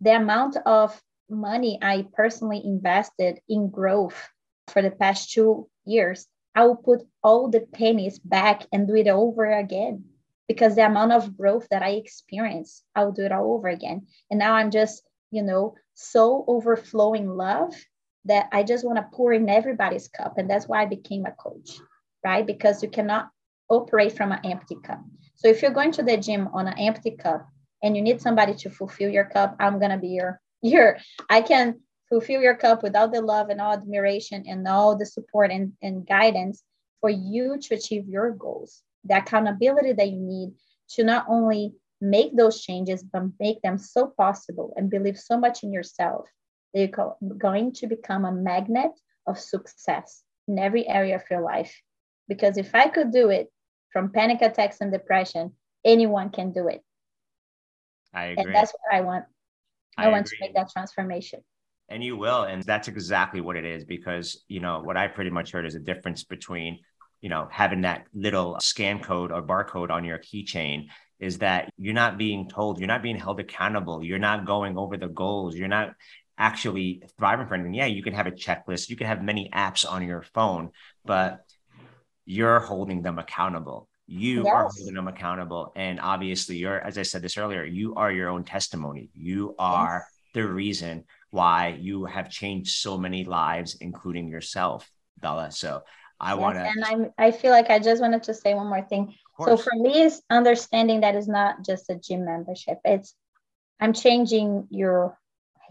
The 0.00 0.16
amount 0.16 0.56
of 0.66 1.00
money 1.30 1.78
I 1.80 2.06
personally 2.12 2.60
invested 2.64 3.40
in 3.48 3.70
growth 3.70 4.28
for 4.68 4.82
the 4.82 4.90
past 4.90 5.32
two 5.32 5.68
years 5.84 6.26
I 6.54 6.64
will 6.64 6.76
put 6.76 7.06
all 7.22 7.48
the 7.50 7.60
pennies 7.60 8.18
back 8.18 8.66
and 8.72 8.86
do 8.86 8.94
it 8.94 9.08
over 9.08 9.50
again 9.50 10.04
because 10.46 10.76
the 10.76 10.86
amount 10.86 11.12
of 11.12 11.36
growth 11.36 11.66
that 11.70 11.82
I 11.82 11.90
experienced, 11.90 12.84
I 12.94 13.04
will 13.04 13.12
do 13.12 13.24
it 13.24 13.32
all 13.32 13.54
over 13.54 13.68
again. 13.68 14.06
And 14.30 14.38
now 14.38 14.54
I'm 14.54 14.70
just, 14.70 15.02
you 15.30 15.42
know, 15.42 15.74
so 15.94 16.44
overflowing 16.46 17.28
love 17.28 17.74
that 18.24 18.48
I 18.52 18.62
just 18.62 18.84
want 18.84 18.98
to 18.98 19.16
pour 19.16 19.32
in 19.32 19.48
everybody's 19.48 20.08
cup. 20.08 20.38
And 20.38 20.48
that's 20.48 20.66
why 20.66 20.82
I 20.82 20.86
became 20.86 21.26
a 21.26 21.32
coach, 21.32 21.78
right? 22.24 22.46
Because 22.46 22.82
you 22.82 22.88
cannot 22.88 23.28
operate 23.68 24.16
from 24.16 24.32
an 24.32 24.40
empty 24.44 24.76
cup. 24.82 25.00
So 25.34 25.48
if 25.48 25.62
you're 25.62 25.70
going 25.70 25.92
to 25.92 26.02
the 26.02 26.16
gym 26.16 26.48
on 26.52 26.66
an 26.66 26.78
empty 26.78 27.12
cup 27.12 27.48
and 27.82 27.96
you 27.96 28.02
need 28.02 28.20
somebody 28.20 28.54
to 28.54 28.70
fulfill 28.70 29.10
your 29.10 29.26
cup, 29.26 29.56
I'm 29.60 29.78
gonna 29.78 29.98
be 29.98 30.08
your 30.08 30.40
your 30.62 30.98
I 31.28 31.42
can 31.42 31.80
fulfill 32.08 32.40
your 32.40 32.56
cup 32.56 32.82
without 32.82 33.12
the 33.12 33.20
love 33.20 33.48
and 33.50 33.60
all 33.60 33.72
admiration 33.72 34.44
and 34.46 34.66
all 34.66 34.96
the 34.96 35.06
support 35.06 35.50
and, 35.50 35.72
and 35.82 36.06
guidance 36.06 36.62
for 37.00 37.10
you 37.10 37.58
to 37.60 37.74
achieve 37.74 38.08
your 38.08 38.30
goals 38.30 38.82
the 39.04 39.16
accountability 39.16 39.92
that 39.92 40.10
you 40.10 40.18
need 40.18 40.52
to 40.88 41.04
not 41.04 41.26
only 41.28 41.74
make 42.00 42.36
those 42.36 42.60
changes 42.60 43.02
but 43.02 43.22
make 43.38 43.60
them 43.62 43.78
so 43.78 44.06
possible 44.16 44.72
and 44.76 44.90
believe 44.90 45.18
so 45.18 45.38
much 45.38 45.62
in 45.62 45.72
yourself 45.72 46.26
you're 46.74 47.16
going 47.38 47.72
to 47.72 47.86
become 47.86 48.24
a 48.24 48.32
magnet 48.32 48.90
of 49.26 49.38
success 49.38 50.22
in 50.48 50.58
every 50.58 50.86
area 50.88 51.16
of 51.16 51.22
your 51.30 51.40
life 51.40 51.74
because 52.28 52.56
if 52.58 52.74
i 52.74 52.88
could 52.88 53.10
do 53.10 53.30
it 53.30 53.50
from 53.92 54.10
panic 54.10 54.42
attacks 54.42 54.80
and 54.80 54.92
depression 54.92 55.52
anyone 55.84 56.30
can 56.30 56.52
do 56.52 56.68
it 56.68 56.82
I 58.12 58.26
agree. 58.26 58.44
and 58.44 58.54
that's 58.54 58.72
what 58.72 58.96
i 58.96 59.00
want 59.00 59.24
i, 59.96 60.06
I 60.06 60.08
want 60.08 60.26
agree. 60.26 60.38
to 60.38 60.44
make 60.44 60.54
that 60.54 60.70
transformation 60.70 61.40
and 61.88 62.02
you 62.02 62.16
will. 62.16 62.44
And 62.44 62.62
that's 62.62 62.88
exactly 62.88 63.40
what 63.40 63.56
it 63.56 63.64
is 63.64 63.84
because, 63.84 64.42
you 64.48 64.60
know, 64.60 64.80
what 64.80 64.96
I 64.96 65.08
pretty 65.08 65.30
much 65.30 65.52
heard 65.52 65.66
is 65.66 65.74
a 65.74 65.80
difference 65.80 66.24
between, 66.24 66.80
you 67.20 67.28
know, 67.28 67.48
having 67.50 67.82
that 67.82 68.06
little 68.14 68.58
scan 68.60 69.00
code 69.00 69.30
or 69.30 69.42
barcode 69.42 69.90
on 69.90 70.04
your 70.04 70.18
keychain 70.18 70.86
is 71.20 71.38
that 71.38 71.70
you're 71.76 71.94
not 71.94 72.18
being 72.18 72.48
told, 72.48 72.78
you're 72.78 72.88
not 72.88 73.02
being 73.02 73.16
held 73.16 73.40
accountable, 73.40 74.02
you're 74.02 74.18
not 74.18 74.46
going 74.46 74.76
over 74.78 74.96
the 74.96 75.08
goals, 75.08 75.54
you're 75.54 75.68
not 75.68 75.90
actually 76.38 77.02
thriving 77.18 77.46
for 77.46 77.54
anything. 77.54 77.74
Yeah, 77.74 77.86
you 77.86 78.02
can 78.02 78.14
have 78.14 78.26
a 78.26 78.32
checklist, 78.32 78.88
you 78.88 78.96
can 78.96 79.06
have 79.06 79.22
many 79.22 79.50
apps 79.52 79.90
on 79.90 80.06
your 80.06 80.22
phone, 80.22 80.70
but 81.04 81.40
you're 82.24 82.60
holding 82.60 83.02
them 83.02 83.18
accountable. 83.18 83.88
You 84.06 84.44
yes. 84.44 84.52
are 84.52 84.68
holding 84.74 84.94
them 84.94 85.08
accountable. 85.08 85.72
And 85.76 86.00
obviously, 86.00 86.56
you're, 86.56 86.80
as 86.80 86.98
I 86.98 87.02
said 87.02 87.22
this 87.22 87.38
earlier, 87.38 87.64
you 87.64 87.94
are 87.94 88.12
your 88.12 88.28
own 88.28 88.44
testimony. 88.44 89.10
You 89.14 89.54
are 89.58 90.04
yes. 90.06 90.20
the 90.34 90.46
reason 90.46 91.04
why 91.30 91.78
you 91.80 92.04
have 92.04 92.30
changed 92.30 92.76
so 92.76 92.98
many 92.98 93.24
lives, 93.24 93.76
including 93.80 94.28
yourself, 94.28 94.90
Bela. 95.18 95.50
So 95.50 95.82
I 96.20 96.32
yes, 96.32 96.40
want 96.40 96.56
to. 96.56 96.62
And 96.62 96.84
I'm, 96.84 97.10
I 97.16 97.30
feel 97.30 97.50
like 97.50 97.70
I 97.70 97.78
just 97.78 98.02
wanted 98.02 98.24
to 98.24 98.34
say 98.34 98.54
one 98.54 98.68
more 98.68 98.82
thing. 98.82 99.14
So 99.44 99.56
for 99.56 99.72
me, 99.74 100.02
is 100.02 100.22
understanding 100.30 101.00
that 101.00 101.16
it's 101.16 101.26
not 101.26 101.64
just 101.64 101.90
a 101.90 101.96
gym 101.96 102.24
membership. 102.24 102.78
It's 102.84 103.14
I'm 103.80 103.92
changing 103.92 104.68
your 104.70 105.18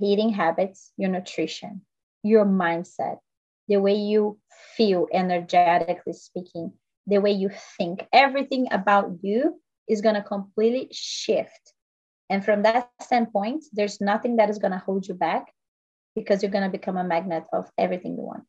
eating 0.02 0.30
habits, 0.30 0.92
your 0.98 1.10
nutrition, 1.10 1.82
your 2.24 2.46
mindset, 2.46 3.18
the 3.68 3.78
way 3.78 3.96
you 3.96 4.40
feel 4.76 5.08
energetically 5.14 6.14
speaking, 6.14 6.74
the 7.08 7.20
way 7.20 7.32
you 7.32 7.50
think. 7.78 8.06
Everything 8.12 8.68
about 8.72 9.12
you 9.22 9.60
is 9.88 10.02
going 10.02 10.16
to 10.16 10.24
completely 10.24 10.90
shift 10.92 11.74
and 12.30 12.44
from 12.44 12.64
that 12.64 12.90
standpoint, 13.02 13.66
there's 13.74 14.02
nothing 14.02 14.38
that 14.38 14.50
is 14.50 14.58
going 14.58 14.72
to 14.72 14.80
hold 14.80 15.08
you 15.08 15.14
back 15.14 15.54
because 16.16 16.42
you're 16.42 16.52
going 16.52 16.64
to 16.64 16.76
become 16.76 16.98
a 16.98 17.04
magnet 17.04 17.44
of 17.54 17.70
everything 17.78 18.16
you 18.16 18.24
want. 18.24 18.44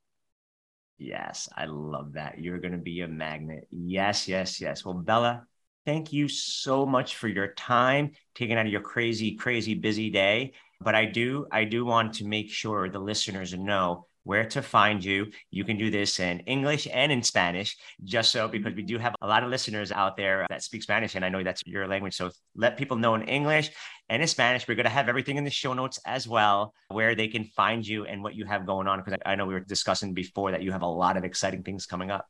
Yes, 0.97 1.49
I 1.55 1.67
love 1.67 2.13
that. 2.15 2.39
You're 2.39 2.61
going 2.61 2.73
to 2.73 2.79
be 2.79 3.01
a 3.01 3.09
magnet. 3.09 3.67
Yes, 3.71 4.29
yes, 4.29 4.61
yes. 4.61 4.85
Well, 4.85 4.95
Bela, 4.95 5.45
thank 5.85 6.13
you 6.13 6.29
so 6.29 6.87
much 6.87 7.17
for 7.17 7.29
your 7.29 7.49
time 7.49 8.13
taking 8.35 8.57
out 8.57 8.67
of 8.67 8.73
your 8.73 8.81
crazy, 8.81 9.35
crazy 9.35 9.75
busy 9.75 10.09
day. 10.09 10.53
But 10.85 10.95
I 10.95 11.07
do, 11.07 11.47
I 11.51 11.65
do 11.65 11.85
want 11.85 12.15
to 12.15 12.27
make 12.27 12.51
sure 12.51 12.89
the 12.89 12.99
listeners 12.99 13.55
know 13.55 14.07
where 14.25 14.45
to 14.47 14.63
find 14.63 15.05
you. 15.05 15.31
You 15.51 15.65
can 15.65 15.77
do 15.77 15.91
this 15.91 16.19
in 16.19 16.41
English 16.41 16.89
and 16.91 17.13
in 17.13 17.23
Spanish, 17.23 17.77
just 18.03 18.33
so 18.33 18.49
because 18.49 18.75
we 18.75 18.83
mm-hmm. 18.83 18.97
do 18.97 18.99
have 18.99 19.15
a 19.21 19.27
lot 19.27 19.45
of 19.45 19.51
listeners 19.51 19.93
out 19.93 20.17
there 20.17 20.47
that 20.51 20.63
speak 20.63 20.83
Spanish, 20.83 21.15
and 21.15 21.25
I 21.25 21.29
know 21.29 21.43
that's 21.43 21.63
your 21.67 21.87
language. 21.87 22.17
So 22.17 22.31
let 22.57 22.77
people 22.77 22.97
know 22.97 23.15
in 23.15 23.23
English 23.23 23.71
and 24.09 24.23
in 24.23 24.29
Spanish. 24.29 24.67
We're 24.67 24.75
going 24.75 24.85
to 24.85 24.91
have 24.91 25.09
everything 25.09 25.37
in 25.37 25.45
the 25.45 25.51
show 25.51 25.73
notes 25.75 26.01
as 26.07 26.27
well, 26.27 26.75
where 26.89 27.15
they 27.15 27.29
can 27.29 27.45
find 27.45 27.87
you 27.87 28.07
and 28.07 28.23
what 28.23 28.35
you 28.35 28.45
have 28.47 28.67
going 28.67 28.89
on. 28.89 28.99
Because 28.99 29.19
I 29.25 29.35
know 29.37 29.47
we 29.47 29.55
were 29.55 29.61
discussing 29.61 30.15
before 30.15 30.51
that 30.53 30.63
you 30.63 30.73
have 30.73 30.83
a 30.83 30.87
lot 30.87 31.17
of 31.17 31.25
exciting 31.25 31.63
things 31.63 31.87
coming 31.87 32.11
up. 32.11 32.27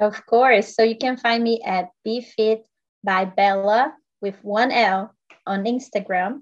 Of 0.00 0.24
course. 0.26 0.74
So 0.74 0.82
you 0.82 0.96
can 0.96 1.16
find 1.16 1.42
me 1.42 1.60
at 1.64 1.88
Be 2.04 2.20
Fit 2.20 2.64
by 3.04 3.24
Bela 3.24 3.94
with 4.20 4.36
one 4.42 4.70
L 4.70 5.14
on 5.46 5.64
Instagram. 5.64 6.40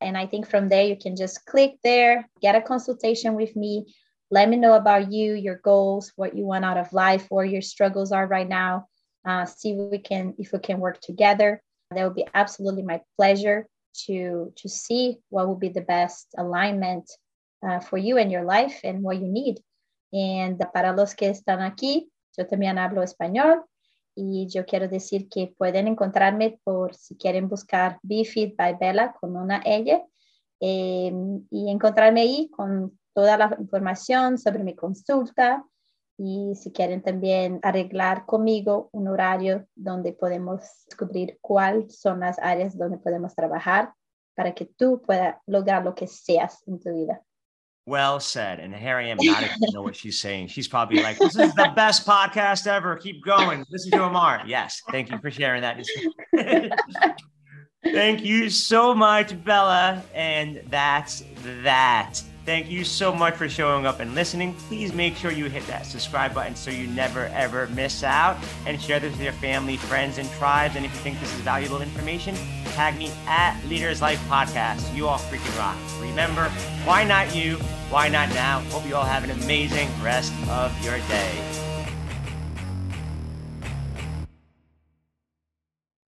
And 0.00 0.16
I 0.16 0.26
think 0.26 0.48
from 0.48 0.68
there, 0.68 0.84
you 0.84 0.96
can 0.96 1.16
just 1.16 1.44
click 1.46 1.76
there, 1.82 2.28
get 2.40 2.54
a 2.54 2.62
consultation 2.62 3.34
with 3.34 3.56
me. 3.56 3.94
Let 4.30 4.48
me 4.48 4.56
know 4.56 4.74
about 4.74 5.10
you, 5.10 5.34
your 5.34 5.56
goals, 5.56 6.12
what 6.16 6.36
you 6.36 6.44
want 6.44 6.64
out 6.64 6.76
of 6.76 6.92
life, 6.92 7.26
where 7.30 7.44
your 7.44 7.62
struggles 7.62 8.12
are 8.12 8.26
right 8.26 8.48
now. 8.48 8.86
Uh, 9.26 9.44
see 9.44 9.72
if 9.72 9.90
we 9.90 9.98
can 9.98 10.34
if 10.38 10.52
we 10.52 10.58
can 10.58 10.78
work 10.78 11.00
together. 11.00 11.60
That 11.90 12.04
would 12.04 12.14
be 12.14 12.26
absolutely 12.34 12.82
my 12.82 13.00
pleasure 13.16 13.66
to 14.06 14.52
to 14.56 14.68
see 14.68 15.18
what 15.30 15.48
would 15.48 15.60
be 15.60 15.70
the 15.70 15.80
best 15.80 16.28
alignment 16.36 17.10
uh, 17.66 17.80
for 17.80 17.98
you 17.98 18.18
and 18.18 18.30
your 18.30 18.44
life 18.44 18.80
and 18.84 19.02
what 19.02 19.18
you 19.18 19.28
need. 19.28 19.60
And 20.12 20.58
para 20.72 20.94
los 20.94 21.14
que 21.14 21.28
están 21.28 21.60
aquí, 21.60 22.08
yo 22.36 22.44
también 22.46 22.78
hablo 22.78 23.02
español 23.02 23.64
y 24.20 24.48
yo 24.48 24.66
quiero 24.66 24.88
decir 24.88 25.28
que 25.28 25.54
pueden 25.56 25.86
encontrarme 25.86 26.58
por 26.64 26.92
si 26.96 27.16
quieren 27.16 27.48
buscar 27.48 28.00
BeFit 28.02 28.56
by 28.56 28.76
Bella 28.80 29.14
con 29.20 29.36
una 29.36 29.58
L 29.64 30.04
eh, 30.60 31.12
y 31.50 31.70
encontrarme 31.70 32.22
ahí 32.22 32.50
con 32.50 32.98
toda 33.14 33.38
la 33.38 33.56
información 33.60 34.36
sobre 34.36 34.64
mi 34.64 34.74
consulta 34.74 35.64
y 36.16 36.52
si 36.56 36.72
quieren 36.72 37.00
también 37.00 37.60
arreglar 37.62 38.26
conmigo 38.26 38.88
un 38.90 39.06
horario 39.06 39.68
donde 39.76 40.12
podemos 40.12 40.62
descubrir 40.86 41.38
cuáles 41.40 42.00
son 42.00 42.18
las 42.18 42.40
áreas 42.40 42.76
donde 42.76 42.98
podemos 42.98 43.36
trabajar 43.36 43.92
para 44.34 44.52
que 44.52 44.64
tú 44.64 45.00
puedas 45.00 45.36
lograr 45.46 45.84
lo 45.84 45.94
que 45.94 46.08
seas 46.08 46.66
en 46.66 46.80
tu 46.80 46.92
vida. 46.92 47.22
Well 47.88 48.20
said. 48.20 48.60
And 48.60 48.74
here 48.74 48.96
I 48.96 49.04
am 49.04 49.16
nodding 49.18 49.48
to 49.48 49.72
know 49.72 49.80
what 49.80 49.96
she's 49.96 50.20
saying. 50.20 50.48
She's 50.48 50.68
probably 50.68 51.02
like, 51.02 51.18
this 51.18 51.36
is 51.36 51.54
the 51.54 51.72
best 51.74 52.06
podcast 52.06 52.66
ever. 52.66 52.94
Keep 52.96 53.24
going. 53.24 53.64
Listen 53.70 53.92
to 53.92 54.04
Amar. 54.04 54.42
Yes. 54.46 54.82
Thank 54.90 55.10
you 55.10 55.16
for 55.18 55.30
sharing 55.30 55.62
that. 55.62 55.82
Thank 57.82 58.22
you 58.22 58.50
so 58.50 58.94
much, 58.94 59.42
Bela. 59.42 60.02
And 60.14 60.62
that's 60.68 61.24
that. 61.62 62.20
Thank 62.48 62.70
you 62.70 62.82
so 62.82 63.14
much 63.14 63.34
for 63.34 63.46
showing 63.46 63.84
up 63.84 64.00
and 64.00 64.14
listening. 64.14 64.54
Please 64.54 64.94
make 64.94 65.16
sure 65.16 65.30
you 65.30 65.50
hit 65.50 65.66
that 65.66 65.84
subscribe 65.84 66.32
button 66.32 66.56
so 66.56 66.70
you 66.70 66.86
never 66.86 67.26
ever 67.26 67.66
miss 67.66 68.02
out 68.02 68.38
and 68.64 68.80
share 68.80 68.98
this 68.98 69.12
with 69.12 69.20
your 69.20 69.34
family, 69.34 69.76
friends, 69.76 70.16
and 70.16 70.30
tribes. 70.30 70.74
And 70.74 70.86
if 70.86 70.90
you 70.94 70.98
think 71.00 71.20
this 71.20 71.30
is 71.34 71.40
valuable 71.42 71.82
information, 71.82 72.34
tag 72.72 72.96
me 72.96 73.12
at 73.26 73.62
Leaders 73.66 74.00
Life 74.00 74.18
Podcast. 74.30 74.96
You 74.96 75.08
all 75.08 75.18
freaking 75.18 75.58
rock. 75.58 75.76
Remember, 76.00 76.48
why 76.86 77.04
not 77.04 77.36
you? 77.36 77.56
Why 77.90 78.08
not 78.08 78.30
now? 78.30 78.60
Hope 78.70 78.86
you 78.86 78.96
all 78.96 79.04
have 79.04 79.24
an 79.24 79.30
amazing 79.30 79.90
rest 80.02 80.32
of 80.48 80.72
your 80.82 80.96
day. 81.00 81.67